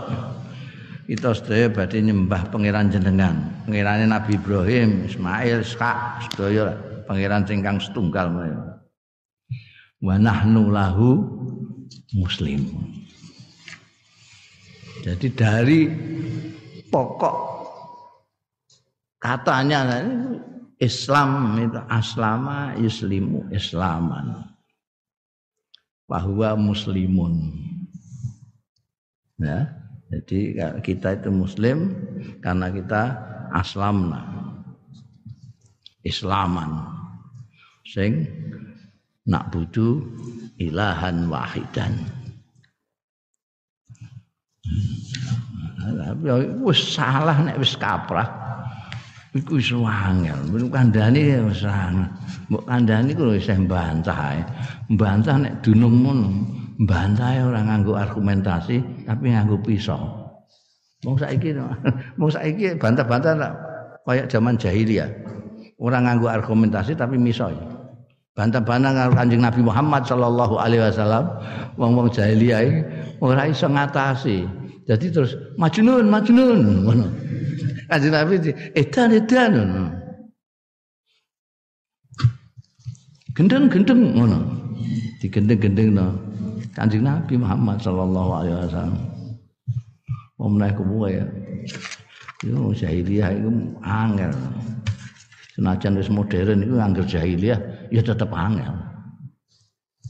Kita 1.06 1.38
sedaya 1.38 1.70
badhe 1.70 2.02
nyembah 2.02 2.50
pangeran 2.50 2.90
jenengan. 2.90 3.38
Pangerane 3.70 4.10
Nabi 4.10 4.36
Ibrahim 4.36 5.06
Ismail 5.06 5.62
Ishak 5.62 6.28
sedaya 6.28 6.76
pangeran 7.06 7.46
singkang 7.46 7.78
setunggal 7.78 8.34
wa 10.02 10.16
nahnu 10.18 10.74
lahu 10.74 11.24
muslim. 12.18 12.66
Jadi 15.06 15.28
dari 15.38 15.80
pokok 16.90 17.36
katanya 19.22 20.02
Islam 20.78 21.56
itu 21.60 21.80
aslama 21.88 22.76
yuslimu 22.76 23.48
islaman 23.52 24.44
bahwa 26.06 26.54
muslimun 26.60 27.56
ya 29.40 29.86
jadi 30.16 30.54
kita 30.86 31.18
itu 31.18 31.30
muslim 31.34 31.92
karena 32.40 32.70
kita 32.70 33.04
aslamna. 33.52 34.22
Islaman. 36.06 36.94
Sing 37.86 38.30
nak 39.26 39.50
butuh 39.50 40.06
ilahan 40.62 41.26
wahidan. 41.26 41.98
Wis 46.62 46.82
salah 46.94 47.42
nek 47.42 47.58
wis 47.58 47.74
kaprah. 47.74 48.45
Iku 49.36 49.60
wis 49.60 49.68
wangel. 49.76 50.40
Mbok 50.48 50.72
kandhani 50.72 51.44
wis 51.44 51.68
angel. 51.68 52.08
Mbok 52.48 52.64
kandhani 52.64 53.12
ku 53.12 53.36
wis 53.36 53.52
mbantah. 53.52 54.40
Mbantah 54.88 55.36
nek 55.44 55.54
dunung 55.60 56.08
ngono. 56.08 56.30
Bantai 56.76 57.40
orang 57.44 57.72
nganggo 57.72 57.96
argumentasi 58.00 59.08
tapi 59.08 59.32
nganggo 59.32 59.60
pisau. 59.64 60.28
Mau 61.04 61.16
saiki 61.20 61.56
mau 62.20 62.32
saiki 62.36 62.76
bantah-bantah 62.80 63.36
kayak 64.08 64.32
zaman 64.32 64.56
jahiliyah. 64.56 65.08
Orang 65.80 66.08
nganggo 66.08 66.32
argumentasi 66.32 66.96
tapi 66.96 67.20
misoi. 67.20 67.56
Bantah-bantah 68.36 68.92
karo 68.92 69.12
Kanjeng 69.16 69.44
Nabi 69.44 69.64
Muhammad 69.64 70.04
sallallahu 70.04 70.60
alaihi 70.60 70.84
wasallam 70.84 71.24
wong-wong 71.80 72.12
jahiliyah 72.12 72.84
ora 73.24 73.48
iso 73.48 73.68
ngatasi. 73.68 74.44
Jadi 74.88 75.06
terus 75.12 75.36
majnun 75.60 76.08
majnun 76.08 76.88
ngono. 76.88 77.08
Kanjeng 77.86 78.14
Nabi 78.14 78.36
edan 78.74 79.10
edan 79.14 79.50
ngono. 79.54 79.84
Gendeng-gendeng 83.36 84.02
ngono. 84.16 84.40
Digendeng-gendeng 85.22 85.90
no. 85.94 86.08
Kanjeng 86.74 87.04
Nabi 87.06 87.36
Muhammad 87.36 87.78
sallallahu 87.84 88.32
alaihi 88.42 88.58
wasallam. 88.66 89.00
Wong 90.40 90.52
menawa 90.60 90.76
kuwe 90.76 91.10
ya. 91.20 91.26
Yo 92.44 92.72
jahiliyah 92.76 93.32
iku 93.36 93.50
angel. 93.84 94.34
Senajan 95.56 95.96
wis 95.96 96.12
modern 96.12 96.68
iku 96.68 96.76
angger 96.80 97.06
jahiliyah 97.08 97.60
ya 97.92 98.02
tetep 98.04 98.32
angel. 98.36 98.76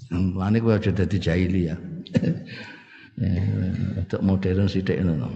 Mulane 0.09 0.57
kowe 0.61 0.73
aja 0.77 0.89
dadi 0.93 1.17
jahiliyah. 1.17 1.77
ya, 3.21 4.17
modern 4.21 4.69
sithik 4.69 5.01
ngono. 5.01 5.29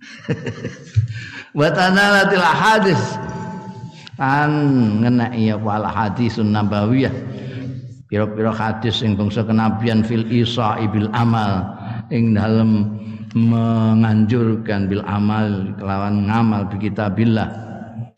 Wa 1.58 1.68
tanalatil 1.74 2.44
hadis 2.44 3.00
an 4.20 4.52
ngenai 5.00 5.50
ya 5.50 5.56
wal 5.56 5.84
hadisun 5.84 6.52
nabawiyah. 6.52 7.12
Pira-pira 8.10 8.50
hadis 8.50 9.00
sing 9.00 9.14
bangsa 9.14 9.46
kenabian 9.46 10.02
fil 10.02 10.26
isa 10.28 10.76
ibil 10.82 11.06
amal. 11.14 11.62
Ing 12.10 12.34
dalem 12.34 12.98
menganjurkan 13.38 14.90
bil 14.90 15.06
amal 15.06 15.70
kelawan 15.78 16.26
ngamal 16.26 16.66
bi 16.66 16.90
kitabillah. 16.90 17.48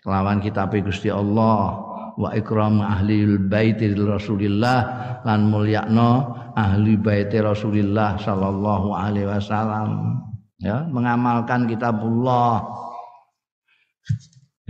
Kelawan 0.01 0.41
kitab 0.41 0.73
Gusti 0.73 1.13
Allah. 1.13 1.77
Wa 2.17 2.33
ikram 2.33 2.81
ahli 2.81 3.37
baiti 3.37 3.93
Rasulillah. 3.93 4.81
Lan 5.29 5.53
mulyakno 5.53 6.41
ahli 6.57 6.97
baiti 6.97 7.39
Rasulillah 7.45 8.17
sallallahu 8.17 8.97
alaihi 8.97 9.29
wasallam 9.29 10.32
ya 10.63 10.87
mengamalkan 10.87 11.67
kitabullah. 11.67 12.63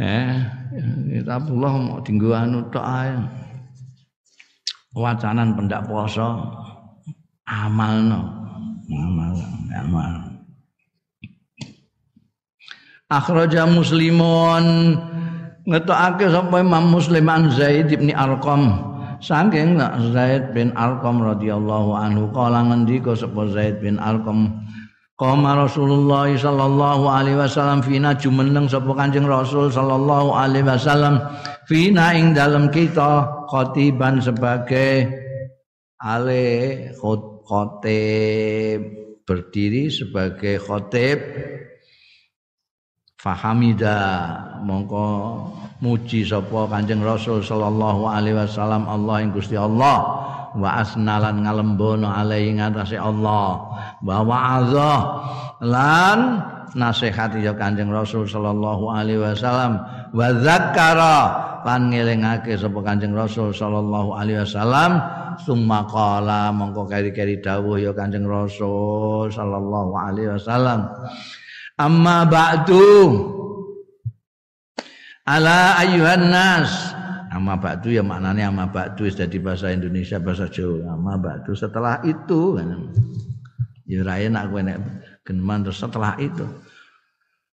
Eh 0.01 0.41
kitabullah 1.21 1.73
mau 1.77 2.01
tinggu 2.01 2.33
anu 2.33 2.65
tok 2.73 2.83
ae. 2.83 3.13
Wacanan 4.97 5.53
pendak 5.53 5.85
poso 5.85 6.41
amalno. 7.45 8.41
Amal 8.93 9.37
amal. 9.73 10.13
Akhraja 13.13 13.69
muslimun. 13.69 14.97
Ngetokake 15.63 16.27
sapa 16.27 16.59
Imam 16.59 16.91
Muslim 16.91 17.31
an 17.31 17.47
Zaid 17.55 17.95
bin 17.95 18.11
Arqam. 18.11 18.91
Saking 19.23 19.79
Zaid 20.11 20.51
bin 20.51 20.75
Arqam 20.75 21.23
radhiyallahu 21.23 21.95
anhu 21.95 22.35
kala 22.35 22.67
ngendika 22.67 23.15
sapa 23.15 23.47
Zaid 23.47 23.79
bin 23.79 23.95
Arqam 24.03 24.51
Qama 25.23 25.55
Rasulullah 25.55 26.27
sallallahu 26.35 27.07
alaihi 27.07 27.39
wasallam 27.39 27.79
fina 27.79 28.11
jumeneng 28.19 28.67
sapa 28.67 28.91
Kanjeng 28.91 29.31
Rasul 29.31 29.71
sallallahu 29.71 30.35
alaihi 30.35 30.67
wasallam. 30.67 31.23
Fina 31.71 32.11
ing 32.19 32.35
dalam 32.35 32.67
kita 32.75 33.47
khotiban 33.47 34.19
sebagai 34.19 35.07
ale 36.03 36.91
khotib 36.99 38.83
berdiri 39.23 39.95
sebagai 39.95 40.59
khotib. 40.59 41.23
Fahamida 43.15 43.95
mongko 44.67 45.07
muji 45.87 46.27
sapa 46.27 46.67
Kanjeng 46.67 47.07
Rasul 47.07 47.47
sallallahu 47.47 48.11
alaihi 48.11 48.43
wasallam 48.43 48.91
Allah 48.91 49.23
ing 49.23 49.31
Gusti 49.31 49.55
Allah 49.55 50.22
wa 50.57 50.85
asnalan 50.85 51.45
ngalembono 51.45 52.09
alaihi 52.09 52.57
ngatasé 52.59 53.01
Allah. 53.01 53.73
Wa 54.05 54.17
wa'adha 54.21 54.95
lan 55.65 56.19
nasihat 56.73 57.37
ya 57.41 57.53
Kanjeng 57.57 57.93
Rasul 57.93 58.29
sallallahu 58.29 58.93
alaihi 58.93 59.21
wasallam. 59.21 59.81
Wa 60.13 60.27
zakara 60.41 61.17
lan 61.65 61.93
ngelingake 61.93 62.57
sapa 62.59 62.81
Kanjeng 62.85 63.17
Rasul 63.17 63.53
sallallahu 63.53 64.17
alaihi 64.17 64.45
wasallam. 64.45 65.01
Summa 65.41 65.89
qala 65.89 66.53
mongko 66.53 66.85
keri-keri 66.93 67.41
dawuh 67.41 67.81
ya 67.81 67.93
Kanjeng 67.97 68.29
Rasul 68.29 69.33
sallallahu 69.33 69.93
alaihi 69.97 70.37
wasallam. 70.37 70.89
Amma 71.81 72.29
ba'du. 72.29 73.41
Ala 75.23 75.79
ayyuhan 75.79 76.35
nas 76.35 76.99
Amma 77.33 77.57
ba'du 77.57 77.89
ya 77.89 78.05
maknanya 78.05 78.53
amma 78.53 78.69
ba'du 78.69 79.09
jadi 79.09 79.37
bahasa 79.41 79.73
Indonesia 79.73 80.21
bahasa 80.21 80.53
Jawa. 80.53 80.93
Amma 80.93 81.17
ba'du 81.17 81.57
setelah 81.57 81.97
itu 82.05 82.61
kan. 82.61 82.93
Ya 83.89 84.05
raya 84.05 84.29
nak 84.29 84.53
kowe 84.53 84.61
nek 84.61 84.79
geneman 85.25 85.65
terus 85.65 85.81
setelah 85.81 86.13
itu. 86.21 86.45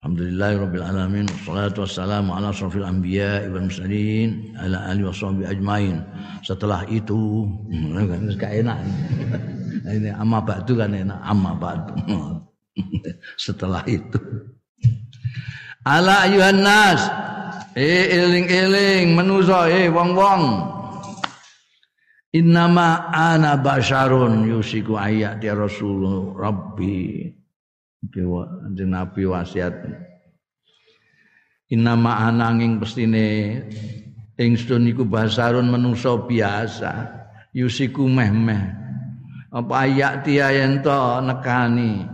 Alhamdulillahirabbil 0.04 0.84
alamin 0.84 1.26
wassalatu 1.26 1.88
wassalamu 1.88 2.36
ala 2.36 2.52
asrofil 2.52 2.84
anbiya 2.84 3.48
wal 3.50 3.66
mursalin 3.66 4.52
ala 4.62 4.94
alihi 4.94 5.10
washabihi 5.10 5.48
ajmain. 5.48 5.96
Setelah 6.46 6.86
itu 6.86 7.50
kan 7.90 8.22
gak 8.40 8.52
enak. 8.62 8.78
Ini 9.90 10.14
amma 10.14 10.38
ba'du 10.38 10.78
kan 10.78 10.94
enak 10.94 11.18
amma 11.18 11.52
ba'du. 11.58 11.94
Setelah 13.44 13.82
itu 13.86 14.18
Ala 15.84 16.24
ayuhan 16.24 16.64
nas 16.64 17.00
eh 17.74 18.06
eling-eling 18.14 19.18
menusa 19.18 19.66
eh 19.66 19.90
wong-wong. 19.90 20.72
Innama 22.34 23.14
ana 23.14 23.54
basyarun 23.54 24.50
yusiku 24.50 24.98
ayat 24.98 25.38
ya 25.38 25.54
Rasul 25.54 26.34
Rabbi. 26.34 27.30
Nabi 28.84 29.22
wasiat. 29.26 29.74
Inama 31.70 32.26
ananging 32.26 32.82
pestine 32.82 33.62
ingsun 34.38 34.90
iku 34.90 35.06
basarun 35.06 35.70
manusa 35.70 36.14
biasa 36.14 37.10
yusiku 37.54 38.06
meh-meh. 38.10 38.82
Apa 39.54 39.86
ayak 39.86 40.26
tiya 40.26 40.50
yen 40.50 40.82
nekani 40.82 42.13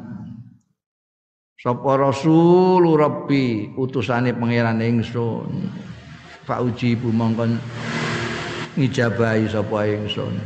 sapa 1.60 1.92
rasul 2.00 2.96
rabbi 2.96 3.68
utusane 3.76 4.32
pangeran 4.32 4.80
ingsun 4.80 5.68
fa 6.48 6.64
uji 6.64 6.96
mongkon 6.96 7.60
ngijabahi 8.80 9.44
sapa 9.44 9.84
ingsun 9.84 10.40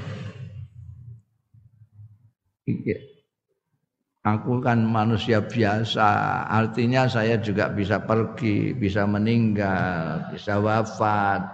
iki 2.67 3.15
Aku 4.25 4.65
kan 4.65 4.81
manusia 4.81 5.45
biasa, 5.45 6.09
artinya 6.49 7.05
saya 7.05 7.37
juga 7.37 7.69
bisa 7.69 8.01
pergi, 8.01 8.73
bisa 8.73 9.05
meninggal, 9.05 10.33
bisa 10.33 10.57
wafat. 10.65 11.45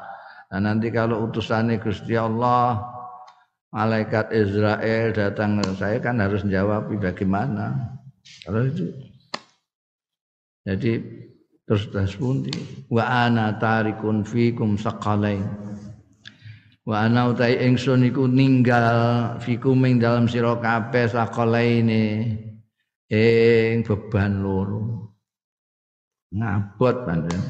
Nah 0.55 0.61
nanti 0.63 0.95
kalau 0.95 1.27
utusannya 1.27 1.83
Gusti 1.83 2.15
Allah, 2.15 2.79
malaikat 3.75 4.31
Israel 4.31 5.11
datang 5.11 5.59
saya 5.75 5.99
kan 5.99 6.23
harus 6.23 6.47
jawab 6.47 6.87
bagaimana. 6.95 7.75
Kalau 8.47 8.71
itu 8.71 9.10
jadi 10.71 11.03
terus 11.67 12.15
pundi 12.15 12.55
wa 12.87 13.03
ana 13.27 13.59
tarikun 13.59 14.23
fikum 14.23 14.79
saqalain. 14.79 15.43
Wa 16.87 17.11
ana 17.11 17.35
utai 17.35 17.59
ingsun 17.67 18.07
iku 18.07 18.31
ninggal 18.31 19.35
fikum 19.43 19.83
ing 19.83 19.99
dalam 19.99 20.31
sira 20.31 20.55
kabeh 20.63 21.11
saqalaine 21.11 22.39
ing 23.11 23.83
beban 23.83 24.43
loro. 24.47 25.11
Ngabot 26.31 26.97
pancen 27.03 27.43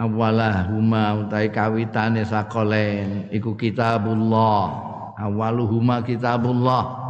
awalah 0.00 0.72
huma 0.72 1.24
utai 1.24 1.52
kawitane 1.52 2.24
sakolen 2.24 3.28
iku 3.28 3.52
kitabullah. 3.52 4.92
Awaluhuma 5.14 6.02
kitabullah. 6.02 7.04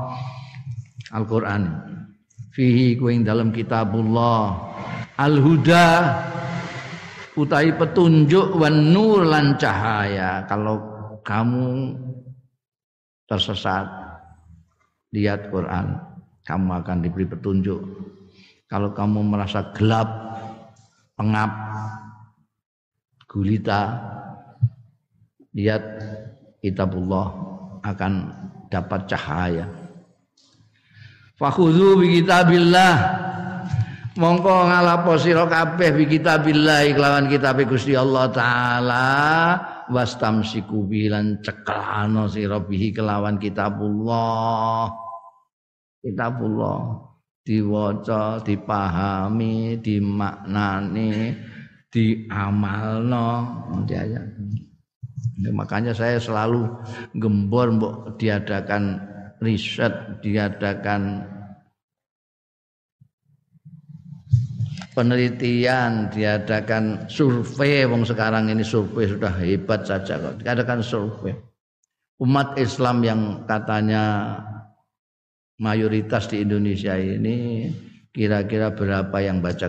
Al-Qur'an 1.15 1.63
fihi 2.55 2.95
kuing 2.95 3.27
dalam 3.27 3.51
kitabullah 3.51 4.55
al-huda 5.19 6.15
utai 7.35 7.75
petunjuk 7.75 8.55
wan 8.55 8.95
nur 8.95 9.27
lan 9.27 9.59
cahaya 9.59 10.47
kalau 10.47 10.79
kamu 11.27 11.99
tersesat 13.27 13.91
lihat 15.11 15.51
Quran 15.51 16.15
kamu 16.45 16.85
akan 16.85 16.99
diberi 17.01 17.25
petunjuk. 17.25 17.81
Kalau 18.69 18.93
kamu 18.93 19.25
merasa 19.25 19.73
gelap, 19.73 20.09
pengap, 21.17 21.53
gulita, 23.25 23.97
lihat 25.57 25.83
kitabullah 26.61 27.33
akan 27.81 28.13
dapat 28.69 29.01
cahaya. 29.09 29.65
Fakhudhu 31.35 31.99
bi 31.99 32.23
kitabillah. 32.23 32.95
Mongko 34.15 34.71
ngalapo 34.71 35.19
sira 35.19 35.43
kabeh 35.51 35.91
bi 35.91 36.07
kitabillah 36.07 36.87
kelawan 36.95 37.27
kitab 37.27 37.59
Gusti 37.67 37.99
Allah 37.99 38.31
taala. 38.31 39.07
Wastamsiku 39.91 40.87
bilan 40.87 41.43
cekelano 41.43 42.31
sira 42.31 42.63
bihi 42.63 42.95
kelawan 42.95 43.43
kitabullah. 43.43 44.95
Kitabullah. 45.99 47.11
Diwaca 47.45 48.41
dipahami 48.41 49.77
dimaknani 49.83 51.35
diamalno. 51.91 53.29
Ya. 53.91 54.23
makanya 55.51 55.93
saya 55.93 56.17
selalu 56.23 56.71
gembor 57.19 57.69
mbok 57.75 58.17
diadakan 58.17 59.14
riset 59.43 60.21
diadakan 60.23 61.25
penelitian 64.95 66.13
diadakan 66.13 67.11
survei 67.11 67.83
wong 67.89 68.07
sekarang 68.07 68.51
ini 68.51 68.63
survei 68.63 69.11
sudah 69.11 69.35
hebat 69.43 69.87
saja 69.87 70.19
kok 70.21 70.39
diadakan 70.43 70.81
survei 70.85 71.35
umat 72.23 72.55
Islam 72.61 73.03
yang 73.03 73.21
katanya 73.47 74.39
mayoritas 75.59 76.31
di 76.31 76.43
Indonesia 76.43 76.95
ini 76.95 77.71
kira-kira 78.15 78.71
berapa 78.71 79.17
yang 79.19 79.43
baca 79.43 79.67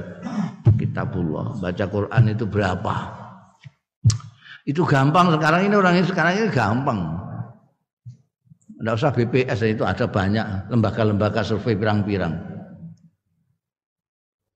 kitabullah, 0.77 1.57
baca 1.57 1.85
Quran 1.89 2.23
itu 2.29 2.45
berapa? 2.45 2.95
Itu 4.65 4.85
gampang 4.85 5.33
sekarang 5.33 5.69
ini 5.69 5.75
orang 5.77 5.97
ini 5.97 6.05
sekarang 6.05 6.33
ini 6.37 6.49
gampang. 6.53 7.24
Tidak 8.85 9.01
usah 9.01 9.17
BPS 9.17 9.65
itu 9.65 9.81
ada 9.81 10.05
banyak 10.05 10.69
lembaga-lembaga 10.69 11.41
survei 11.41 11.73
pirang-pirang. 11.73 12.37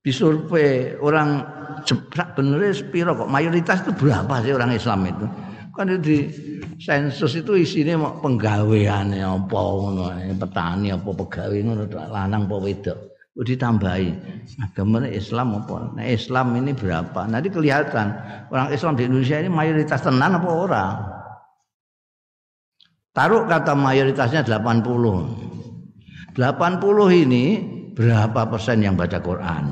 Disurvei 0.05 0.93
orang 1.01 1.41
bener 2.37 2.69
sepiro 2.69 3.17
kok 3.17 3.25
mayoritas 3.25 3.81
itu 3.81 3.89
berapa 3.89 4.29
sih 4.45 4.53
orang 4.53 4.77
Islam 4.77 5.09
itu? 5.09 5.25
Kan 5.73 5.97
di 5.97 6.29
sensus 6.77 7.41
itu 7.41 7.57
isinya 7.57 8.05
mau 8.05 8.21
penggawean 8.21 9.17
apa 9.17 9.57
ngono, 9.65 10.13
petani 10.37 10.93
apa 10.93 11.09
pegawai 11.09 11.59
ngono 11.65 11.89
lanang 11.89 12.45
apa 12.45 12.57
wedok. 12.61 12.99
ditambahi 13.33 14.09
agama 14.61 15.09
Islam 15.09 15.57
apa? 15.57 15.97
Nah, 15.97 16.05
Islam 16.05 16.53
ini 16.53 16.77
berapa? 16.77 17.25
Nanti 17.25 17.49
kelihatan 17.49 18.13
orang 18.53 18.69
Islam 18.69 18.93
di 18.93 19.09
Indonesia 19.09 19.41
ini 19.41 19.49
mayoritas 19.49 20.05
tenan 20.05 20.37
apa 20.37 20.49
orang? 20.53 21.18
Taruh 23.19 23.43
kata 23.51 23.75
mayoritasnya 23.75 24.47
80. 24.47 26.39
80 26.39 26.39
ini 27.27 27.45
berapa 27.91 28.47
persen 28.47 28.79
yang 28.79 28.95
baca 28.95 29.19
Quran? 29.19 29.65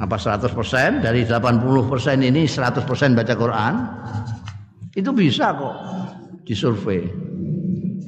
apa 0.00 0.16
100% 0.16 1.04
dari 1.04 1.28
80% 1.28 2.24
ini 2.24 2.48
100% 2.48 2.88
baca 3.12 3.34
Quran 3.36 3.74
itu 4.96 5.12
bisa 5.12 5.52
kok 5.52 5.76
disurvei 6.48 7.04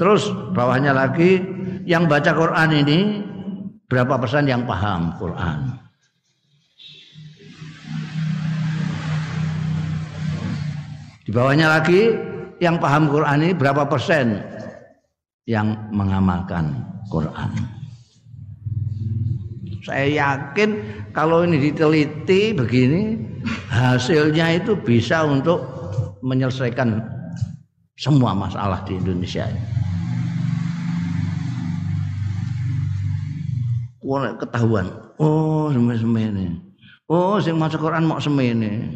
terus 0.01 0.33
bawahnya 0.57 0.97
lagi 0.97 1.45
yang 1.85 2.09
baca 2.09 2.33
Quran 2.33 2.71
ini 2.73 2.99
berapa 3.85 4.17
persen 4.17 4.49
yang 4.49 4.65
paham 4.65 5.21
Quran 5.21 5.77
di 11.29 11.31
bawahnya 11.31 11.69
lagi 11.77 12.32
yang 12.63 12.79
paham 12.79 13.11
Quran 13.11 13.43
ini 13.43 13.55
berapa 13.59 13.83
persen 13.91 14.39
yang 15.51 15.75
mengamalkan 15.91 16.79
Quran 17.11 17.51
saya 19.83 20.07
yakin 20.07 20.79
kalau 21.11 21.43
ini 21.43 21.59
diteliti 21.59 22.55
begini 22.55 23.19
hasilnya 23.67 24.63
itu 24.63 24.79
bisa 24.79 25.27
untuk 25.27 25.59
menyelesaikan 26.23 27.03
semua 27.99 28.35
masalah 28.35 28.83
di 28.87 28.99
Indonesia 28.99 29.47
ini. 29.47 29.63
Ketahuan. 34.13 34.87
Oh, 35.17 35.73
semene-semene. 35.73 36.61
Oh, 37.09 37.41
sing 37.41 37.57
maca 37.57 37.79
Quran 37.79 38.05
mau 38.05 38.21
semene. 38.21 38.93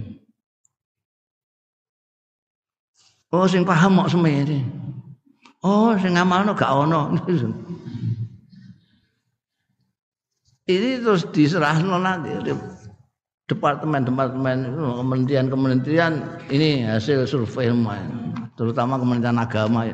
Oh, 3.35 3.47
sing 3.51 3.66
paham 3.66 3.99
mau 3.99 4.07
semene. 4.07 4.62
Oh, 5.66 5.95
sing 5.99 6.14
ngamalno 6.14 6.55
gak 6.55 6.70
ono. 6.70 7.14
ini 10.66 10.99
terus 10.99 11.22
diserahkan 11.31 11.87
nanti 12.03 12.35
departemen-departemen 13.47 14.74
kementerian-kementerian 14.74 16.43
ini 16.51 16.83
hasil 16.83 17.22
survei 17.22 17.70
terutama 18.59 18.99
kementerian 18.99 19.39
agama 19.39 19.87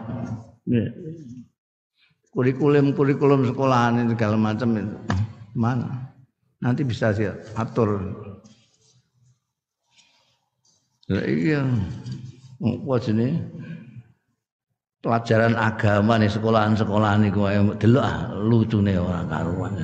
kurikulum 2.33 2.97
kurikulum 2.97 3.45
sekolah 3.53 3.93
ini 3.93 4.17
segala 4.17 4.37
macam 4.41 4.81
itu 4.81 4.97
Mana? 5.53 6.17
Nanti 6.65 6.81
bisa 6.81 7.13
sih 7.13 7.29
atur. 7.61 8.01
Lah 11.13 11.25
iya. 11.29 11.61
Apa 12.63 12.95
jenenge? 13.03 13.43
Pelajaran 15.03 15.59
agama 15.59 16.15
nih 16.15 16.31
sekolahan-sekolahan 16.31 17.27
niku 17.27 17.43
delok 17.75 18.07
ah 18.07 18.31
lucune 18.39 18.95
ora 18.95 19.27
karuan. 19.27 19.75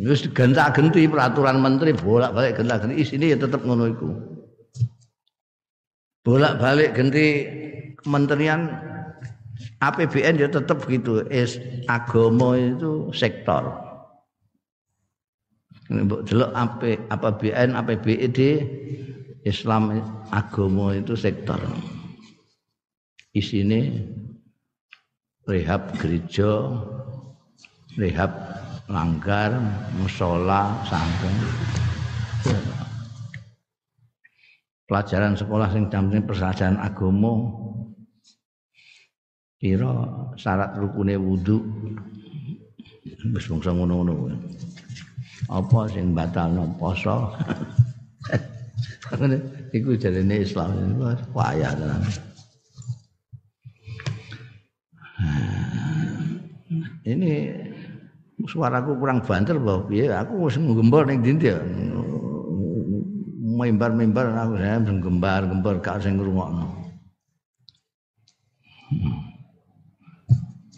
Wis 0.00 0.24
genta-genti 0.32 1.04
peraturan 1.04 1.60
menteri 1.60 1.92
bolak-balik 1.92 2.56
genta-genti 2.56 3.04
isine 3.04 3.36
ya 3.36 3.36
tetep 3.36 3.60
ngono 3.68 3.84
iku. 3.92 4.08
Bolak-balik 6.24 6.96
ganti 6.96 7.26
kementerian 8.00 8.72
APBN 9.84 10.40
ya 10.40 10.48
tetap 10.48 10.88
gitu. 10.88 11.20
Es, 11.28 11.60
agama 11.84 12.56
itu 12.56 13.12
sektor. 13.12 13.76
Delok 16.24 16.50
AP, 16.56 17.12
APBN, 17.12 17.76
APBD 17.76 18.64
Islam 19.44 20.00
agama 20.32 20.96
itu 20.96 21.12
sektor. 21.12 21.60
Isine 23.32 24.12
rehab 25.48 25.96
gereja, 25.96 26.68
rehab 27.96 28.28
langgar, 28.92 29.56
musola, 29.96 30.76
sampai 30.84 31.32
pelajaran 34.84 35.32
sekolah 35.32 35.72
sing 35.72 35.88
dampingi 35.88 36.28
persajahan 36.28 36.76
agama 36.76 37.48
kira 39.56 39.92
syarat 40.36 40.76
rukune 40.76 41.16
wudu. 41.16 41.64
Wis 43.32 43.48
bangsa 43.48 43.72
ngono-ngono. 43.72 44.36
Apa 45.48 45.88
sing 45.88 46.12
batalno? 46.12 46.68
Poso. 46.76 47.32
Iku 49.76 49.96
jarene 49.96 50.44
Islam. 50.44 51.00
Wayah 51.32 51.72
tenan 51.72 52.31
ini 57.06 57.32
suaraku 58.46 58.98
kurang 58.98 59.22
banter 59.22 59.58
bahwa 59.58 59.86
piye 59.86 60.10
aku 60.10 60.46
wis 60.46 60.58
nggembor 60.58 61.06
ning 61.06 61.22
ndi 61.22 61.46
ya 61.46 61.58
mimbar-mimbar 63.52 64.32
aku 64.34 64.54
saya 64.58 64.82
gembar-gembar 64.82 65.74
gak 65.78 66.02
sing 66.02 66.18
ngrungokno 66.18 66.66
hmm. 68.90 69.31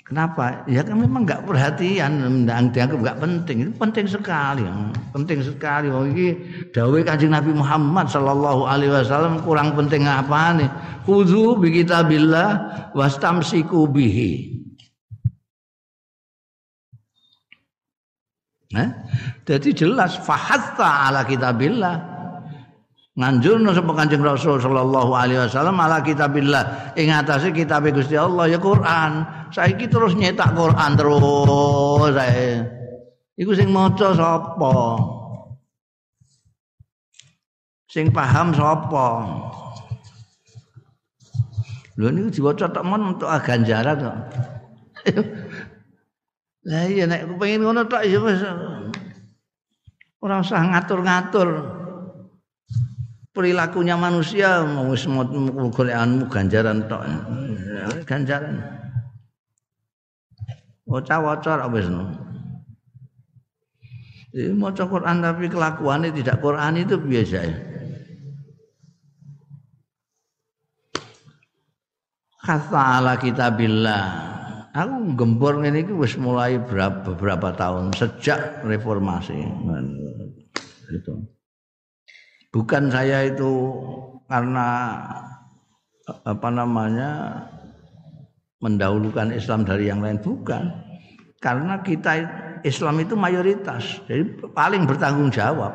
Kenapa? 0.04 0.68
Ya 0.68 0.84
kan 0.84 1.00
memang 1.00 1.24
nggak 1.24 1.48
perhatian, 1.48 2.44
dianggap 2.44 2.98
nggak 3.00 3.18
penting. 3.24 3.56
Itu 3.64 3.72
penting 3.80 4.04
sekali, 4.04 4.60
penting 5.16 5.40
sekali. 5.40 5.88
Oh 5.88 6.04
ini 6.04 6.36
dawai 6.76 7.00
kanjeng 7.00 7.32
Nabi 7.32 7.56
Muhammad 7.56 8.12
Shallallahu 8.12 8.68
Alaihi 8.68 8.92
Wasallam 8.92 9.40
kurang 9.40 9.72
penting 9.72 10.04
apa 10.04 10.60
nih? 10.60 10.68
Kudu 11.08 11.56
bi 11.56 11.80
kitabillah 11.80 12.48
wastamsiku 12.92 13.88
bihi. 13.88 14.60
Nah, 18.76 18.92
jadi 19.48 19.72
jelas 19.72 20.20
fahatta 20.20 21.08
ala 21.08 21.24
kitabillah 21.24 22.13
nganjurno 23.14 23.70
sapa 23.70 23.94
Kanjeng 23.94 24.26
Rasul 24.26 24.58
sallallahu 24.58 25.14
alaihi 25.14 25.46
wasallam 25.46 25.78
ala 25.78 26.02
kitabillah 26.02 26.94
ing 26.98 27.14
atase 27.14 27.54
kitab 27.54 27.86
Gusti 27.94 28.18
Allah 28.18 28.50
ya 28.50 28.58
Quran. 28.58 29.22
Saiki 29.54 29.86
terus 29.86 30.18
nyetak 30.18 30.50
Quran 30.58 30.90
terus 30.98 32.10
saya. 32.10 32.66
Iku 33.38 33.54
sing 33.54 33.70
maca 33.70 34.14
sapa? 34.14 34.74
Sing 37.86 38.10
paham 38.10 38.50
sapa? 38.50 39.06
Lho 41.94 42.10
niku 42.10 42.30
diwaca 42.34 42.66
tok 42.74 42.82
mon 42.82 43.14
untuk 43.14 43.30
ganjaran 43.46 43.94
kok. 44.02 44.18
Lah 46.66 46.88
iya 46.90 47.06
nek 47.06 47.30
kepengin 47.30 47.62
ngono 47.62 47.86
tok 47.86 48.02
ya 48.08 48.18
wis 48.18 48.42
ora 50.24 50.40
usah 50.40 50.64
ngatur-ngatur 50.64 51.48
perilakunya 53.34 53.98
manusia 53.98 54.62
mau 54.62 54.94
semut 54.94 55.28
golekanmu 55.74 56.30
ganjaran 56.30 56.86
tok 56.86 57.02
ganjaran 58.06 58.62
waca-waca 60.86 61.66
wis 61.74 61.90
no 61.90 62.24
mau 64.54 64.74
Quran 64.74 65.22
tapi 65.22 65.46
kelakuannya 65.46 66.10
tidak 66.10 66.42
Quran 66.42 66.74
itu 66.82 66.98
biasa 66.98 67.38
ya. 67.38 67.56
Kata 72.44 73.00
ala 73.00 73.14
kitabillah. 73.16 74.06
Aku 74.74 75.14
gembor 75.14 75.62
ini 75.62 75.86
wis 75.94 76.18
mulai 76.18 76.58
berapa, 76.58 77.14
beberapa 77.14 77.54
tahun 77.54 77.94
sejak 77.94 78.66
reformasi. 78.66 79.38
Itu 80.90 81.24
bukan 82.54 82.86
saya 82.86 83.26
itu 83.26 83.74
karena 84.30 85.02
apa 86.06 86.48
namanya 86.54 87.10
mendahulukan 88.62 89.34
Islam 89.34 89.66
dari 89.66 89.90
yang 89.90 89.98
lain 89.98 90.22
bukan. 90.22 90.70
Karena 91.42 91.82
kita 91.82 92.24
Islam 92.62 93.02
itu 93.02 93.18
mayoritas 93.18 94.00
jadi 94.06 94.22
paling 94.54 94.86
bertanggung 94.86 95.34
jawab. 95.34 95.74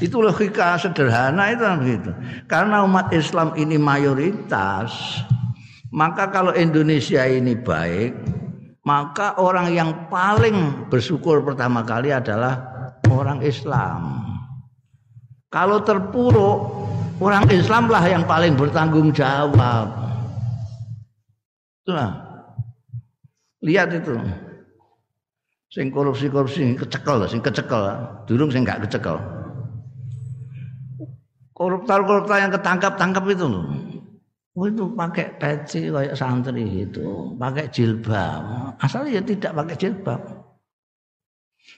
Itu 0.00 0.24
logika 0.24 0.80
sederhana 0.80 1.52
itu 1.52 1.64
begitu 1.80 2.10
karena 2.48 2.80
umat 2.88 3.12
Islam 3.12 3.52
ini 3.60 3.76
mayoritas 3.76 5.20
maka 5.92 6.32
kalau 6.32 6.56
Indonesia 6.56 7.20
ini 7.28 7.52
baik 7.52 8.16
maka 8.80 9.36
orang 9.36 9.68
yang 9.76 10.08
paling 10.08 10.88
bersyukur 10.88 11.44
pertama 11.44 11.84
kali 11.84 12.16
adalah 12.16 12.64
orang 13.12 13.44
Islam 13.44 14.19
kalau 15.50 15.82
terpuruk, 15.82 16.86
orang 17.18 17.42
Islam 17.50 17.90
lah 17.90 18.06
yang 18.06 18.22
paling 18.22 18.54
bertanggung 18.54 19.10
jawab. 19.10 19.90
Itulah. 21.82 22.14
Lihat 23.66 23.90
itu. 23.98 24.14
Sing 25.74 25.90
korupsi-korupsi 25.90 26.78
kecekel, 26.78 27.26
sing 27.26 27.42
kecekel. 27.42 27.82
Durung 28.30 28.54
sing 28.54 28.62
gak 28.62 28.86
kecekel. 28.86 29.18
Koruptor-koruptor 31.54 32.38
yang 32.38 32.54
ketangkap-tangkap 32.54 33.26
itu 33.26 33.46
loh. 33.50 33.66
Oh 34.54 34.66
itu 34.66 34.86
pakai 34.94 35.38
peci 35.38 35.90
kayak 35.90 36.18
santri 36.18 36.86
itu, 36.86 37.34
pakai 37.38 37.70
jilbab. 37.70 38.74
Asalnya 38.82 39.18
ya 39.18 39.22
tidak 39.22 39.52
pakai 39.54 39.76
jilbab. 39.78 40.20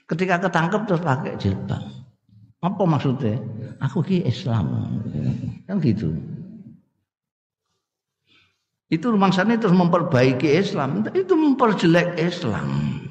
Ketika 0.09 0.35
ketangkap 0.41 0.81
terus 0.89 1.01
pakai 1.05 1.33
jilbab. 1.37 2.02
Apa 2.63 2.87
maksudnya? 2.87 3.35
Aku 3.83 3.99
ki 3.99 4.23
Islam. 4.23 4.87
Kan 5.67 5.83
gitu. 5.83 6.15
Itu 8.87 9.11
maksudnya 9.19 9.59
terus 9.59 9.75
memperbaiki 9.75 10.47
Islam, 10.47 11.03
itu 11.11 11.33
memperjelek 11.35 12.15
Islam. 12.15 13.01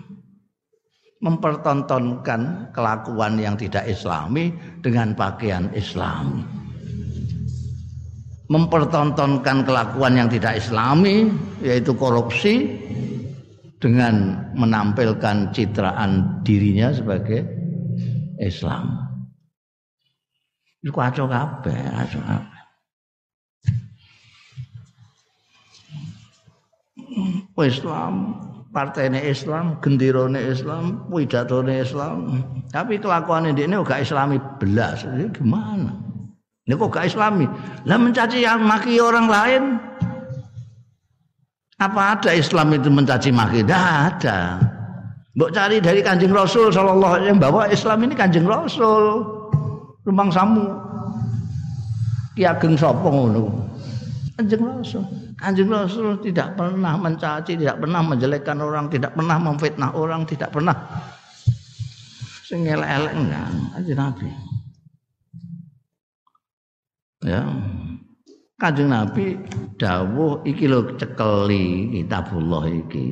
Mempertontonkan 1.22 2.72
kelakuan 2.74 3.38
yang 3.38 3.54
tidak 3.54 3.86
islami 3.86 4.50
dengan 4.80 5.14
pakaian 5.14 5.70
Islam. 5.76 6.48
Mempertontonkan 8.50 9.64
kelakuan 9.66 10.18
yang 10.18 10.28
tidak 10.30 10.58
islami 10.58 11.30
yaitu 11.62 11.94
korupsi 11.94 12.78
dengan 13.78 14.46
menampilkan 14.54 15.50
citraan 15.50 16.42
dirinya 16.46 16.94
sebagai 16.94 17.42
Islam. 18.38 19.11
Iku 20.82 20.98
kacau 20.98 21.30
kabeh, 21.30 21.78
kacau 21.94 22.20
kabeh. 22.26 22.60
Islam, 27.62 28.34
partainya 28.74 29.22
Islam, 29.22 29.78
gendirone 29.78 30.42
Islam, 30.42 31.06
widatone 31.06 31.86
Islam. 31.86 32.42
Tapi 32.74 32.98
kelakuan 32.98 33.46
ini 33.46 33.68
gak 33.86 34.02
Islami 34.02 34.42
belas. 34.58 35.06
Ini 35.06 35.30
gimana? 35.30 35.94
Ini 36.66 36.74
kok 36.74 36.90
gak 36.90 37.06
Islami? 37.14 37.46
Lah 37.86 37.98
mencaci 38.00 38.42
yang 38.42 38.66
maki 38.66 38.98
orang 38.98 39.30
lain. 39.30 39.62
Apa 41.78 42.18
ada 42.18 42.30
Islam 42.34 42.74
itu 42.74 42.90
mencaci 42.90 43.30
maki? 43.30 43.62
Tidak 43.62 43.86
ada. 43.86 44.58
Mbok 45.32 45.50
cari 45.50 45.80
dari 45.80 46.04
Kanjeng 46.04 46.34
Rasul 46.34 46.68
sallallahu 46.68 47.12
alaihi 47.16 47.32
wasallam 47.32 47.40
bahwa 47.40 47.62
Islam 47.72 47.98
ini 48.04 48.14
Kanjeng 48.14 48.44
Rasul 48.44 49.24
rumbang 50.06 50.30
samu. 50.30 50.66
Ki 52.32 52.48
Ageng 52.48 52.74
sapa 52.80 53.04
ngono? 53.04 53.62
Kanjeng 54.36 54.64
Rasul. 54.64 55.04
Kanjeng 55.36 55.68
Rasul 55.68 56.16
tidak 56.24 56.56
pernah 56.56 56.96
mencaci 56.96 57.60
tidak 57.60 57.76
pernah 57.76 58.00
menjelekkan 58.00 58.58
orang 58.64 58.88
tidak 58.88 59.12
pernah 59.12 59.36
memfitnah 59.36 59.90
orang 59.92 60.24
tidak 60.24 60.48
pernah. 60.48 60.76
Sing 62.48 62.64
elek-elek 62.64 63.12
enggak 63.16 63.48
kanjeng 63.76 63.98
Nabi. 64.00 64.28
Ya. 67.22 67.42
Kanjeng 68.56 68.90
Nabi 68.94 69.26
dawuh 69.76 70.40
iki 70.48 70.64
lho 70.70 70.96
cekeli 70.96 72.00
kitabullah 72.00 72.64
iki. 72.72 73.08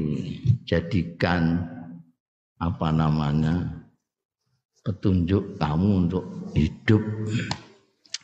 Jadikan 0.65 1.61
apa 2.61 2.89
namanya 2.93 3.80
petunjuk 4.81 5.61
kamu 5.61 6.09
untuk 6.09 6.25
hidup. 6.57 7.03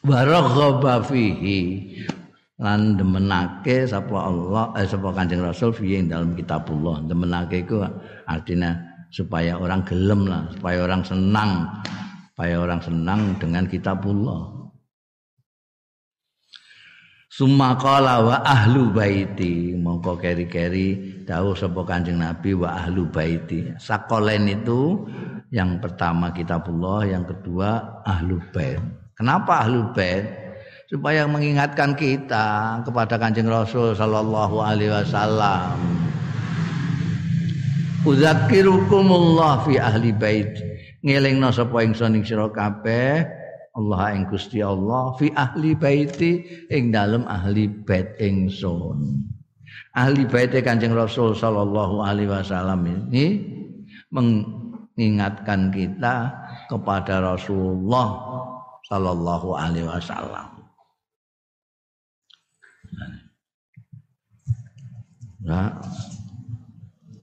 Waraghaba 0.07 1.03
fihi 1.05 1.93
lan 2.57 2.97
demenake 2.97 3.85
sapa 3.85 4.17
Allah 4.17 4.73
eh 4.81 4.89
sapa 4.89 5.13
Kanjeng 5.13 5.45
Rasul 5.45 5.75
fi 5.77 6.01
dalam 6.07 6.33
kitabullah. 6.33 7.05
Demenake 7.05 7.67
iku 7.67 7.85
artinya 8.25 8.73
supaya 9.13 9.57
orang 9.61 9.85
gelem 9.87 10.27
lah 10.27 10.51
supaya 10.57 10.83
orang 10.83 11.03
senang 11.07 11.51
supaya 12.35 12.55
orang 12.59 12.81
senang 12.83 13.21
dengan 13.39 13.65
kitabullah 13.65 14.56
Summa 17.37 17.77
qala 17.77 18.25
wa 18.25 18.41
ahlu 18.49 18.89
baiti 18.97 19.77
mongko 19.77 20.17
keri-keri 20.17 21.21
dawuh 21.29 21.53
sapa 21.53 21.85
Kanjeng 21.85 22.17
Nabi 22.17 22.57
wa 22.57 22.81
ahlu 22.81 23.05
baiti. 23.13 23.77
Sakolen 23.77 24.49
itu 24.49 25.05
yang 25.53 25.77
pertama 25.77 26.33
kitabullah, 26.33 27.05
yang 27.05 27.29
kedua 27.29 28.01
ahlu 28.09 28.41
bait. 28.57 28.81
Kenapa 29.21 29.69
ahlu 29.69 29.85
bait? 29.93 30.25
Supaya 30.89 31.29
mengingatkan 31.29 31.93
kita 31.93 32.81
kepada 32.89 33.21
Kanjeng 33.21 33.53
Rasul 33.53 33.93
sallallahu 33.93 34.57
alaihi 34.57 34.97
wasallam. 34.97 35.77
Udzakirukumullah 38.09 39.61
fi 39.69 39.77
ahli 39.77 40.09
bait. 40.17 40.57
Ngelingno 41.05 41.53
sapa 41.53 41.85
ingsun 41.85 42.17
ing 42.17 42.25
sira 42.25 42.49
kabeh 42.49 43.36
Allah 43.77 44.17
ing 44.17 44.25
Gusti 44.33 44.65
Allah 44.65 45.13
fi 45.21 45.29
ahli 45.37 45.77
baiti 45.77 46.65
ing 46.73 46.97
dalem 46.97 47.29
ahli 47.29 47.69
bait 47.69 48.17
ingsun. 48.17 49.21
Ahli 49.93 50.25
bait 50.25 50.49
Kanjeng 50.65 50.97
Rasul 50.97 51.37
sallallahu 51.37 52.01
alaihi 52.01 52.33
wasallam 52.33 52.89
ini 52.89 53.45
mengingatkan 54.09 55.69
kita 55.73 56.33
kepada 56.73 57.21
Rasulullah 57.21 58.17
sallallahu 58.89 59.53
alaihi 59.53 59.85
wasallam. 59.85 60.57
Nah, 65.45 65.79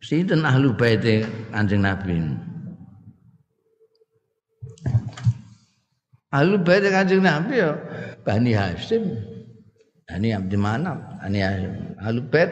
sinten 0.05 0.45
ahli 0.45 0.69
bait 0.77 1.25
Kanjeng 1.49 1.81
Nabi. 1.81 2.52
Ahlu 6.33 6.65
bait 6.65 6.81
Kanjeng 6.89 7.21
Nabi 7.21 7.61
ya 7.61 7.77
Bani 8.25 8.57
Hasyim. 8.57 9.05
Ini 10.03 10.35
Abdi 10.35 10.57
Manaf, 10.57 11.21
ini 11.29 11.45
Ahlu 12.01 12.25
bait 12.27 12.49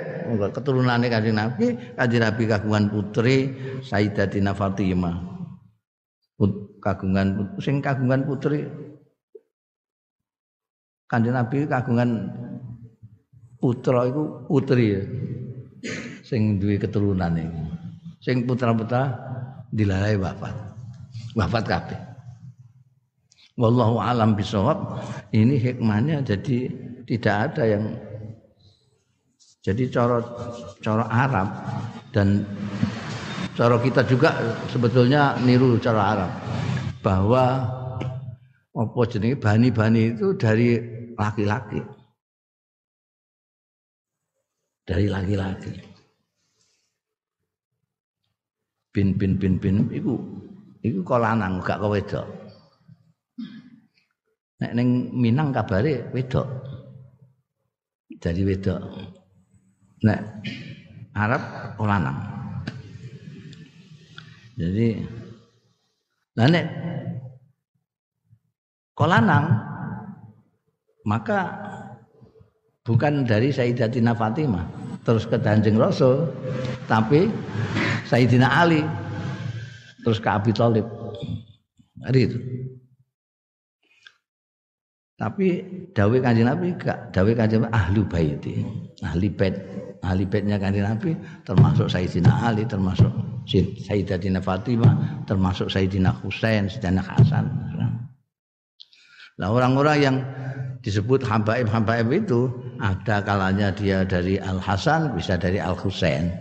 keturunannya 0.54 1.10
Kanjeng 1.10 1.36
Nabi, 1.36 1.74
Kanjeng 1.98 2.22
Nabi 2.22 2.44
kagungan 2.46 2.94
putri 2.94 3.50
Sayyidatina 3.82 4.54
Fatimah. 4.54 5.18
Put, 6.38 6.78
kagungan 6.78 7.28
putri, 7.38 7.58
sing 7.66 7.76
kagungan 7.82 8.22
putri 8.30 8.70
Kanjeng 11.10 11.34
Nabi 11.34 11.66
kagungan 11.66 12.10
putra 13.58 14.06
itu 14.06 14.24
putri 14.46 14.86
ya. 14.94 15.02
Sing 16.22 16.62
duwe 16.62 16.78
keturunan 16.78 17.34
ini. 17.34 17.66
Sing 18.22 18.46
putra-putra 18.46 19.10
dilalai 19.74 20.16
wafat. 20.16 20.54
Wafat 21.36 21.66
kabeh 21.66 22.11
wallahu 23.60 24.00
alam 24.00 24.38
bisawab. 24.38 25.02
Ini 25.36 25.56
hikmahnya 25.60 26.24
jadi 26.24 26.72
tidak 27.08 27.36
ada 27.52 27.64
yang 27.68 27.86
jadi 29.62 29.84
cara 29.94 30.18
cara 30.82 31.06
Arab 31.06 31.48
dan 32.10 32.42
cara 33.54 33.78
kita 33.78 34.02
juga 34.08 34.34
sebetulnya 34.72 35.36
niru 35.44 35.78
cara 35.78 36.02
Arab. 36.16 36.32
Bahwa 37.02 37.44
apa 38.72 39.02
jenenge 39.10 39.42
bani-bani 39.42 40.14
itu 40.14 40.38
dari 40.38 40.78
laki-laki. 41.18 41.82
Dari 44.86 45.06
laki-laki. 45.10 45.74
Bin 48.92 49.16
bin 49.16 49.40
bin 49.40 49.56
bin 49.56 49.88
iku 49.88 50.20
iku 50.84 51.00
kok 51.00 51.22
lanang 51.24 51.64
gak 51.64 51.80
kok 51.80 52.41
Nek 54.62 54.72
ning 54.78 55.10
Minang 55.18 55.50
kabare 55.50 56.14
wedok. 56.14 56.46
Jadi 58.22 58.42
wedok. 58.46 58.82
Nek 60.06 60.22
Arab 61.18 61.42
lanang. 61.82 62.18
Jadi 64.62 65.02
lah 66.38 66.48
nek 66.48 66.66
kolanang 68.96 69.52
maka 71.04 71.50
bukan 72.86 73.26
dari 73.26 73.50
Sayyidatina 73.50 74.14
Fatimah 74.14 74.64
terus 75.02 75.26
ke 75.26 75.42
Kanjeng 75.42 75.82
Rasul 75.82 76.30
tapi 76.86 77.28
Sayyidina 78.06 78.48
Ali 78.48 78.86
terus 80.06 80.22
ke 80.22 80.30
Abi 80.30 80.54
Thalib. 80.54 80.86
Hari 82.06 82.20
itu. 82.30 82.38
Tapi 85.22 85.62
dawe 85.94 86.18
kanjeng 86.18 86.50
Nabi 86.50 86.74
gak 86.82 87.14
dawe 87.14 87.30
kanjeng 87.38 87.70
ahlu 87.70 88.02
baiti. 88.10 88.66
Ahli 89.06 89.30
bait, 89.30 89.54
ahli 90.02 90.26
baitnya 90.26 90.58
kanjeng 90.58 90.90
Nabi 90.90 91.14
termasuk 91.46 91.94
Sayyidina 91.94 92.50
Ali, 92.50 92.66
termasuk 92.66 93.14
Sayyidatina 93.86 94.42
Fatimah, 94.42 95.22
termasuk 95.30 95.70
Sayyidina 95.70 96.10
Husain, 96.26 96.66
Sayyidina 96.66 97.06
Hasan. 97.06 97.46
Nah 99.38 99.48
orang-orang 99.54 99.98
yang 100.02 100.18
disebut 100.82 101.22
habaib-habaib 101.22 102.10
itu 102.10 102.50
ada 102.82 103.22
kalanya 103.22 103.70
dia 103.70 104.02
dari 104.02 104.42
Al 104.42 104.58
Hasan, 104.58 105.14
bisa 105.14 105.38
dari 105.38 105.62
Al 105.62 105.78
Husain. 105.78 106.34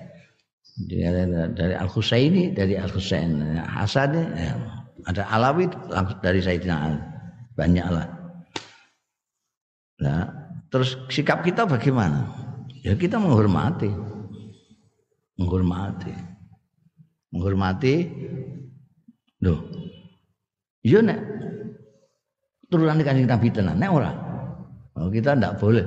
Dari 0.88 1.76
Al 1.76 1.88
Husaini, 1.92 2.56
dari 2.56 2.80
Al 2.80 2.88
Husain. 2.88 3.60
Hasan 3.60 4.16
ya, 4.16 4.56
ada 5.04 5.28
Alawi 5.28 5.68
dari 6.24 6.40
Sayyidina 6.40 6.76
Ali. 6.80 7.00
Banyaklah. 7.60 8.19
Nah, 10.00 10.24
terus 10.72 10.96
sikap 11.12 11.44
kita 11.44 11.68
bagaimana? 11.68 12.24
Ya 12.80 12.96
kita 12.96 13.20
menghormati. 13.20 13.92
Menghormati. 15.36 16.12
Menghormati. 17.32 17.94
Loh. 19.44 19.60
Iya 20.80 21.04
nek 21.04 21.20
turunan 22.72 23.04
kanjeng 23.04 23.28
Nabi 23.28 23.52
tenan 23.52 23.76
nek 23.76 23.92
ora. 23.92 24.12
Oh, 24.96 25.12
kita 25.12 25.36
ndak 25.36 25.60
boleh 25.60 25.84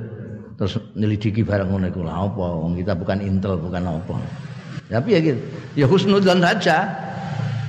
terus 0.53 0.77
nyelidiki 0.93 1.41
barang 1.41 1.65
ngono 1.65 1.89
iku 1.89 2.05
lha 2.05 2.13
apa 2.13 2.45
wong 2.45 2.77
kita 2.77 2.93
bukan 2.93 3.17
intel 3.25 3.57
bukan 3.57 3.89
apa. 3.89 4.15
Tapi 4.89 5.09
ya 5.17 5.19
gitu. 5.21 5.41
Ya 5.73 5.85
husnudzon 5.89 6.43
saja. 6.45 6.85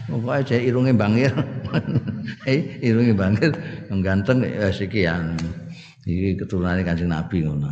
Pokoknya 0.04 0.44
aja 0.44 0.56
irunge 0.60 0.92
bangir. 0.92 1.32
eh 2.50 2.60
irunge 2.84 3.16
bangir 3.16 3.56
yang 3.88 4.04
ganteng 4.04 4.44
ya 4.44 4.68
sekian. 4.68 5.40
Iki 6.04 6.36
keturunannya 6.36 6.84
Kanjeng 6.84 7.08
Nabi 7.08 7.48
ngono. 7.48 7.68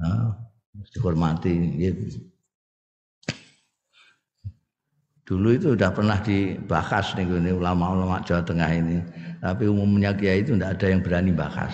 Nah, 0.00 0.32
dihormati 0.92 1.52
gitu. 1.76 2.24
Dulu 5.24 5.56
itu 5.56 5.72
sudah 5.72 5.88
pernah 5.88 6.20
dibahas 6.20 7.16
nih 7.16 7.24
ini 7.24 7.52
ulama-ulama 7.56 8.20
Jawa 8.24 8.44
Tengah 8.44 8.70
ini. 8.76 9.00
Tapi 9.40 9.64
umumnya 9.68 10.12
kiai 10.12 10.44
itu 10.44 10.52
tidak 10.52 10.76
ada 10.76 10.86
yang 10.92 11.00
berani 11.00 11.32
bahas. 11.32 11.72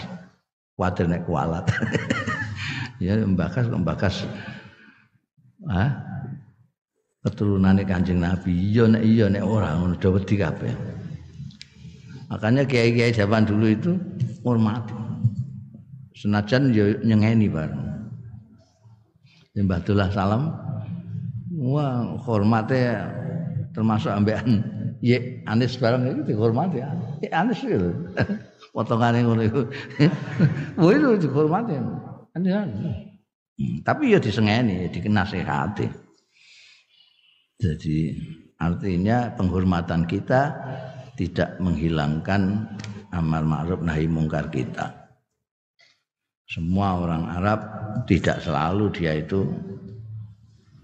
Khawatir 0.78 1.10
naik 1.10 1.26
kualat. 1.26 1.66
ya 3.02 3.18
membahas 3.18 3.66
membahas 3.66 4.14
ah 5.66 5.90
keturunannya 7.26 7.82
Kanjeng 7.90 8.22
Nabi. 8.22 8.54
Iya 8.70 8.86
nek 8.86 9.02
iya 9.02 9.26
nek 9.26 9.42
ora 9.42 9.74
ngono 9.74 9.98
wedi 9.98 10.34
kabeh. 10.38 10.72
Makanya 12.30 12.62
kiai-kiai 12.62 13.10
zaman 13.10 13.42
dulu 13.50 13.66
itu 13.66 13.98
hormati. 14.46 14.99
Senajan 16.20 16.68
ya 16.76 16.84
nyengeni 17.00 17.48
bareng. 17.48 17.80
Mbah 19.56 19.80
salam. 20.12 20.52
Wah, 21.60 22.16
hormatnya 22.20 23.08
termasuk 23.72 24.12
ambekan 24.12 24.60
ye 25.00 25.40
Anis 25.48 25.80
barang 25.80 26.04
itu 26.04 26.36
dihormati. 26.36 26.84
Ye 27.24 27.28
Anis 27.32 27.64
itu. 27.64 27.88
Potongane 28.76 29.24
ngono 29.24 29.42
iku. 29.48 29.62
Wah 30.80 30.92
itu 30.92 31.08
dihormati. 31.24 31.80
Anis. 32.36 32.52
Tapi 33.84 34.12
ya 34.12 34.18
disengeni, 34.20 34.92
dikenasehati. 34.92 35.88
Jadi 37.60 37.98
artinya 38.56 39.32
penghormatan 39.36 40.08
kita 40.08 40.52
tidak 41.16 41.60
menghilangkan 41.60 42.64
amal 43.12 43.44
ma'ruf 43.44 43.84
nahi 43.84 44.08
mungkar 44.08 44.48
kita. 44.48 44.99
Semua 46.50 46.98
orang 46.98 47.30
Arab 47.30 47.60
tidak 48.10 48.42
selalu 48.42 48.90
dia 48.90 49.14
itu 49.14 49.46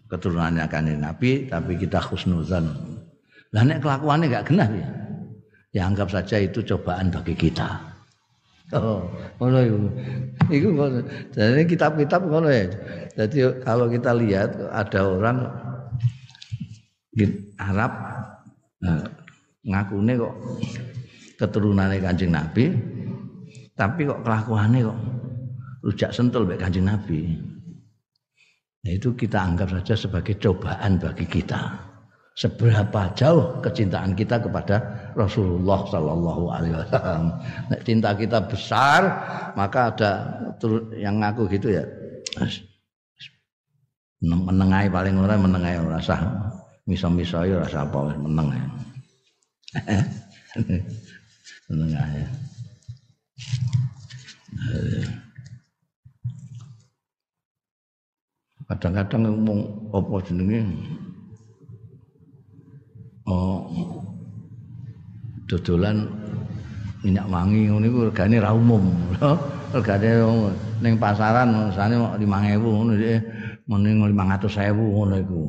keturunannya 0.07 0.63
kan 0.71 0.87
Nabi, 0.87 1.51
tapi 1.51 1.75
kita 1.75 1.99
khusnuzan. 1.99 2.71
Lah 3.51 3.63
nek 3.67 3.83
kelakuannya 3.83 4.31
gak 4.31 4.47
genah 4.47 4.71
ya. 4.71 4.89
Ya 5.75 5.83
anggap 5.91 6.15
saja 6.15 6.39
itu 6.39 6.63
cobaan 6.63 7.11
bagi 7.11 7.35
kita. 7.35 7.83
Oh, 8.75 9.11
ngono 9.43 9.59
iku. 9.63 9.79
Iku 10.51 10.69
Jadi 11.35 11.63
kitab-kitab 11.67 12.23
ngono 12.31 12.47
ya. 12.47 12.71
Jadi 13.19 13.63
kalau 13.67 13.91
kita 13.91 14.15
lihat 14.15 14.55
ada 14.71 15.01
orang 15.03 15.39
Arab 17.59 17.93
nah, 18.83 19.03
ngakune 19.67 20.15
kok 20.15 20.35
keturunannya 21.43 21.99
Kanjeng 21.99 22.31
Nabi, 22.31 22.71
tapi 23.75 24.07
kok 24.07 24.23
kelakuannya 24.23 24.87
kok 24.87 24.99
rujak 25.87 26.11
sentul 26.11 26.43
baik 26.43 26.67
Kanjeng 26.67 26.91
Nabi. 26.91 27.39
Nah, 28.83 28.93
itu 28.95 29.15
kita 29.15 29.39
anggap 29.39 29.71
saja 29.71 29.95
sebagai 29.95 30.35
cobaan 30.43 30.99
bagi 30.99 31.27
kita. 31.27 31.79
Seberapa 32.37 33.17
jauh 33.17 33.65
kecintaan 33.65 34.13
kita 34.13 34.37
kepada 34.43 34.77
Rasulullah 35.17 35.81
Sallallahu 35.89 36.45
Alaihi 36.53 36.75
Wasallam. 36.77 37.23
Nah, 37.73 37.81
cinta 37.87 38.13
kita 38.13 38.45
besar, 38.45 39.01
maka 39.57 39.95
ada 39.95 40.11
yang 40.99 41.23
ngaku 41.23 41.49
gitu 41.55 41.73
ya. 41.73 41.83
Menengai 44.21 44.91
paling 44.93 45.17
ora 45.17 45.39
menengai 45.39 45.81
ora 45.81 46.03
sah. 46.03 46.21
Misa-misa 46.87 47.43
ya 47.43 47.59
rasa 47.59 47.83
apa 47.83 48.15
meneng. 48.15 48.55
menengai. 51.73 52.23
Kadang-kadang 58.67 59.31
ngomong 59.31 59.61
apa 59.95 60.15
jenenge? 60.27 60.61
Oh 63.27 63.63
dodolan 65.47 66.11
minyak 67.07 67.27
wangi 67.31 67.71
ngono 67.71 67.87
iku 67.87 67.99
regane 68.11 68.37
ra 68.43 68.51
umum. 68.51 68.83
Regane 69.75 70.11
ning 70.83 70.95
pasaran 70.99 71.71
misale 71.71 71.99
5000 71.99 72.59
ngono 72.63 72.93
iki 72.95 73.15
mending 73.67 73.99
500.000 74.03 74.75
ngono 74.75 75.15
iku. 75.19 75.43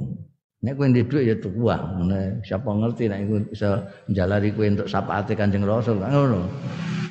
Nek 0.58 0.74
kowe 0.74 0.86
ndek 0.90 1.06
dhuwit 1.06 1.26
ya 1.30 1.36
tuku 1.38 1.62
ngono 1.70 2.42
siapa 2.42 2.70
ngerti 2.70 3.04
nek 3.10 3.20
iku 3.26 3.34
bisa 3.54 3.70
njalari 4.10 4.50
kowe 4.54 4.66
untuk 4.66 4.90
syafaate 4.90 5.34
Kanjeng 5.38 5.66
Rasul 5.66 6.02
ngono. 6.02 6.50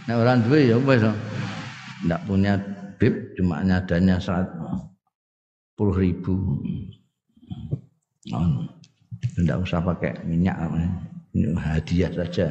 Nek 0.06 0.16
ora 0.18 0.38
duwe 0.38 0.70
ya 0.70 0.76
wis. 0.78 1.02
Ndak 2.06 2.20
punya 2.28 2.54
bib 3.00 3.14
cuma 3.34 3.66
nyadanya 3.66 4.20
saat 4.22 4.46
puluh 5.76 5.94
ribu 5.94 6.64
tidak 9.36 9.56
usah 9.62 9.80
pakai 9.84 10.16
minyak 10.24 10.56
hadiah 11.60 12.10
saja 12.10 12.48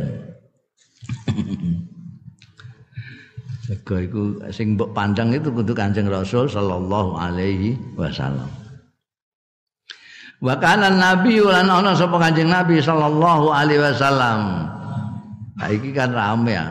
Sego 3.66 3.98
iku 3.98 4.22
sing 4.54 4.78
mbok 4.78 4.94
pandang 4.94 5.34
itu 5.34 5.50
kudu 5.50 5.74
Kanjeng 5.74 6.06
Rasul 6.06 6.46
sallallahu 6.46 7.18
alaihi 7.18 7.74
wasallam. 7.98 8.46
Wa 10.38 10.54
kana 10.62 10.94
nabi 10.94 11.42
lan 11.42 11.66
ana 11.66 11.98
sapa 11.98 12.22
Kanjeng 12.22 12.54
Nabi 12.54 12.78
sallallahu 12.78 13.50
alaihi 13.50 13.82
wasallam. 13.82 14.70
Nah, 15.58 15.70
iki 15.74 15.90
kan 15.98 16.14
rame 16.14 16.54
ya. 16.54 16.70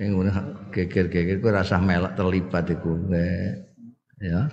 Sing 0.00 0.16
geger-geger 0.72 1.36
ku 1.44 1.52
rasa 1.52 1.76
melok 1.76 2.16
terlibat 2.16 2.64
iku. 2.72 2.96
Ya. 4.24 4.48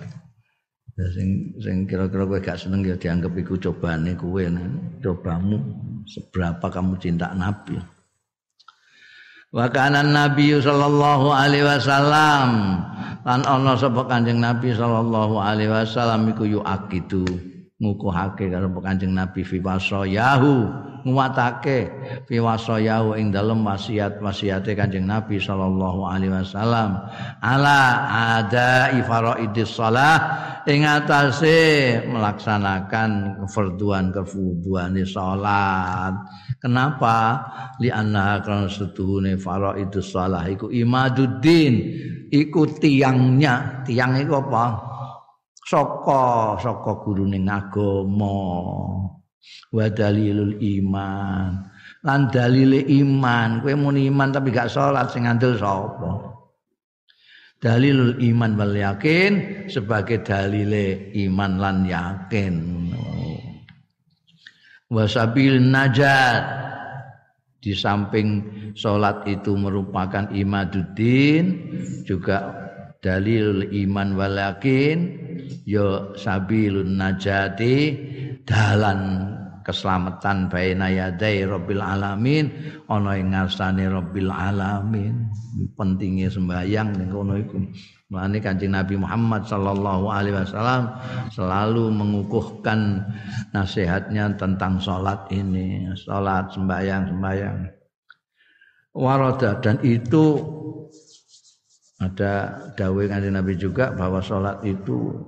Ya 1.02 1.08
sing 1.10 1.50
sing 1.58 1.76
kira-kira 1.90 2.22
kowe 2.22 2.38
gak 2.38 2.62
seneng 2.62 2.86
ya 2.86 2.94
dianggap 2.94 3.34
iku 3.34 3.58
cobane 3.58 4.14
kowe 4.14 4.38
nah. 4.46 4.70
cobamu 5.02 5.58
seberapa 6.06 6.62
kamu 6.70 6.94
cinta 7.02 7.34
Nabi. 7.34 7.74
Wa 9.50 9.66
kana 9.66 10.06
Nabi 10.06 10.62
sallallahu 10.62 11.26
alaihi 11.34 11.66
wasallam 11.66 12.48
lan 13.26 13.40
ana 13.42 13.74
sapa 13.74 14.06
Kanjeng 14.06 14.38
Nabi 14.38 14.70
sallallahu 14.78 15.42
alaihi 15.42 15.74
wasallam 15.74 16.30
iku 16.30 16.46
yuakidu 16.46 17.26
ngukuhake 17.82 18.46
karo 18.46 18.70
Kanjeng 18.78 19.10
Nabi 19.10 19.42
fi 19.42 19.58
yahu 20.06 20.54
nguwatake 21.02 21.90
fi 22.30 22.38
wasayahu 22.38 23.18
ing 23.18 23.34
dalem 23.34 23.66
wasiat-wasiate 23.66 24.78
Kanjeng 24.78 25.06
Nabi 25.06 25.42
sallallahu 25.42 26.06
alaihi 26.06 26.30
wasallam. 26.30 27.02
Ala 27.42 28.06
ada 28.38 28.94
faraidis 29.02 29.74
shalah 29.74 30.18
ing 30.70 30.86
atase 30.86 31.98
melaksanakan 32.06 33.42
kefarduan 33.42 34.14
kefuduan 34.14 34.94
salat 35.02 36.14
kenapa? 36.62 37.50
Li 37.82 37.90
anna 37.90 38.38
kana 38.46 38.70
setuhune 38.70 39.34
faraidus 39.34 40.14
shalah 40.14 40.46
iku 40.46 40.70
imaduddin 40.70 41.74
iku 42.30 42.62
tiangnya. 42.78 43.82
Tiang 43.82 44.14
iku 44.22 44.38
apa 44.38 44.91
saka 45.72 46.60
saka 46.60 47.00
gurune 47.00 47.40
agama 47.48 48.36
wa 49.72 49.86
dalilul 49.88 50.60
iman. 50.60 51.72
Lan 52.02 52.20
dalile 52.28 52.82
iman 53.00 53.62
kowe 53.64 53.72
muni 53.78 54.10
iman 54.10 54.28
tapi 54.34 54.52
gak 54.52 54.68
salat 54.68 55.08
sing 55.08 55.24
ngandel 55.24 55.56
sapa? 55.56 56.34
Dalilul 57.62 58.18
iman 58.18 58.58
wal 58.58 58.74
yakin 58.74 59.32
sebagai 59.70 60.26
dalile 60.26 61.14
iman 61.14 61.52
lan 61.62 61.76
yakin. 61.86 62.54
Wa 64.92 65.06
sabil 65.06 65.62
najat. 65.62 66.68
Di 67.62 67.78
samping 67.78 68.42
salat 68.74 69.22
itu 69.30 69.54
merupakan 69.54 70.26
imaduddin 70.34 71.54
juga 72.02 72.50
dalil 72.98 73.70
iman 73.86 74.18
wal 74.18 74.34
yakin 74.34 75.21
ya 75.64 76.14
sabilun 76.16 76.98
najati 76.98 77.76
dalan 78.42 79.30
keselamatan 79.62 80.50
baina 80.50 80.90
yadai 80.90 81.46
rabbil 81.46 81.80
alamin 81.80 82.50
ana 82.90 83.14
ing 83.16 83.32
ngarsane 83.32 83.86
rabbil 83.86 84.30
alamin. 84.30 85.30
Pentingnya 85.78 86.32
sembahyang 86.32 86.98
ning 86.98 87.08
kono 87.12 87.38
iku. 87.38 87.60
Mulane 88.12 88.44
Kanjeng 88.44 88.76
Nabi 88.76 89.00
Muhammad 89.00 89.48
sallallahu 89.48 90.12
alaihi 90.12 90.36
wasallam 90.36 91.00
selalu 91.32 91.88
mengukuhkan 91.88 93.08
nasihatnya 93.56 94.36
tentang 94.36 94.76
salat 94.84 95.24
ini, 95.32 95.88
salat 95.96 96.52
sembahyang 96.52 97.08
sembahyang. 97.08 97.56
Warada 98.92 99.56
dan 99.64 99.80
itu 99.80 100.36
ada 102.02 102.58
dawai 102.74 103.06
Kanjeng 103.06 103.38
Nabi 103.38 103.54
juga 103.54 103.94
bahwa 103.94 104.18
salat 104.18 104.58
itu 104.66 105.22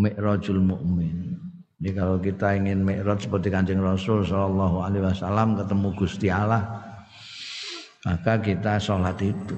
mi'rajul 0.00 0.58
mukmin. 0.58 1.36
Jadi 1.78 1.90
kalau 1.92 2.16
kita 2.16 2.56
ingin 2.56 2.80
mi'raj 2.80 3.28
seperti 3.28 3.52
Kanjeng 3.52 3.84
Rasul 3.84 4.24
sallallahu 4.24 4.80
alaihi 4.80 5.04
wasallam 5.04 5.60
ketemu 5.60 5.88
Gusti 5.92 6.32
Allah, 6.32 6.64
maka 8.08 8.40
kita 8.40 8.80
sholat 8.80 9.20
itu. 9.20 9.56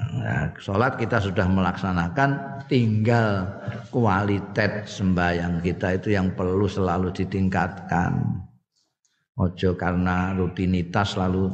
Nah, 0.00 0.50
sholat 0.56 0.96
kita 0.96 1.20
sudah 1.20 1.46
melaksanakan, 1.46 2.64
tinggal 2.66 3.46
kualitas 3.92 4.98
sembahyang 4.98 5.60
kita 5.60 6.00
itu 6.00 6.16
yang 6.16 6.32
perlu 6.34 6.64
selalu 6.66 7.12
ditingkatkan. 7.12 8.16
Ojo 9.36 9.72
karena 9.76 10.36
rutinitas 10.36 11.16
lalu 11.16 11.48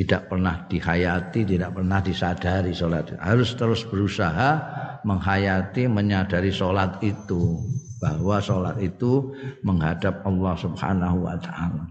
tidak 0.00 0.32
pernah 0.32 0.64
dihayati, 0.64 1.44
tidak 1.44 1.76
pernah 1.76 2.00
disadari 2.00 2.72
sholat. 2.72 3.20
Harus 3.20 3.52
terus 3.52 3.84
berusaha 3.84 4.56
menghayati, 5.04 5.92
menyadari 5.92 6.48
sholat 6.48 7.04
itu 7.04 7.60
bahwa 8.00 8.40
sholat 8.40 8.80
itu 8.80 9.36
menghadap 9.60 10.24
Allah 10.24 10.56
Subhanahu 10.56 11.28
wa 11.28 11.36
taala. 11.36 11.84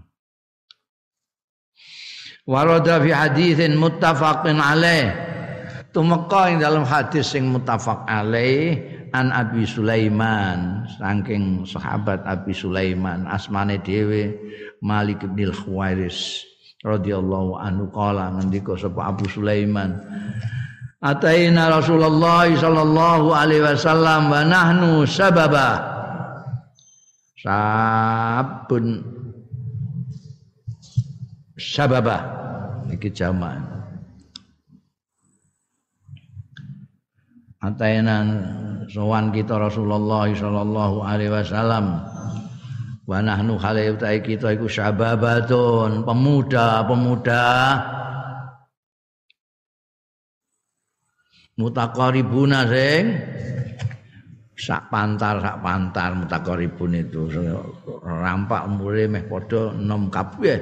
Warada 2.50 2.98
fi 2.98 3.14
haditsin 3.14 3.78
muttafaqin 3.78 4.58
alaih. 4.58 5.14
Tumeka 5.94 6.50
ing 6.50 6.58
dalam 6.58 6.82
hadis 6.82 7.30
sing 7.30 7.46
muttafaq 7.46 8.10
alaih 8.10 8.74
an 9.14 9.30
Abi 9.30 9.62
Sulaiman 9.66 10.86
saking 10.98 11.62
sahabat 11.62 12.26
Abi 12.26 12.54
Sulaiman 12.54 13.26
asmane 13.26 13.78
dhewe 13.82 14.34
Malik 14.82 15.22
bin 15.34 15.50
Al-Khuwairis 15.50 16.49
radhiyallahu 16.84 17.56
anhu. 17.60 17.88
Qala 17.92 18.32
ngendika 18.36 18.76
sapa 18.76 19.12
Abu 19.12 19.28
Sulaiman. 19.28 20.00
Ataina 21.00 21.72
Rasulullah 21.72 22.44
sallallahu 22.44 23.32
alaihi 23.32 23.64
wasallam 23.64 24.28
wa 24.28 24.44
nahnu 24.44 25.08
sababa. 25.08 25.80
Sabun. 27.40 29.00
Sababah 31.60 32.20
iki 32.92 33.12
jamak. 33.12 33.60
Atainan 37.60 38.26
sowan 38.88 39.28
kita 39.36 39.60
Rasulullah 39.60 40.24
sallallahu 40.32 41.04
alaihi 41.04 41.28
wasallam 41.28 42.00
wa 43.10 43.18
nahnu 43.18 43.58
khale 43.58 43.98
kita 43.98 44.54
iku 44.54 44.70
syababatun 44.70 46.06
pemuda-pemuda 46.06 47.50
mutaqaribuna 51.58 52.70
sing. 52.70 53.04
Sak 54.60 54.92
pantar 54.92 55.40
sak 55.40 55.56
pantar 55.64 56.14
mutaqaribun 56.14 56.92
itu. 57.02 57.26
Rampak 58.04 58.68
umure 58.68 59.08
meh 59.08 59.24
padha 59.24 59.72
enom 59.72 60.12
kabeh 60.12 60.58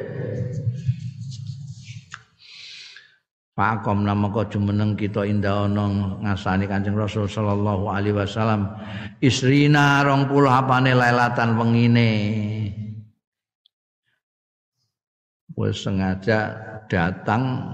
Pakom 3.59 4.07
nama 4.07 4.31
kau 4.31 4.47
jumeneng 4.47 4.95
kita 4.95 5.27
indah 5.27 5.67
onong 5.67 6.23
ngasani 6.23 6.71
kancing 6.71 6.95
Rasul 6.95 7.27
Sallallahu 7.27 7.91
Alaihi 7.91 8.15
Wasallam. 8.15 8.71
Isrina 9.19 10.07
rong 10.07 10.31
puluh 10.31 10.47
apane 10.47 10.95
lailatan 10.95 11.59
pengine 11.59 12.11
Wes 15.59 15.83
sengaja 15.83 16.55
datang 16.87 17.67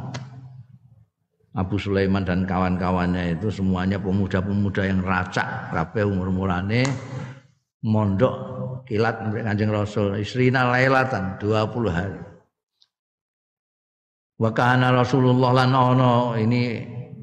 Abu 1.53 1.76
Sulaiman 1.76 2.24
dan 2.24 2.49
kawan-kawannya 2.49 3.37
itu 3.37 3.53
semuanya 3.53 4.01
pemuda-pemuda 4.01 4.89
yang 4.89 5.05
racak 5.05 5.68
kabeh 5.68 6.09
umur 6.09 6.32
mulane 6.32 6.89
mondok 7.85 8.35
kilat 8.89 9.20
Kanjeng 9.37 9.68
Rasul. 9.68 10.16
Isrina 10.16 10.64
lailatan 10.64 11.37
20 11.37 11.93
hari. 11.93 12.34
Wa 14.45 14.53
Rasulullah 14.77 15.65
lan 15.65 15.73
ono 15.73 16.37
ini 16.37 16.77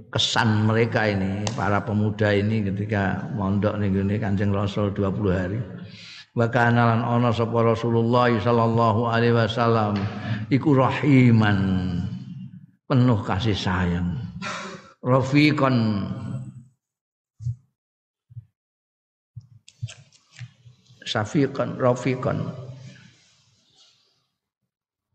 kesan 0.10 0.66
mereka 0.66 1.06
ini 1.06 1.46
para 1.54 1.78
pemuda 1.86 2.34
ini 2.34 2.66
ketika 2.66 3.30
mondok 3.38 3.78
ning 3.78 3.94
Kanjeng 4.18 4.50
Rasul 4.50 4.90
20 4.90 5.30
hari. 5.30 5.62
Wa 6.34 6.50
lan 6.50 7.06
ono 7.06 7.30
sapa 7.30 7.62
Rasulullah 7.62 8.26
sallallahu 8.34 9.06
alaihi 9.06 9.38
wasallam 9.38 10.02
iku 10.50 10.74
rahiman 10.74 11.58
penuh 12.90 13.22
kasih 13.22 13.54
sayang. 13.54 14.18
Rafiqan 15.06 15.78
Safiqan 21.06 21.78
Rafiqan 21.78 22.71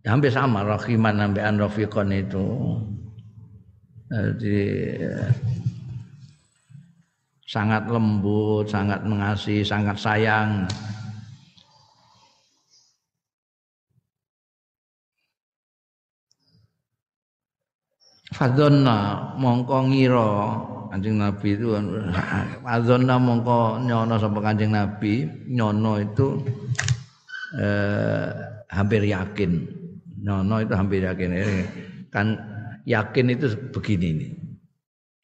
hampir 0.07 0.31
sama 0.31 0.63
Rahiman 0.63 1.19
sampean 1.19 1.59
Rafiqan 1.59 2.15
itu 2.15 2.47
jadi 4.11 4.59
sangat 7.47 7.87
lembut, 7.91 8.67
sangat 8.71 9.03
mengasihi, 9.07 9.63
sangat 9.67 9.99
sayang. 9.99 10.67
Fadzonna 18.37 19.33
mongko 19.41 19.89
ngira 19.89 20.33
Kanjeng 20.93 21.17
Nabi 21.25 21.57
itu 21.57 21.73
Fadzonna 22.61 23.17
mongko 23.17 23.81
nyono 23.81 24.21
sapa 24.21 24.39
Kanjeng 24.45 24.77
Nabi 24.77 25.25
nyono 25.49 25.97
itu 25.97 26.45
eh, 27.57 28.29
hampir 28.69 29.09
yakin 29.09 29.76
nyono 30.27 30.59
itu 30.59 30.75
hampir 30.75 31.07
yakin 31.07 31.31
eh, 31.39 31.67
kan 32.11 32.35
yakin 32.83 33.31
itu 33.31 33.55
begini 33.71 34.09
nih 34.19 34.33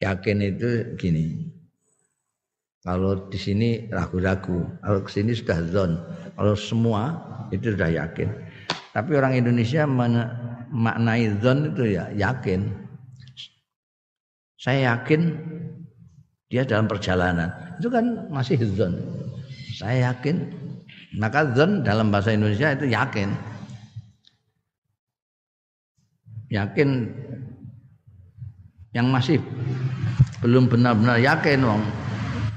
yakin 0.07 0.37
itu 0.39 0.69
gini 0.95 1.51
kalau 2.83 3.27
di 3.27 3.35
sini 3.35 3.91
ragu-ragu 3.91 4.63
kalau 4.79 4.99
ke 5.03 5.11
sini 5.11 5.35
sudah 5.35 5.59
zon 5.67 5.91
kalau 6.39 6.55
semua 6.55 7.19
itu 7.51 7.75
sudah 7.75 7.91
yakin 7.91 8.31
tapi 8.95 9.11
orang 9.19 9.35
Indonesia 9.35 9.83
maknai 10.71 11.35
zon 11.43 11.75
itu 11.75 11.99
ya 11.99 12.07
yakin 12.15 12.71
saya 14.63 14.95
yakin 14.95 15.35
dia 16.47 16.63
dalam 16.63 16.87
perjalanan. 16.87 17.51
Itu 17.81 17.91
kan 17.91 18.31
masih 18.31 18.61
zon. 18.77 18.95
Saya 19.75 20.13
yakin. 20.13 20.53
Maka 21.19 21.51
zon 21.51 21.83
dalam 21.83 22.13
bahasa 22.13 22.31
Indonesia 22.31 22.71
itu 22.71 22.87
yakin. 22.87 23.33
Yakin 26.53 27.09
yang 28.93 29.09
masih 29.09 29.41
belum 30.45 30.69
benar-benar 30.69 31.17
yakin 31.17 31.65
wong 31.65 31.81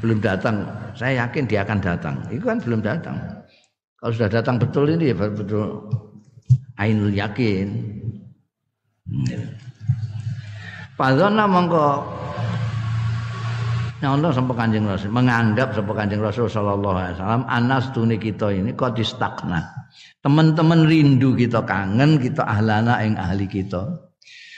belum 0.04 0.20
datang. 0.20 0.68
Saya 0.92 1.24
yakin 1.24 1.48
dia 1.48 1.64
akan 1.64 1.80
datang. 1.80 2.20
Itu 2.28 2.44
kan 2.44 2.60
belum 2.60 2.84
datang. 2.84 3.16
Kalau 3.96 4.12
sudah 4.12 4.28
datang 4.28 4.60
betul 4.60 4.92
ini 4.92 5.12
ya 5.12 5.16
betul 5.16 5.88
ainul 6.76 7.12
yakin. 7.12 7.96
Fadzona 10.96 11.48
mongko 11.48 11.88
nyono 14.02 14.28
sapa 14.28 14.52
Kanjeng 14.52 14.84
Rasul, 14.84 15.08
menganggap 15.08 15.72
sapa 15.72 15.92
Kanjeng 15.96 16.20
Rasul 16.20 16.46
sallallahu 16.52 16.96
alaihi 16.96 17.14
wasallam 17.16 17.44
anas 17.48 17.84
tuni 17.96 18.16
kita 18.20 18.52
ini 18.52 18.76
kok 18.76 18.96
distakna. 18.96 19.64
Teman-teman 20.20 20.84
rindu 20.84 21.32
kita 21.32 21.64
kangen 21.64 22.20
kita 22.20 22.44
ahlana 22.44 23.00
ing 23.00 23.16
ahli 23.16 23.48
kita. 23.48 23.86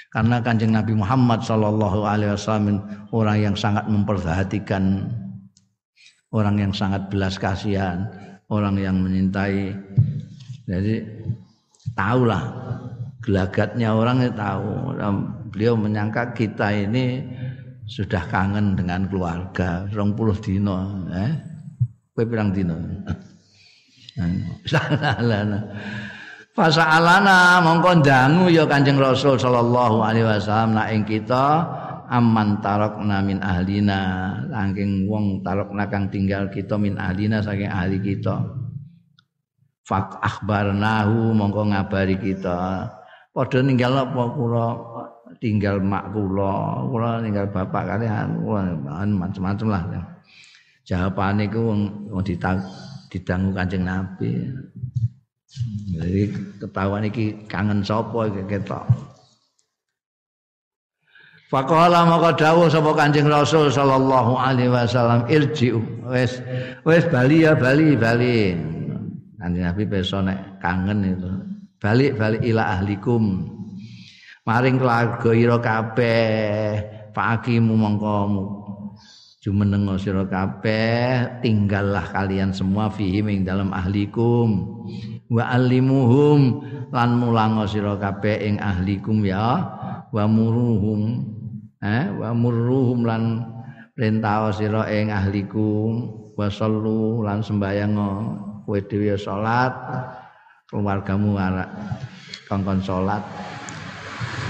Karena 0.08 0.40
Kanjeng 0.40 0.72
Nabi 0.72 0.96
Muhammad 0.96 1.44
sallallahu 1.44 2.08
alaihi 2.08 2.32
wasallam 2.34 2.80
orang 3.12 3.38
yang 3.38 3.54
sangat 3.54 3.84
memperhatikan 3.86 5.04
orang 6.32 6.56
yang 6.60 6.72
sangat 6.72 7.08
belas 7.12 7.36
kasihan, 7.36 8.08
orang 8.48 8.76
yang 8.80 8.96
menyintai. 9.00 9.72
Jadi 10.68 10.94
tahulah 11.96 12.42
gelagatnya 13.24 13.96
orang 13.96 14.24
itu 14.24 14.34
tahu 14.36 14.68
beliau 15.48 15.74
menyangka 15.76 16.36
kita 16.36 16.72
ini 16.72 17.24
sudah 17.88 18.20
kangen 18.28 18.76
dengan 18.76 19.08
keluarga 19.08 19.88
rong 19.96 20.12
puluh 20.12 20.36
dino 20.36 21.08
eh? 21.08 21.32
Kue 22.12 22.28
pirang 22.28 22.52
dino? 22.52 22.76
Fasa 26.52 26.84
alana 26.98 27.62
mongko 27.64 28.02
dangu 28.02 28.50
ya 28.50 28.66
Kanjeng 28.66 28.98
Rasul 29.00 29.38
sallallahu 29.38 30.02
alaihi 30.02 30.26
wasallam 30.26 30.74
nak 30.74 30.90
ing 30.90 31.06
kita 31.06 31.64
aman 32.10 32.58
tarokna 32.58 33.22
min 33.22 33.38
ahlina. 33.38 34.34
Saking 34.50 35.06
wong 35.06 35.46
tarokna 35.46 35.86
kang 35.86 36.10
tinggal 36.10 36.50
kita 36.50 36.74
min 36.74 36.98
ahlina 36.98 37.38
saking 37.40 37.70
ahli 37.70 38.02
kita. 38.02 38.42
Fak 39.86 40.18
akhbarnahu 40.20 41.32
mongko 41.32 41.72
ngabari 41.72 42.18
kita. 42.20 42.90
Padha 43.30 43.58
ninggal 43.62 43.94
apa 44.02 44.22
kula 44.34 44.66
tinggal 45.36 45.76
mak 45.84 46.08
kula, 46.16 46.88
kula 46.88 47.20
tinggal 47.20 47.46
bapak 47.52 47.84
kalian, 47.84 48.40
kula 48.40 48.72
macam-macam 49.04 49.66
lah. 49.68 49.82
Jawaban 50.88 51.44
itu 51.44 51.60
wong 51.60 51.80
didangu 53.12 53.52
Kanjeng 53.52 53.84
Nabi. 53.84 54.48
Jadi 55.92 56.22
ketahuan 56.60 57.04
iki 57.04 57.44
kangen 57.44 57.84
sapa 57.84 58.28
iki 58.28 58.42
ketok. 58.48 58.84
Faqala 61.48 62.04
maka 62.04 62.36
dawuh 62.36 62.68
sapa 62.68 62.92
Kanjeng 62.92 63.28
Rasul 63.28 63.72
sallallahu 63.72 64.36
alaihi 64.36 64.68
wasallam 64.68 65.24
irji'u 65.28 65.80
wis 66.08 66.40
wis 66.84 67.04
bali 67.08 67.44
ya 67.44 67.52
bali 67.56 67.96
bali. 67.96 68.56
Kanjeng 69.36 69.64
Nabi 69.68 69.82
besok 69.88 70.28
nek 70.28 70.60
kangen 70.60 71.04
itu. 71.04 71.32
Balik 71.80 72.16
balik 72.16 72.42
ila 72.44 72.80
ahlikum 72.80 73.57
maring 74.48 74.80
keluarga 74.80 75.30
ira 75.36 75.60
kabeh. 75.60 76.80
Fakimu 77.12 77.76
mongko 77.76 78.16
jumeneng 79.44 79.84
sira 80.00 80.24
kabeh. 80.24 81.44
Tinggallah 81.44 82.08
kalian 82.08 82.56
semua 82.56 82.88
fihi 82.88 83.20
ing 83.20 83.44
dalam 83.44 83.76
ahlikum. 83.76 84.80
Wa 85.28 85.52
alimuhum 85.52 86.64
lan 86.88 87.20
mulang 87.20 87.60
sira 87.68 88.00
kabeh 88.00 88.40
ing 88.48 88.56
ahlikum 88.56 89.20
ya. 89.20 89.68
Wa 90.08 90.24
muruhum 90.24 91.28
eh 91.84 92.08
wa 92.08 92.32
muruhum 92.32 93.04
lan 93.04 93.44
perintah 93.92 94.48
sira 94.56 94.88
ing 94.88 95.12
ahlikum. 95.12 96.16
Wa 96.32 96.48
sallu 96.48 97.20
lan 97.20 97.44
sembayang 97.44 97.92
kowe 98.64 98.78
dhewe 98.78 99.18
salat 99.18 99.74
keluargamu 100.70 101.34
arek 101.34 101.68
kongkon 102.46 102.78
salat 102.84 103.24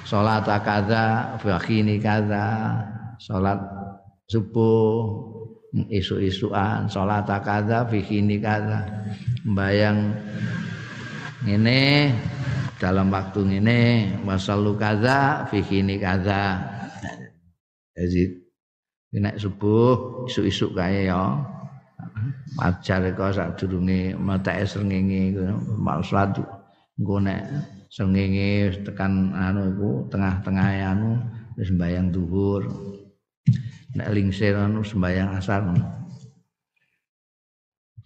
salat 0.05 0.45
kaza 0.45 1.37
fakhini 1.43 2.01
kaza 2.01 2.75
salat 3.19 3.61
subuh 4.27 5.09
isu-isuan 5.93 6.89
salat 6.89 7.29
kaza 7.29 7.85
fakhini 7.89 8.41
kaza 8.41 8.85
bayang 9.45 10.15
ini 11.47 12.13
dalam 12.79 13.11
waktu 13.11 13.59
ini 13.59 13.81
wasallu 14.23 14.79
kaza 14.79 15.47
fikini 15.51 15.99
kaza 15.99 16.63
jadi 17.99 18.23
nek 19.19 19.41
subuh 19.41 20.27
isuk-isuk 20.31 20.79
kae 20.79 21.11
ya. 21.11 21.43
Wajar 22.59 23.03
kok 23.15 23.35
sak 23.35 23.49
durunge 23.59 24.17
meteke 24.17 24.65
srengenge 24.67 25.35
maksud 25.79 26.43
engko 26.99 27.17
nek 27.23 27.43
srengenge 27.89 28.85
tekan 28.85 29.33
anu 29.33 29.73
iku 29.73 29.91
tengah-tengah 30.13 30.69
anu 30.93 31.17
wis 31.57 31.73
sembayang 31.73 32.13
zuhur 32.13 32.69
nek 33.97 34.09
lingsir 34.13 34.53
anu 34.55 34.85
sembayang 34.85 35.41
asar 35.41 35.65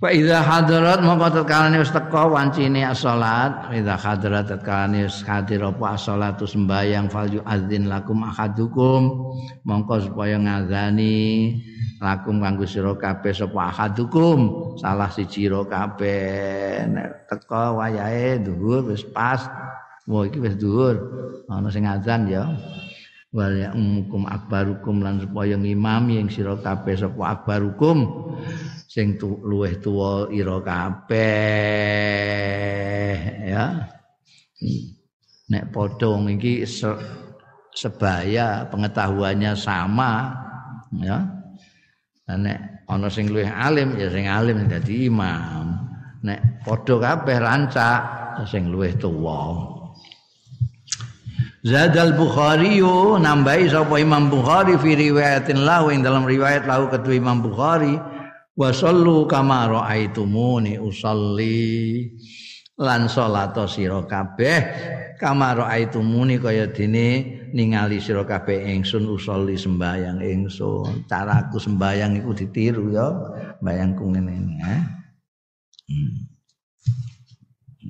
Fa 0.03 0.11
idza 0.11 0.42
hadarat 0.42 0.98
mongko 0.98 1.30
tetkalane 1.30 1.78
wis 1.78 1.94
teka 1.94 2.26
wancine 2.26 2.82
salat, 2.90 3.70
idza 3.70 3.94
hadarat 3.94 4.50
tetkalane 4.50 5.07
wis 5.07 5.22
hadir 5.22 5.62
apa 5.62 5.94
salatu 5.94 6.42
sembayang 6.42 7.07
fal 7.07 7.30
yu'adzin 7.30 7.86
lakum 7.86 8.26
ahadukum. 8.26 9.30
Mongko 9.62 10.11
supaya 10.11 10.42
ngazani 10.42 11.55
lakum 12.03 12.42
kanggo 12.42 12.66
sira 12.66 12.90
kabeh 12.98 13.30
sapa 13.30 13.70
ahadukum. 13.70 14.38
Salah 14.82 15.07
siji 15.07 15.46
ro 15.46 15.70
kabeh. 15.70 16.82
Nek 16.82 17.30
teka 17.30 17.70
wayahe 17.70 18.42
dhuwur 18.42 18.90
wis 18.90 19.07
pas. 19.07 19.46
Wah 20.11 20.26
iki 20.26 20.42
wis 20.42 20.59
dhuwur. 20.59 20.98
Ana 21.46 21.70
sing 21.70 21.86
azan 21.86 22.26
ya 22.26 22.50
wal 23.33 23.57
ya'mukum 23.57 24.28
akbarukum 24.28 25.01
lan 25.01 25.24
supaya 25.24 25.57
ngimami 25.57 26.20
ing 26.20 26.28
sira 26.28 26.53
kabeh 26.61 27.01
sapa 27.01 27.41
akbarukum 27.41 28.28
sing 28.85 29.16
tu, 29.16 29.41
luweh 29.41 29.80
tuwa 29.80 30.28
ira 30.28 30.61
kabeh 30.61 31.16
ya. 33.49 33.89
Nek 35.49 35.64
padha 35.72 36.12
iki 36.28 36.68
se, 36.68 36.93
sebaya 37.72 38.68
pengetahuannya 38.68 39.57
sama 39.57 40.37
ya. 41.01 41.24
Nek 42.28 42.85
ana 42.85 43.09
sing 43.09 43.33
luwih 43.33 43.49
alim 43.49 43.97
ya 43.97 44.12
sing 44.12 44.28
alim 44.28 44.68
dadi 44.68 45.09
imam. 45.09 45.72
Nek 46.20 46.68
padha 46.68 47.01
kabeh 47.01 47.41
rancak 47.41 48.01
sing 48.45 48.68
luwih 48.68 48.93
tuwa 49.01 49.82
Zadal 51.63 52.19
Bukhari 52.19 52.83
nambahi 53.23 53.71
sapa 53.71 53.95
Imam 54.03 54.27
Bukhari 54.27 54.75
fi 54.83 54.99
riwayatin 54.99 55.63
lahu. 55.63 55.95
Ing 55.95 56.03
dalam 56.03 56.27
riwayat 56.27 56.67
lahu 56.67 56.91
kedua 56.91 57.15
Imam 57.15 57.39
Bukhari 57.39 57.95
wa 58.59 58.69
sallu 58.75 59.31
kama 59.31 59.71
raaitumuni 59.71 60.77
usolli 60.83 62.11
lan 62.83 63.07
salata 63.07 63.71
sira 63.71 64.03
kabeh 64.05 64.61
kama 65.23 65.55
raaitumuni 65.55 66.43
kaya 66.43 66.67
dene 66.69 67.41
ningali 67.55 68.03
sira 68.03 68.27
kabeh 68.27 68.59
ingsun 68.75 69.07
usolli 69.07 69.55
sembayang 69.55 70.19
ingsun 70.21 71.07
caraku 71.07 71.63
sembayang 71.63 72.21
iku 72.21 72.31
ditiru 72.35 72.91
ya 72.91 73.07
mbayangku 73.63 74.03
ngene 74.03 74.35
eh. 74.67 74.83
Hmm. 75.87 76.32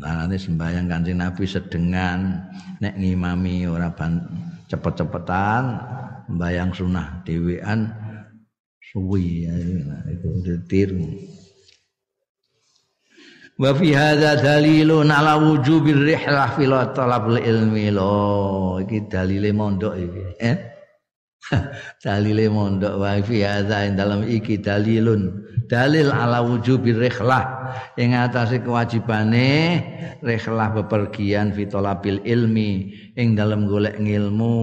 Dalane 0.03 0.35
sembahyang 0.35 0.91
Kanjeng 0.91 1.23
Nabi 1.23 1.47
sedengan. 1.47 2.43
Nek 2.83 2.99
ngimami 2.99 3.71
ora 3.71 3.87
cepet-cepetan 4.67 5.63
sembahyang 6.27 6.75
sunah 6.75 7.23
dhewean 7.23 7.87
suwi. 8.83 9.47
Ya, 9.47 9.55
itu 10.11 10.29
ditiru. 10.43 11.07
Wa 13.63 13.71
fi 13.79 13.95
hadza 13.95 14.43
dalilun 14.43 15.07
ala 15.07 15.39
wujubir 15.39 16.03
rihlah 16.03 16.51
fil 16.59 16.75
talabul 16.99 17.39
ilmi. 17.39 17.95
Lo 17.95 18.83
iki 18.83 19.07
dalile 19.07 19.55
mondok 19.55 19.95
iki 19.95 20.25
eh? 20.43 20.57
Dalile 22.03 22.51
mondok 22.51 22.99
wa 22.99 23.23
fi 23.23 23.47
hadza 23.47 23.87
dalam 23.95 24.27
iki 24.27 24.59
dalilun 24.59 25.31
dalil 25.69 26.11
ala 26.11 26.43
wujubir 26.43 26.99
rihlah 26.99 27.75
ing 27.99 28.15
atase 28.17 28.63
kewajibane 28.63 29.81
rihlah 30.23 30.69
bepergian 30.77 31.53
fitolabil 31.53 32.23
ilmi 32.25 32.93
ing 33.19 33.35
dalam 33.37 33.67
golek 33.67 33.99
ngilmu. 33.99 34.59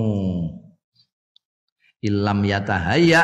Ilam 1.99 2.39
yatahaya 2.47 3.23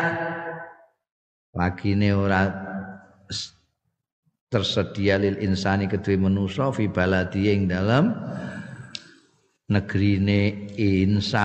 lagine 1.56 2.12
ora 2.12 2.52
tersedia 4.52 5.16
lil 5.16 5.40
insani 5.40 5.88
kedue 5.88 6.20
manusa 6.20 6.76
fi 6.76 6.92
baladi 6.92 7.56
ing 7.56 7.72
dalam 7.72 8.12
negrine 9.72 10.70
insan. 10.78 11.40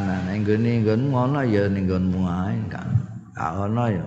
Nah 0.00 0.34
nggone 0.34 0.82
nggon 0.82 1.02
ngono 1.12 1.40
ya 1.46 1.68
ning 1.70 1.86
nggonmu 1.86 2.20
ae 2.26 2.56
kan 2.72 2.88
ana 3.36 3.84
ya 3.92 4.04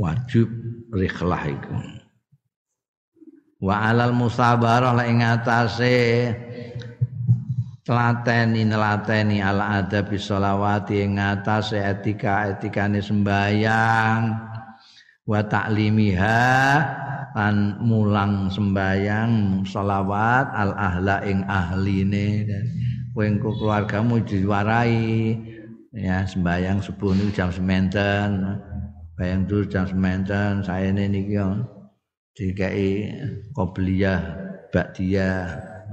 wajib 0.00 0.48
rikhlah 0.96 1.44
iku. 1.44 1.76
Wa 3.60 3.92
alal 3.92 4.16
musabarah 4.16 4.96
la 4.96 5.04
ing 5.04 5.20
atase 5.20 6.32
telateni 7.84 8.64
nelateni 8.64 9.44
ala 9.44 9.84
adabi 9.84 10.16
sholawati 10.16 11.04
ing 11.04 11.20
atase 11.20 11.76
etika 11.76 12.48
etikane 12.48 13.04
sembayang 13.04 14.20
wa 15.28 15.40
taklimiha 15.44 16.48
lan 17.36 17.76
mulang 17.84 18.48
sembayang 18.48 19.62
sholawat 19.68 20.48
al 20.56 20.72
ahla 20.80 21.20
ing 21.28 21.44
ahline. 21.44 22.48
Dan 22.48 22.64
engko 23.12 23.52
keluargamu 23.60 24.24
diwarai 24.24 25.36
ya 25.92 26.24
sembayang 26.24 26.80
subuh 26.80 27.12
niku 27.12 27.36
jam 27.36 27.52
sementen 27.52 28.56
bayang 29.20 29.44
dulu 29.44 29.68
jam 29.68 29.84
sementen 29.84 30.64
saya 30.64 30.88
ini 30.88 31.04
niki 31.12 31.36
dikai 32.32 33.12
qobliyah 33.52 34.20
ba'diyah. 34.72 35.44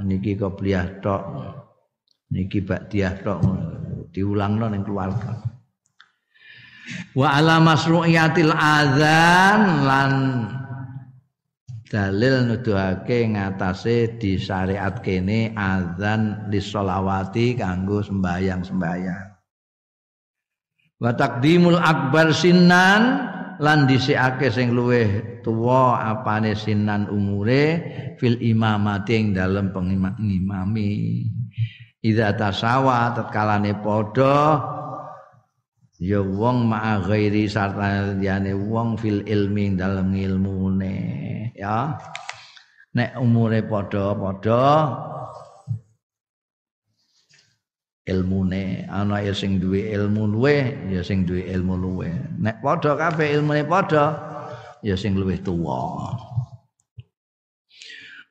Niki 0.07 0.39
qobliyah 0.39 1.03
tok. 1.03 1.23
Niki 2.31 2.63
ba'diyah 2.63 3.19
tok. 3.19 3.43
Diulangno 4.15 4.71
ning 4.71 4.87
keluarga. 4.87 5.43
Wa 7.19 7.43
ala 7.43 7.59
masru'iyatil 7.59 8.55
adzan 8.55 9.61
lan 9.83 10.11
dalil 11.91 12.47
nuduhake 12.47 13.27
ngatasé 13.35 14.15
disyariat 14.15 15.03
kene 15.03 15.51
azan 15.51 16.47
disolawati 16.47 17.59
kanggo 17.59 17.99
sembayang-sembayang 17.99 19.36
wa 20.97 21.11
taqdimul 21.13 21.77
akbar 21.77 22.33
sinan 22.33 23.27
lan 23.57 23.89
dhisikake 23.89 24.53
sing 24.53 24.73
luweh 24.73 25.41
tuwa 25.41 26.01
apane 26.01 26.53
sinan 26.53 27.09
umure 27.09 27.81
fil 28.21 28.37
imamati 28.37 29.13
ing 29.17 29.25
dalem 29.33 29.73
pengimami. 29.73 30.89
Idza 32.05 32.37
tasawa 32.37 33.11
tatkalane 33.17 33.73
padha 33.81 34.61
ya 35.97 36.21
wong 36.21 36.69
ma'a 36.69 37.01
ghairi 37.01 37.49
sarta 37.49 38.13
liyane 38.13 38.53
wong 38.53 39.01
fil 39.01 39.25
ilmi 39.25 39.73
dalem 39.73 40.13
ilmune 40.13 40.95
ya. 41.57 41.97
Nek 42.93 43.17
umure 43.17 43.65
padha-padha 43.65 44.65
ilmune. 48.07 48.87
Ana 48.87 49.21
ya 49.21 49.35
sing 49.35 49.59
duwe 49.59 49.91
ilmu 49.91 50.31
luwe 50.31 50.87
ya 50.89 51.03
sing 51.03 51.27
duwe 51.27 51.43
ilmu 51.51 51.75
luwe 51.75 52.07
nek 52.39 52.63
padha 52.63 52.95
kabeh 52.95 53.35
ilmune 53.35 53.67
padha 53.67 54.15
ya 54.81 54.95
sing 54.95 55.19
luwih 55.19 55.43
tuwa. 55.43 56.15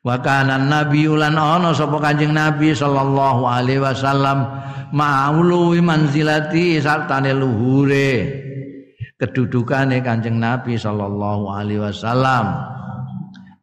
Wa 0.01 0.15
kana 0.23 0.57
nabi 0.57 1.05
lan 1.05 1.37
ana 1.37 1.75
sapa 1.75 1.99
kanjeng 1.99 2.33
nabi 2.33 2.73
sallallahu 2.73 3.43
alaihi 3.43 3.83
wasallam 3.83 4.47
ma'ulu 4.95 5.75
manzilati 5.83 6.81
sartane 6.81 7.35
luhure. 7.35 8.43
Kedudukane 9.17 10.05
kanjeng 10.05 10.37
nabi 10.37 10.77
sallallahu 10.77 11.49
alaihi 11.51 11.81
wasallam 11.81 12.45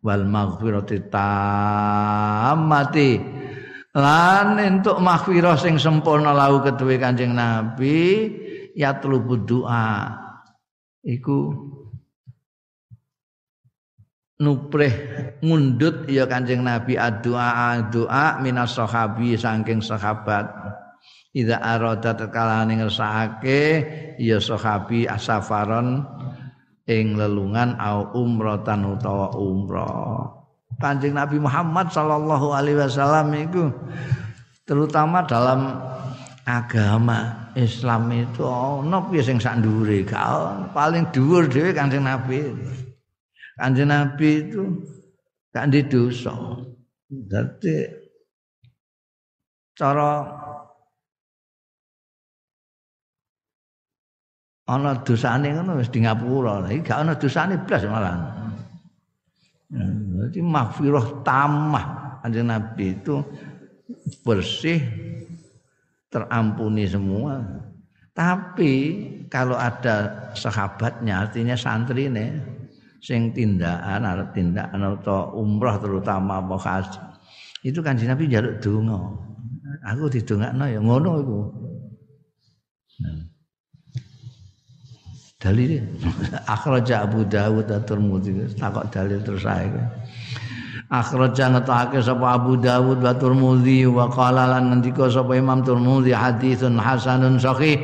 wal 0.04 0.26
maghfirati 0.28 1.08
tammati 1.08 3.10
lan 3.94 4.58
entuk 4.58 4.98
maghfirah 4.98 5.54
sing 5.54 5.78
sempurna 5.78 6.34
lahu 6.34 6.58
keduwe 6.66 6.98
Kanjeng 6.98 7.30
Nabi 7.30 8.26
ya 8.74 8.98
tlubu 8.98 9.38
doa. 9.38 10.18
Iku 11.06 11.54
nuprih 14.42 14.94
ngundut 15.38 16.10
ya 16.10 16.26
Kanjeng 16.26 16.66
Nabi 16.66 16.98
doa 17.22 17.86
doa 17.86 18.42
minas 18.42 18.74
sahabi 18.74 19.38
saking 19.38 19.78
sahabat. 19.78 20.50
Ida 21.34 21.58
arada 21.58 22.14
tekalane 22.14 22.78
ngersakake 22.78 23.62
ya 24.22 24.38
sahabi 24.38 25.06
asafaron 25.06 26.06
ing 26.86 27.18
lelungan 27.18 27.74
au 27.78 28.14
umratan 28.14 28.94
utawa 28.94 29.34
umrah 29.34 30.33
Kanjeng 30.80 31.14
Nabi 31.16 31.40
Muhammad 31.40 31.88
sallallahu 31.88 32.52
alaihi 32.52 32.78
wasallam 32.80 33.32
itu 33.34 33.72
terutama 34.68 35.24
dalam 35.24 35.80
agama 36.44 37.48
Islam 37.56 38.12
itu 38.12 38.44
ono 38.44 39.08
piye 39.08 39.22
sing 39.24 39.40
sak 39.40 39.64
dhuwure 39.64 40.04
paling 40.76 41.08
dhuwur 41.14 41.48
dhewe 41.48 41.72
Kanjeng 41.72 42.04
Nabi. 42.04 42.52
Kanjeng 43.54 43.88
Nabi 43.88 44.50
itu 44.50 44.62
gak 45.54 45.70
ndek 45.70 45.86
dosa. 45.86 46.34
Dadi 47.06 47.86
cara 49.78 50.26
ana 54.66 54.98
dosane 55.06 55.54
ngono 55.54 55.78
wis 55.78 55.88
di 55.94 56.02
ngapura. 56.02 56.66
Iki 56.66 56.82
gak 56.82 56.98
ana 57.06 57.14
dosane 57.14 57.54
blas 57.62 57.86
malah. 57.86 58.16
Jadi 60.24 60.40
maghfirah 60.40 61.06
tamah 61.20 61.86
Kanjeng 62.24 62.48
Nabi 62.48 62.96
itu 62.96 63.20
bersih 64.24 64.80
terampuni 66.08 66.88
semua. 66.88 67.40
Tapi 68.14 68.72
kalau 69.26 69.58
ada 69.58 70.30
sahabatnya 70.38 71.26
artinya 71.26 71.58
santri 71.58 72.06
nih 72.06 72.30
sing 73.04 73.36
tindakan 73.36 74.06
arep 74.08 74.32
tindakan 74.32 74.96
atau 74.96 75.36
umrah 75.36 75.76
terutama 75.76 76.40
apa 76.40 76.56
haji 76.56 77.00
itu 77.68 77.84
kan 77.84 78.00
Nabi 78.00 78.32
jaluk 78.32 78.64
donga 78.64 78.96
aku 79.84 80.08
didongakno 80.08 80.64
ya 80.64 80.80
ngono 80.80 81.10
iku 81.20 81.40
nah. 83.04 83.33
Dalil. 85.44 85.84
Akhraja 86.54 87.04
Abu 87.04 87.28
Dawud 87.28 87.68
at-Tirmidzi 87.68 88.56
takok 88.56 88.88
dalil 88.88 89.20
terus 89.20 89.44
ae 89.44 89.68
akhraja 90.90 91.50
ngetake 91.50 91.98
sapa 92.04 92.36
Abu 92.36 92.60
Dawud 92.60 93.00
wa 93.00 93.12
Tirmidzi 93.16 93.88
wa 93.88 94.06
qala 94.08 94.46
lan 94.56 94.72
ngendika 94.72 95.08
sapa 95.12 95.36
Imam 95.36 95.64
Tirmidzi 95.64 96.12
haditsun 96.12 96.80
hasanun 96.80 97.40
sahih. 97.40 97.80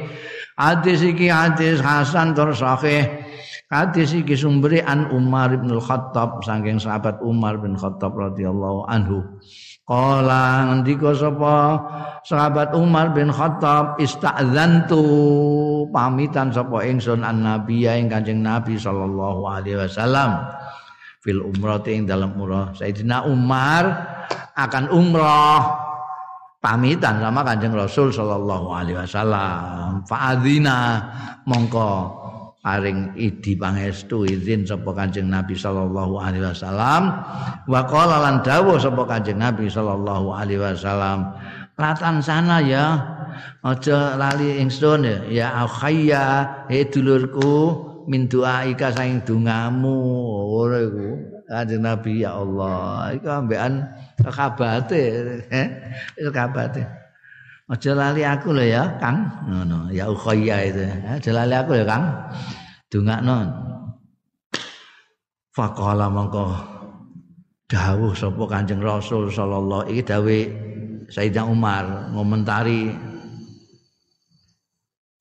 Hadis 0.61 1.01
iki 1.01 1.33
hadis 1.33 1.81
hasan 1.81 2.37
tur 2.37 2.53
sahih 2.53 3.09
Hadis 3.71 4.13
iki 4.17 4.35
sumbere 4.35 4.83
an 4.83 5.11
Umar 5.15 5.55
bin 5.55 5.71
Khattab 5.79 6.43
saking 6.43 6.83
sahabat 6.83 7.23
Umar 7.23 7.61
bin 7.63 7.79
Khattab 7.79 8.19
radhiyallahu 8.19 8.89
anhu. 8.91 9.23
Kala 9.91 10.71
ngendika 10.71 11.11
sapa? 11.19 11.83
Sahabat 12.23 12.71
Umar 12.79 13.11
bin 13.11 13.35
Khattab 13.35 13.99
istadzantu 13.99 15.03
pamitan 15.91 16.55
sapa 16.55 16.87
ingsun 16.87 17.27
an 17.27 17.43
Nabi 17.43 17.91
ing 17.91 18.07
Kanjeng 18.07 18.39
Nabi 18.39 18.79
sallallahu 18.79 19.51
alaihi 19.51 19.83
wasallam. 19.83 20.47
Fil 21.27 21.43
umrah 21.43 21.83
ing 21.91 22.07
dalam 22.07 22.39
umrah. 22.39 22.71
Sayyidina 22.79 23.27
Umar 23.27 23.83
akan 24.55 24.95
umrah. 24.95 25.91
Pamitan 26.61 27.25
sama 27.25 27.41
Kanjeng 27.41 27.73
Rasul 27.73 28.13
sallallahu 28.13 28.69
alaihi 28.71 29.01
wasallam. 29.01 30.05
Fa'adzina 30.05 31.03
mongko 31.49 32.20
paring 32.61 33.17
idi 33.17 33.57
pangestu 33.57 34.29
izin 34.29 34.69
sapa 34.69 34.93
Kanjeng 34.93 35.33
Nabi 35.33 35.57
sallallahu 35.57 36.21
alaihi 36.21 36.45
wasallam. 36.45 37.03
Wa 37.65 37.81
qala 37.89 38.21
lan 38.21 38.45
dawuh 38.45 38.77
sapa 38.77 39.03
Kanjeng 39.09 39.41
Nabi 39.41 39.67
sallallahu 39.73 40.29
alaihi 40.33 40.61
wasallam 40.61 41.33
latan 41.81 42.21
sana 42.21 42.61
ya 42.61 43.01
aja 43.65 44.21
lali 44.21 44.61
ingsun 44.61 45.09
ya 45.09 45.17
ya 45.33 45.47
akhayya 45.65 46.25
he 46.69 46.85
dulurku 46.85 47.89
min 48.05 48.29
doaika 48.29 48.93
saing 48.93 49.25
dongamu. 49.25 49.97
Ora 50.53 50.85
iku 50.85 51.09
Kanjeng 51.49 51.81
Nabi 51.81 52.21
ya 52.21 52.37
Allah. 52.37 53.17
Iku 53.17 53.27
ambekan 53.27 53.89
kabate 54.21 55.03
eh 55.49 55.69
kabate 56.29 57.00
Aja 57.71 57.95
lali 57.95 58.27
aku 58.27 58.51
lho 58.51 58.67
ya, 58.67 58.99
Kang. 58.99 59.31
Ngono, 59.47 59.95
ya 59.95 60.11
ukhayya 60.11 60.57
itu. 60.67 60.83
Aja 61.07 61.31
lali 61.31 61.55
aku 61.55 61.79
ya, 61.79 61.87
Kang. 61.87 62.05
Dongakno. 62.91 63.37
Faqala 65.55 66.11
mongko 66.11 66.51
dawuh 67.71 68.15
sapa 68.15 68.43
Kanjeng 68.51 68.83
Rasul 68.83 69.31
sallallahu 69.31 69.87
iki 69.91 70.03
dawuh 70.03 70.47
Sayyidina 71.11 71.47
Umar 71.47 72.11
ngomentari 72.15 72.91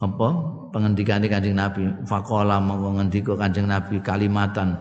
apa 0.02 0.30
pengendikane 0.70 1.28
Kanjeng 1.30 1.58
Nabi. 1.58 1.86
Faqala 2.06 2.58
mongko 2.62 3.02
ngendika 3.02 3.34
Kanjeng 3.38 3.70
Nabi 3.70 4.02
kalimatan. 4.02 4.78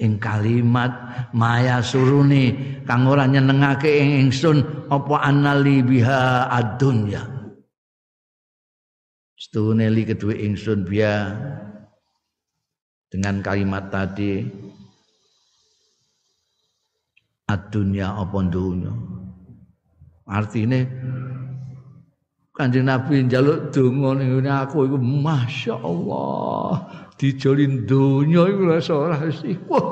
Ing 0.00 0.16
kalimat 0.16 0.92
maya 1.36 1.80
suruni 1.84 2.54
kang 2.88 3.04
ora 3.04 3.28
nyenengake 3.28 3.88
ing 3.88 4.28
ingsun 4.28 4.88
apa 4.88 5.16
annali 5.24 5.84
biha 5.84 6.48
ad-dunya? 6.48 7.24
Setune 9.36 9.88
li 9.88 10.04
kedue 10.04 10.36
ingsun 10.36 10.84
biya 10.84 11.32
dengan 13.08 13.40
kalimat 13.40 13.88
tadi 13.88 14.44
ad-dunya 17.48 18.14
apa 18.14 18.38
dunya? 18.46 18.92
Artine 20.30 20.86
Kanjeng 22.60 22.84
Nabi 22.84 23.24
njaluk 23.24 23.72
donga 23.72 24.20
ning 24.20 24.44
aku 24.44 24.84
iku 24.84 25.00
masyaallah 25.00 26.76
dijolin 27.16 27.88
donya 27.88 28.52
iku 28.52 28.62
rasa 28.68 28.92
ora 29.00 29.16
Wah. 29.64 29.88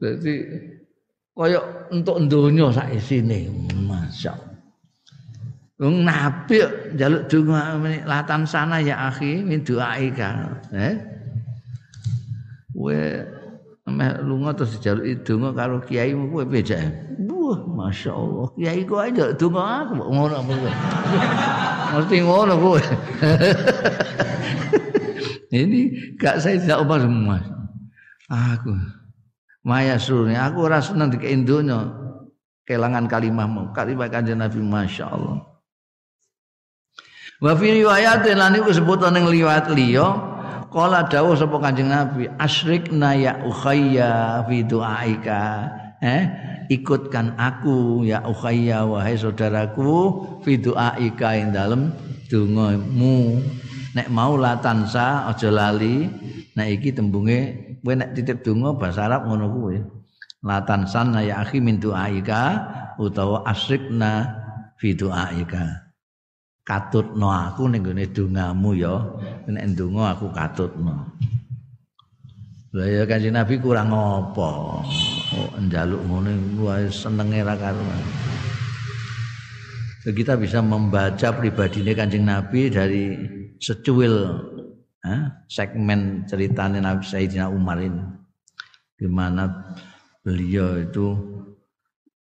Dadi 0.00 0.34
kaya 1.36 1.60
entuk 1.92 2.24
donya 2.32 2.72
sak 2.72 2.88
isine 2.96 3.52
masyaallah. 3.84 4.56
Wong 5.76 6.08
Nabi 6.08 6.56
njaluk 6.96 7.28
donga 7.28 7.76
latan 8.08 8.48
sana 8.48 8.80
ya 8.80 9.12
akhi 9.12 9.44
min 9.44 9.60
doaika. 9.60 10.56
Eh? 10.72 10.96
Kowe 12.72 12.96
meh 13.88 14.20
lunga 14.20 14.52
terus 14.52 14.76
dijaluki 14.76 15.24
donga 15.24 15.50
karo 15.56 15.80
kiaimu 15.82 16.28
kowe 16.28 16.44
beda. 16.44 16.78
Wah, 17.28 17.58
Masya 17.64 18.12
Allah. 18.12 18.48
Kiai 18.54 18.84
kok 18.84 19.00
aja 19.00 19.24
donga 19.32 19.88
aku 19.88 19.92
ngono 19.98 20.34
apa. 20.36 20.52
Mesti 21.96 22.16
ngono 22.20 22.54
kowe. 22.60 22.82
Ini 25.48 25.80
gak 26.20 26.44
saya 26.44 26.60
tidak 26.60 26.84
ubah 26.84 27.00
semua. 27.00 27.40
Aku 28.28 28.76
Maya 29.64 30.00
surni, 30.00 30.32
aku 30.32 30.64
ora 30.64 30.80
seneng 30.80 31.12
dikei 31.12 31.36
donya. 31.44 31.88
Kelangan 32.68 33.08
kalimahmu, 33.08 33.72
kalimat 33.72 34.12
kanjeng 34.12 34.40
Nabi 34.40 34.60
Masya 34.60 35.08
Allah. 35.08 35.40
Wa 37.40 37.56
fi 37.56 37.80
riwayat 37.80 38.28
lan 38.28 38.60
iku 38.60 38.72
sebutan 38.76 39.16
ning 39.16 39.24
liwat 39.24 39.72
liya 39.72 40.27
Kala 40.68 41.08
dawuh 41.08 41.32
sapa 41.32 41.56
Kanjeng 41.64 41.88
Nabi, 41.88 42.28
asyrikna 42.36 43.16
ya 43.16 43.40
ukhayya 43.40 44.44
fi 44.44 44.60
du'aika. 44.60 45.72
Eh, 46.04 46.22
ikutkan 46.68 47.32
aku 47.40 48.04
ya 48.04 48.20
ukhayya 48.20 48.84
wahai 48.84 49.16
saudaraku 49.16 50.20
fi 50.44 50.60
du'aika 50.60 51.40
ing 51.40 51.56
dalem 51.56 51.88
dongamu. 52.28 53.40
Nek 53.96 54.12
mau 54.12 54.36
latansa 54.36 55.24
aja 55.32 55.48
lali. 55.48 56.04
Nek 56.52 56.68
iki 56.68 56.92
tembunge 56.92 57.40
kowe 57.80 57.96
nek 57.96 58.12
titip 58.12 58.44
donga 58.44 58.76
bahasa 58.76 59.08
Arab 59.08 59.24
ngono 59.24 59.48
kuwi. 59.48 59.80
Latansan 60.44 61.16
ya 61.24 61.40
akhi 61.48 61.64
min 61.64 61.80
du'aika 61.80 62.42
utawa 63.00 63.40
asyrikna 63.48 64.36
fi 64.76 64.92
du'aika. 64.92 65.87
Katutno 66.68 67.32
aku 67.32 67.72
ning 67.72 67.80
gone 67.80 68.04
dongamu 68.12 68.76
ya. 68.76 68.94
Nek 69.48 69.64
ndonga 69.72 70.12
aku 70.12 70.28
katutno. 70.28 71.08
Lha 72.76 72.84
ya 72.84 73.02
kanjeng 73.08 73.32
nabi 73.32 73.56
kurang 73.56 73.88
apa? 73.96 74.50
Oh, 75.32 75.50
njaluk 75.56 76.04
ngene 76.04 76.60
wae 76.60 76.92
senenge 76.92 77.40
ra 77.40 77.56
karuan. 77.56 78.04
Kita 80.04 80.36
bisa 80.36 80.60
membaca 80.60 81.32
pribadine 81.32 81.96
kanjeng 81.96 82.28
nabi 82.28 82.68
dari 82.68 83.16
secuil 83.56 84.36
eh, 85.04 85.22
segmen 85.48 86.28
ceritanya 86.28 86.80
Nabi 86.92 87.04
Sayyidina 87.08 87.48
Umar 87.48 87.80
ini. 87.80 88.04
Gimana 89.00 89.48
beliau 90.20 90.76
itu 90.76 91.16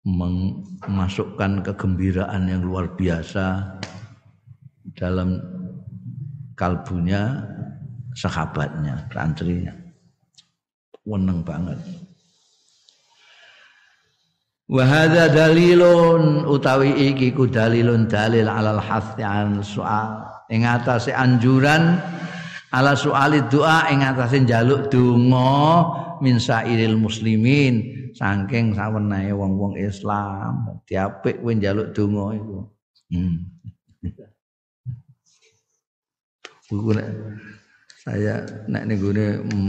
memasukkan 0.06 1.66
kegembiraan 1.66 2.46
yang 2.46 2.62
luar 2.62 2.94
biasa 2.94 3.82
dalam 4.96 5.38
kalbunya 6.56 7.44
sahabatnya, 8.16 9.06
santrinya. 9.12 9.76
Weneng 11.06 11.46
banget. 11.46 11.78
Wa 14.66 14.82
hadza 14.82 15.30
dalilun 15.30 16.50
utawi 16.50 17.14
iki 17.14 17.30
ku 17.30 17.46
dalilun 17.46 18.10
dalil 18.10 18.50
alal 18.50 18.82
hathi 18.82 19.22
an 19.22 19.62
soal 19.62 20.26
ing 20.50 20.66
atase 20.66 21.14
anjuran 21.14 22.02
ala 22.74 22.98
soali 22.98 23.46
doa 23.46 23.86
ing 23.94 24.02
atase 24.02 24.42
njaluk 24.42 24.90
donga 24.90 25.86
min 26.18 26.42
sairil 26.42 26.98
muslimin 26.98 28.10
saking 28.18 28.74
sawenehe 28.74 29.38
wong-wong 29.38 29.78
Islam 29.78 30.82
diapik 30.90 31.46
kowe 31.46 31.54
njaluk 31.54 31.94
donga 31.94 32.34
iku. 32.34 32.60
Hmm. 33.14 33.38
Buku 36.76 36.92
nek 36.92 37.08
saya 38.04 38.44
nek 38.68 38.84
ning 38.84 39.00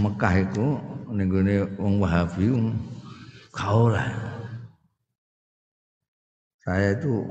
Mekah 0.02 0.34
iku 0.42 0.66
ning 1.14 1.30
wong 1.78 2.02
Wahabi 2.02 2.50
kau 3.54 3.86
lah. 3.86 4.10
Saya 6.66 6.98
itu 6.98 7.22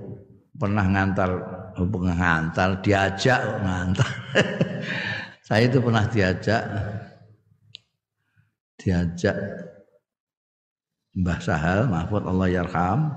pernah 0.55 0.87
ngantar 0.87 1.29
pernah 1.75 2.15
ngantar 2.15 2.79
diajak 2.79 3.41
ngantar. 3.59 4.09
saya 5.47 5.67
itu 5.67 5.77
pernah 5.83 6.07
diajak 6.07 6.63
diajak 8.79 9.35
Mbah 11.19 11.39
Sahal 11.43 11.91
Mahfud 11.91 12.23
Allah 12.23 12.47
yarham 12.47 13.11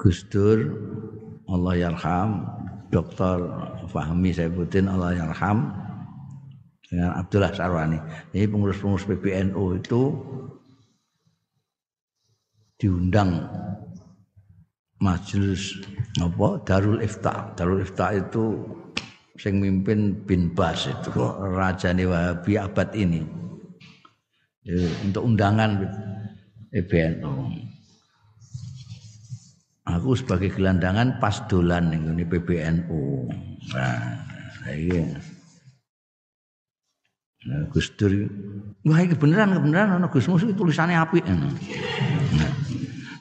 Gus 0.00 0.24
Dur 0.32 0.72
Allah 1.52 1.76
yarham. 1.76 2.48
Fahmi 3.92 4.32
Saifuddin 4.32 4.88
Allah 4.88 5.12
yarham 5.12 5.68
dengan 6.88 7.12
Abdullah 7.20 7.52
Sarwani. 7.52 8.00
Ini 8.32 8.48
pengurus-pengurus 8.48 9.04
PBNU 9.04 9.64
itu 9.76 10.00
diundang 12.80 13.48
majelis 15.00 15.76
apa 16.20 16.60
Darul 16.64 17.04
Ifta. 17.04 17.52
Darul 17.52 17.84
Ifta 17.84 18.16
itu 18.16 18.60
sing 19.36 19.60
mimpin 19.60 20.24
bin 20.24 20.52
Bas 20.52 20.88
itu 20.88 21.10
raja 21.56 21.92
Wahabi 21.92 22.52
abad 22.56 22.88
ini. 22.96 23.20
Untuk 25.02 25.26
undangan 25.26 25.84
PBNU. 26.70 27.32
Aku 29.82 30.14
sebagai 30.14 30.54
gelandangan 30.54 31.18
pas 31.18 31.42
dolan 31.50 31.90
ini 31.90 32.22
PBNU. 32.22 33.26
Nah, 33.70 34.18
iya. 34.74 35.06
Nah, 37.42 37.66
Gus 37.70 37.90
Dur, 37.98 38.10
wah 38.86 38.98
ini 39.02 39.14
beneran 39.18 39.58
beneran 39.58 39.98
ana 39.98 40.06
Gus 40.10 40.26
Mus 40.30 40.46
tulisannya 40.46 40.98
apik. 40.98 41.26
Nah, 41.26 42.52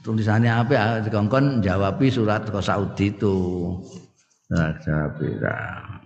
tulisannya 0.06 0.50
apik 0.62 0.78
ah, 0.78 1.02
dikongkon 1.02 1.62
jawabi 1.62 2.10
surat 2.10 2.46
ke 2.46 2.60
Saudi 2.62 3.14
itu. 3.14 3.38
Nah, 4.50 4.74
jawabi. 4.82 5.28
Nah. 5.42 6.02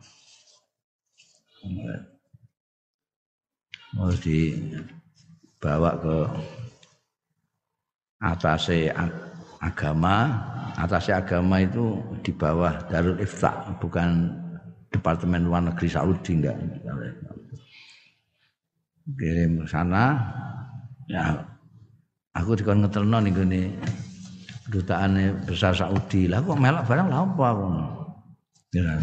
Mau 3.96 4.12
dibawa 4.20 5.92
ke 6.00 6.18
atase 8.20 8.92
agama, 9.66 10.30
atase 10.78 11.10
agama 11.10 11.66
itu 11.66 11.98
di 12.22 12.30
bawah 12.30 12.78
Darul 12.86 13.18
Ifta, 13.18 13.74
bukan 13.82 14.30
Departemen 14.94 15.50
Luar 15.50 15.66
Negeri 15.66 15.90
Saudi 15.90 16.40
enggak. 16.40 16.56
Kirim 19.18 19.66
ke 19.66 19.68
sana. 19.68 20.18
Ya 21.06 21.38
aku 22.34 22.58
dikon 22.58 22.82
ngetelno 22.82 23.18
ning 23.22 23.34
gone 23.34 23.62
kedutaane 24.70 25.46
besar 25.46 25.74
Saudi. 25.76 26.30
Lah 26.30 26.42
kok 26.42 26.58
melak 26.58 26.86
barang 26.88 27.08
lah 27.12 27.20
apa 27.26 27.46
aku? 27.52 27.66
Ya. 28.74 28.98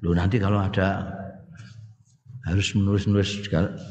Lu 0.00 0.16
nanti 0.16 0.40
kalau 0.40 0.64
ada 0.64 1.06
harus 2.48 2.72
menulis-nulis 2.72 3.44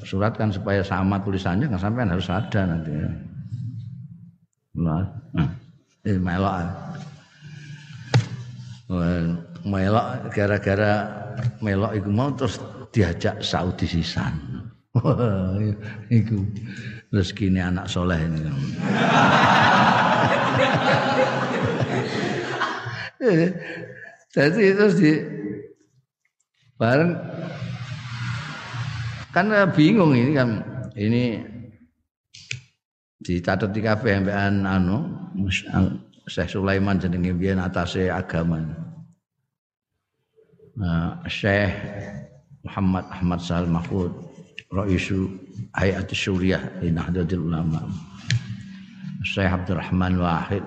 surat 0.04 0.34
kan 0.34 0.50
supaya 0.50 0.82
sama 0.82 1.22
tulisannya 1.22 1.70
kan 1.70 1.80
sampai 1.80 2.10
harus 2.10 2.28
ada 2.28 2.62
nanti. 2.66 2.92
Nah, 4.78 5.06
ini 6.06 6.20
melok. 6.22 6.56
Melok 9.66 10.08
gara-gara 10.34 10.94
melok 11.62 11.92
itu 11.98 12.10
mau 12.10 12.30
terus 12.34 12.62
diajak 12.94 13.42
Saudi 13.42 13.86
sisan. 13.90 14.34
iku 16.10 16.42
rezekine 17.14 17.62
anak 17.62 17.86
soleh 17.86 18.18
ini. 18.18 18.42
Jadi 24.30 24.66
terus 24.74 24.96
di 24.98 25.14
bareng 26.80 27.14
kan 29.30 29.46
bingung 29.76 30.18
ini 30.18 30.32
kan 30.34 30.64
ini 30.98 31.44
dicatat 33.20 33.76
di 33.76 33.84
kafe 33.84 34.16
MBN 34.16 34.64
anu 34.64 35.12
Syekh 36.30 36.56
Sulaiman 36.56 37.02
jenenge 37.02 37.36
biyen 37.36 37.60
atase 37.60 38.08
agama. 38.08 38.64
Nah, 40.80 41.20
Syekh 41.28 41.76
Muhammad 42.64 43.06
Ahmad 43.12 43.40
Sal 43.44 43.68
Mahfud 43.68 44.14
Raisu 44.72 45.28
Hayat 45.76 46.08
Suriah 46.16 46.62
di 46.80 46.94
Nahdlatul 46.94 47.52
Ulama 47.52 47.84
Syekh 49.28 49.52
Abdurrahman 49.52 50.16
Wahid 50.22 50.64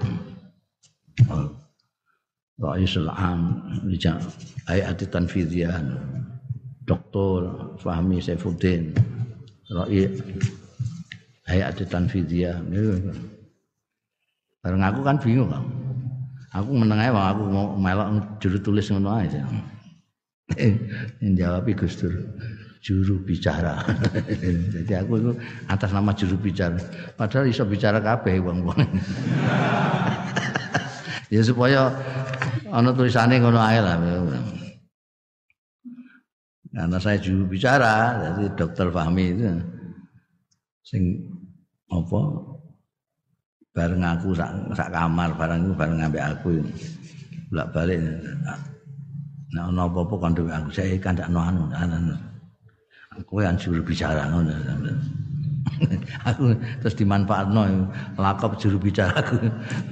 Raisul 2.60 3.08
Am 3.08 3.64
Hayat 4.68 5.00
Tanfidiyah 5.08 5.80
Dr. 6.84 7.38
Fahmi 7.80 8.20
Saifuddin 8.20 8.92
Rai 9.72 10.04
Hayat 11.52 11.84
Tanfidiyah 11.84 12.64
Bareng 14.64 14.80
aku 14.80 15.04
kan 15.04 15.20
bingung. 15.20 15.52
Aku 16.56 16.70
menengah 16.72 17.12
aku 17.12 17.44
mau 17.44 17.76
melok 17.76 18.40
juru 18.40 18.58
tulis 18.62 18.88
ngono 18.88 19.20
aja. 19.20 19.44
Yang 21.20 21.32
jawab 21.36 21.68
Gus 21.76 21.94
Dur 22.00 22.14
juru 22.82 23.22
bicara. 23.22 23.78
Jadi 24.74 24.92
aku 24.96 25.12
itu 25.20 25.30
atas 25.70 25.94
nama 25.94 26.10
juru 26.16 26.34
bicara. 26.40 26.80
Padahal 27.14 27.52
iso 27.52 27.62
bicara 27.62 28.02
kabeh 28.02 28.42
wong-wong. 28.42 28.74
ya 31.34 31.40
supaya 31.46 31.94
ana 32.68 32.90
tulisane 32.90 33.38
ngono 33.38 33.62
ae 33.62 33.78
lah. 33.78 33.96
Karena 36.72 36.96
saya 36.96 37.20
juru 37.20 37.52
bicara, 37.52 38.16
jadi 38.16 38.56
dokter 38.56 38.88
Fahmi 38.88 39.36
itu 39.36 39.44
sing 40.80 41.20
apa? 41.92 42.20
Bareng 43.72 44.04
aku 44.04 44.36
sak, 44.36 44.52
sak 44.76 44.92
kamar 44.92 45.32
bareng 45.36 45.64
itu 45.64 45.72
bareng 45.76 45.96
ngambil 46.00 46.22
aku 46.28 46.60
bolak 47.52 47.68
balik 47.76 48.00
nah 49.52 49.68
ono 49.68 49.84
apa-apa 49.84 50.16
kan 50.16 50.32
aku 50.32 50.72
saya 50.72 50.96
kan 50.96 51.12
tak 51.12 51.28
anu 51.28 51.68
anu 51.76 52.16
aku 53.12 53.44
yang 53.44 53.56
juru 53.60 53.84
bicara 53.84 54.24
ngono. 54.32 54.52
Aku 56.28 56.52
terus 56.82 56.94
dimanfaatno 56.94 57.90
lakop 58.18 58.58
juru 58.58 58.78
bicara 58.78 59.14
aku. 59.18 59.36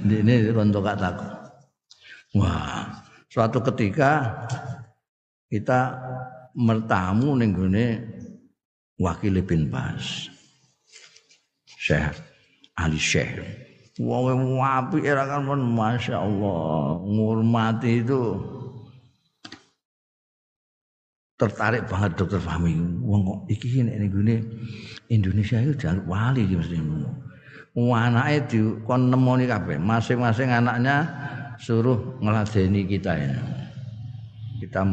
Ini 0.03 0.51
untuk 0.51 0.83
kata 0.83 1.15
aku 1.15 1.27
wah 2.39 2.87
suatu 3.27 3.59
ketika 3.71 4.45
kita 5.51 5.95
mertamu 6.55 7.35
ning 7.35 7.51
gone 7.51 7.87
wakil 8.99 9.35
bin 9.43 9.67
Bas 9.67 10.30
Syekh 11.81 12.13
Ali 12.77 13.01
Syekh 13.01 13.41
wong 14.01 14.61
apik 14.61 15.05
era 15.05 15.27
kan 15.27 15.45
masya 15.45 16.21
Allah 16.21 16.97
ngurmati 17.03 18.01
itu 18.01 18.39
tertarik 21.37 21.89
banget 21.89 22.13
dokter 22.21 22.37
Fahmi. 22.37 22.77
Wong 23.01 23.21
kok 23.25 23.39
iki 23.49 23.81
nek 23.81 23.97
ning 23.97 24.45
Indonesia 25.09 25.57
itu 25.57 25.73
jaluk 25.73 26.05
wali 26.05 26.45
iki 26.45 26.53
mesti 26.53 26.77
ngono. 26.77 27.09
Anake 27.97 28.37
di 28.51 28.59
kon 28.85 29.09
nemoni 29.09 29.47
kabeh, 29.47 29.79
masing-masing 29.79 30.51
anaknya 30.51 31.07
suruh 31.57 31.97
ngeladeni 32.21 32.85
kita 32.85 33.15
ya. 33.15 33.33
Kita 34.61 34.85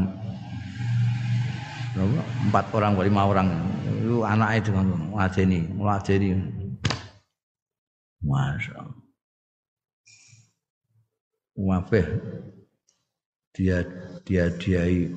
empat 2.49 2.65
orang 2.73 2.97
lima 3.03 3.23
orang 3.29 3.49
itu 3.99 4.23
anaknya 4.25 4.59
dengan 4.65 4.87
ngeladeni, 5.13 5.61
ngeladeni. 5.75 6.58
Masya 8.23 8.75
Allah. 8.79 9.05
Wabeh 11.59 12.07
dia 13.51 13.83
dia 14.23 14.47
diai 14.63 15.11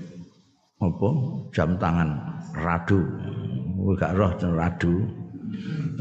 apa 0.82 1.10
jam 1.54 1.78
tangan 1.78 2.10
radu. 2.58 3.02
Gak 3.98 4.18
roh 4.18 4.34
radu. 4.58 5.06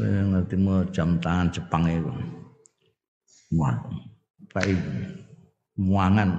Ngerti 0.01 0.55
mau 0.57 0.81
jam 0.89 1.21
tangan 1.21 1.53
Jepang 1.53 1.85
itu. 1.85 2.13
Wah 3.53 3.77
baik 4.49 4.77
muangan. 5.77 6.29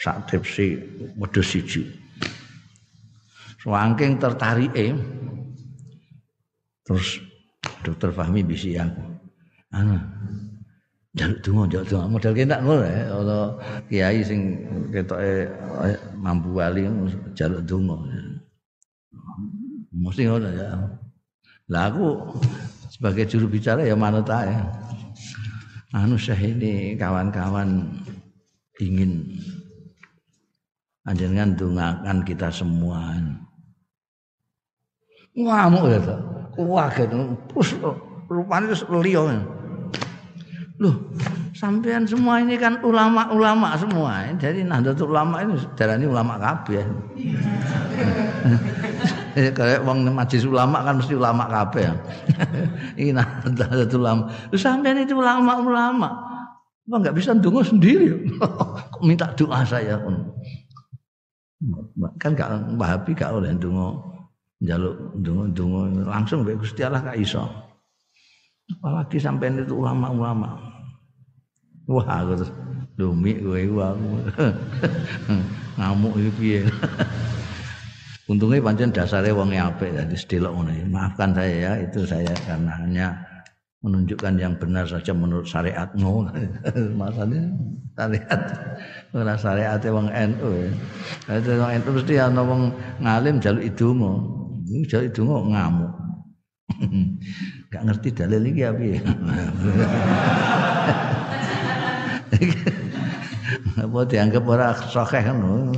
Sak 0.00 0.26
tepsi 0.32 0.80
wedhus 1.20 1.54
siji. 1.54 1.84
Saking 3.60 4.16
tertarik 4.16 4.72
terus 6.88 7.20
dokter 7.84 8.10
Fahmi 8.12 8.44
bisi 8.44 8.76
aku. 8.76 9.02
Anu 9.70 9.96
jaluk 11.14 11.38
donga 11.42 11.62
jaluk 11.70 11.86
donga. 11.90 12.06
Model 12.10 12.32
kena 12.34 12.56
ngono 12.62 12.84
ya 12.86 13.02
ana 13.14 13.38
kiai 13.90 14.20
sing 14.22 14.40
ketoke 14.94 15.46
eh, 15.86 15.98
mampu 16.18 16.54
wali 16.54 16.86
jaluk 17.34 17.62
donga. 17.66 17.96
Mesti 19.94 20.22
ngono 20.26 20.48
ya. 20.50 20.68
Lah 21.70 21.86
aku 21.86 22.06
sebagai 22.90 23.30
juru 23.30 23.46
bicara 23.46 23.86
ya 23.86 23.94
manut 23.94 24.26
ae. 24.30 24.54
Anu 25.90 26.14
syekh 26.14 26.54
ini 26.54 26.94
kawan-kawan 26.94 27.82
ingin 28.78 29.26
anjenengan 31.02 31.58
dongakan 31.58 32.22
kita 32.22 32.46
semua. 32.54 33.18
Ngamuk 35.34 35.84
ya 35.90 35.98
wah 36.02 36.39
gitu 36.56 37.18
terus 37.50 37.68
rupanya 38.30 38.66
terus 38.70 38.84
liyo 38.90 39.26
Loh, 40.80 40.96
sampean 41.52 42.08
semua 42.08 42.40
ini 42.40 42.56
kan 42.56 42.80
ulama-ulama 42.80 43.76
semua. 43.76 44.24
Jadi 44.40 44.64
Nahdlatul 44.64 45.12
Ulama 45.12 45.44
ini 45.44 45.60
darani 45.76 46.08
ulama 46.08 46.40
kabeh. 46.40 46.80
Kayak 49.60 49.84
wong 49.84 50.08
majlis 50.08 50.48
ulama 50.48 50.80
kan 50.80 50.96
mesti 50.96 51.12
ulama 51.20 51.44
kabeh. 51.52 51.84
Ini 53.00 53.12
Nahdlatul 53.12 54.00
Ulama. 54.00 54.32
Loh, 54.50 54.58
sampean 54.58 55.04
itu 55.04 55.14
ulama-ulama. 55.14 56.08
Apa 56.88 56.96
enggak 56.96 57.14
bisa 57.14 57.36
ndonga 57.36 57.62
sendiri? 57.62 58.10
Minta 59.06 59.30
doa 59.36 59.62
saya 59.62 60.00
pun. 60.00 60.32
Kan 62.16 62.32
gak 62.32 62.50
Wahabi 62.80 63.12
gak 63.12 63.36
oleh 63.36 63.52
ndonga 63.52 64.00
njaluk 64.60 65.16
ndonga-ndonga 65.16 66.04
langsung 66.04 66.44
mek 66.44 66.60
Gusti 66.60 66.84
Allah 66.84 67.00
gak 67.00 67.16
iso. 67.16 67.44
Apalagi 68.78 69.18
sampai 69.18 69.50
itu 69.56 69.74
ulama-ulama. 69.74 70.54
Wah, 71.90 72.06
aku 72.06 72.38
terus 72.38 72.52
lumi 73.00 73.34
gue 73.40 73.66
aku. 73.66 74.08
Ngamuk 75.80 76.14
iki 76.20 76.30
piye. 76.38 76.60
Untungnya 78.30 78.62
pancen 78.62 78.94
dasarnya 78.94 79.34
wong 79.34 79.50
apik 79.50 79.90
jadi 79.90 80.14
sedelok 80.14 80.52
ngono. 80.54 80.70
Maafkan 80.86 81.34
saya 81.34 81.50
ya, 81.50 81.72
itu 81.82 82.06
saya 82.06 82.30
karena 82.46 82.78
hanya 82.78 83.06
menunjukkan 83.82 84.38
yang 84.38 84.54
benar 84.54 84.86
saja 84.86 85.10
menurut 85.10 85.50
syariat 85.50 85.90
no. 85.98 86.30
Masalahnya 87.00 87.58
syariat 87.98 88.42
ora 89.10 89.34
syariat 89.34 89.82
wong 89.82 90.06
NU. 90.14 90.52
Itu 91.26 91.50
wong 91.58 91.70
NU 91.82 91.90
mesti 91.98 92.14
ana 92.22 92.42
wong 92.46 92.62
ngalim 93.02 93.42
jaluk 93.42 93.66
idungo. 94.70 94.86
Jaluk 94.86 95.06
idungo 95.10 95.36
ngamuk. 95.50 95.92
Gak 97.74 97.82
ngerti 97.86 98.08
dalil 98.14 98.42
iki 98.46 98.62
apa 98.62 98.82
ya. 98.82 99.00
Apa 103.80 104.06
dianggap 104.06 104.44
ora 104.46 104.70
sahih 104.76 105.34
ngono. 105.34 105.74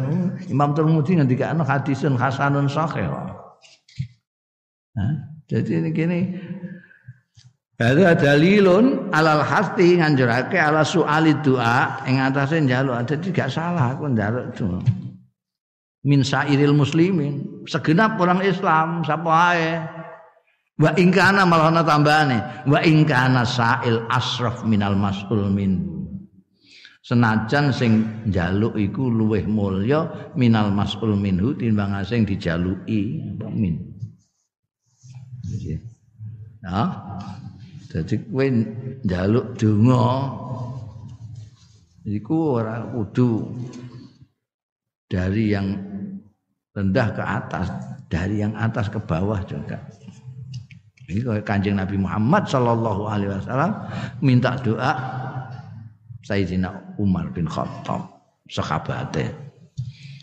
Imam 0.52 0.76
Tirmidzi 0.76 1.16
ngendikane 1.16 1.64
hadisun 1.64 2.18
hasanun 2.20 2.68
sahih. 2.68 3.08
Nah, 4.92 5.12
jadi 5.48 5.80
ini 5.80 5.88
gini 5.96 6.20
ada 7.80 8.14
dalilun 8.14 9.10
alal 9.10 9.42
hasti 9.42 9.98
nganjurake 9.98 10.54
ala 10.60 10.84
soal 10.84 11.26
doa 11.42 12.04
ing 12.06 12.20
atase 12.20 12.60
njaluk 12.62 12.94
dadi 13.08 13.32
gak 13.32 13.50
salah 13.50 13.96
aku 13.96 14.12
njaluk 14.12 14.52
doa. 14.54 14.78
Min 16.02 16.26
sairil 16.26 16.74
muslimin, 16.74 17.62
segenap 17.70 18.18
orang 18.18 18.42
Islam 18.42 19.06
sapa 19.06 19.30
ae 19.54 19.70
Wa 20.82 20.90
ingkana 20.98 21.46
malah 21.46 21.70
ana 21.70 21.86
tambahane, 21.86 22.38
wa 22.66 22.80
ingkana 22.82 23.46
sa'il 23.46 24.02
asraf 24.10 24.66
minal 24.66 24.98
mas'ul 24.98 25.46
min. 25.52 25.78
Senajan 27.02 27.70
sing 27.70 27.92
njaluk 28.30 28.78
iku 28.78 29.06
luweh 29.06 29.46
mulya 29.46 30.32
minal 30.38 30.74
mas'ul 30.74 31.14
minhu 31.14 31.54
timbang 31.54 31.94
sing 32.02 32.26
dijaluki 32.26 33.20
min. 33.52 33.78
Ya. 36.62 36.82
Jadi 37.92 38.16
kowe 38.26 38.46
njaluk 39.04 39.60
donga 39.60 40.06
iku 42.08 42.58
ora 42.58 42.80
kudu 42.90 43.54
dari 45.12 45.52
yang 45.52 45.76
rendah 46.72 47.08
ke 47.12 47.20
atas, 47.20 47.68
dari 48.08 48.40
yang 48.40 48.56
atas 48.56 48.88
ke 48.88 48.96
bawah 48.96 49.44
juga. 49.44 49.76
Ini 51.04 51.44
kanjeng 51.44 51.76
Nabi 51.76 52.00
Muhammad 52.00 52.48
Sallallahu 52.48 53.04
Alaihi 53.04 53.36
Wasallam 53.36 53.72
minta 54.24 54.56
doa 54.64 54.96
Sayyidina 56.24 56.96
Umar 56.96 57.28
bin 57.36 57.44
Khattab 57.44 58.08
sahabatnya. 58.48 59.36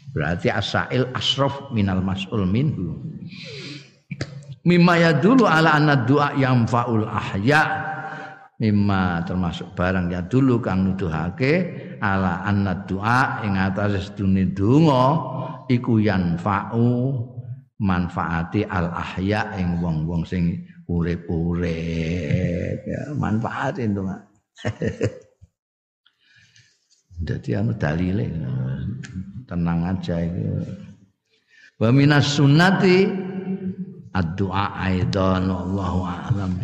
Berarti 0.09 0.49
asail 0.49 1.05
asraf 1.13 1.69
minal 1.69 2.01
mas'ul 2.01 2.49
minhu. 2.49 2.97
Mimma 4.65 5.21
dulu 5.21 5.45
ala 5.45 5.77
anna 5.77 5.93
doa 5.93 6.33
yang 6.33 6.65
faul 6.65 7.05
ahya 7.05 7.88
mimma 8.59 9.23
termasuk 9.23 9.71
barang 9.71 10.11
ya 10.11 10.19
dulu 10.27 10.59
kang 10.59 10.83
nuduhake 10.83 11.53
ala 12.03 12.43
anna 12.43 12.83
doa 12.83 13.39
ing 13.47 13.55
atas 13.55 14.11
sedune 14.11 14.51
donga 14.51 15.15
iku 15.71 16.03
yanfa'u 16.03 16.91
manfaati 17.79 18.67
al 18.67 18.91
ahya 18.91 19.55
ing 19.55 19.79
wong-wong 19.79 20.27
sing 20.27 20.67
urip-urip. 20.91 22.79
Ya 22.83 23.01
manfaat 23.15 23.79
itu 23.79 24.03
jadi 27.23 27.49
anu 27.63 27.71
dalile 27.79 28.27
tenang 29.47 29.87
aja 29.87 30.19
itu. 30.19 30.51
Wa 31.79 31.95
minas 31.95 32.35
sunnati 32.35 33.07
ad-du'a 34.11 34.83
aidan 34.83 35.47
wallahu 35.47 36.03
a'lam 36.03 36.59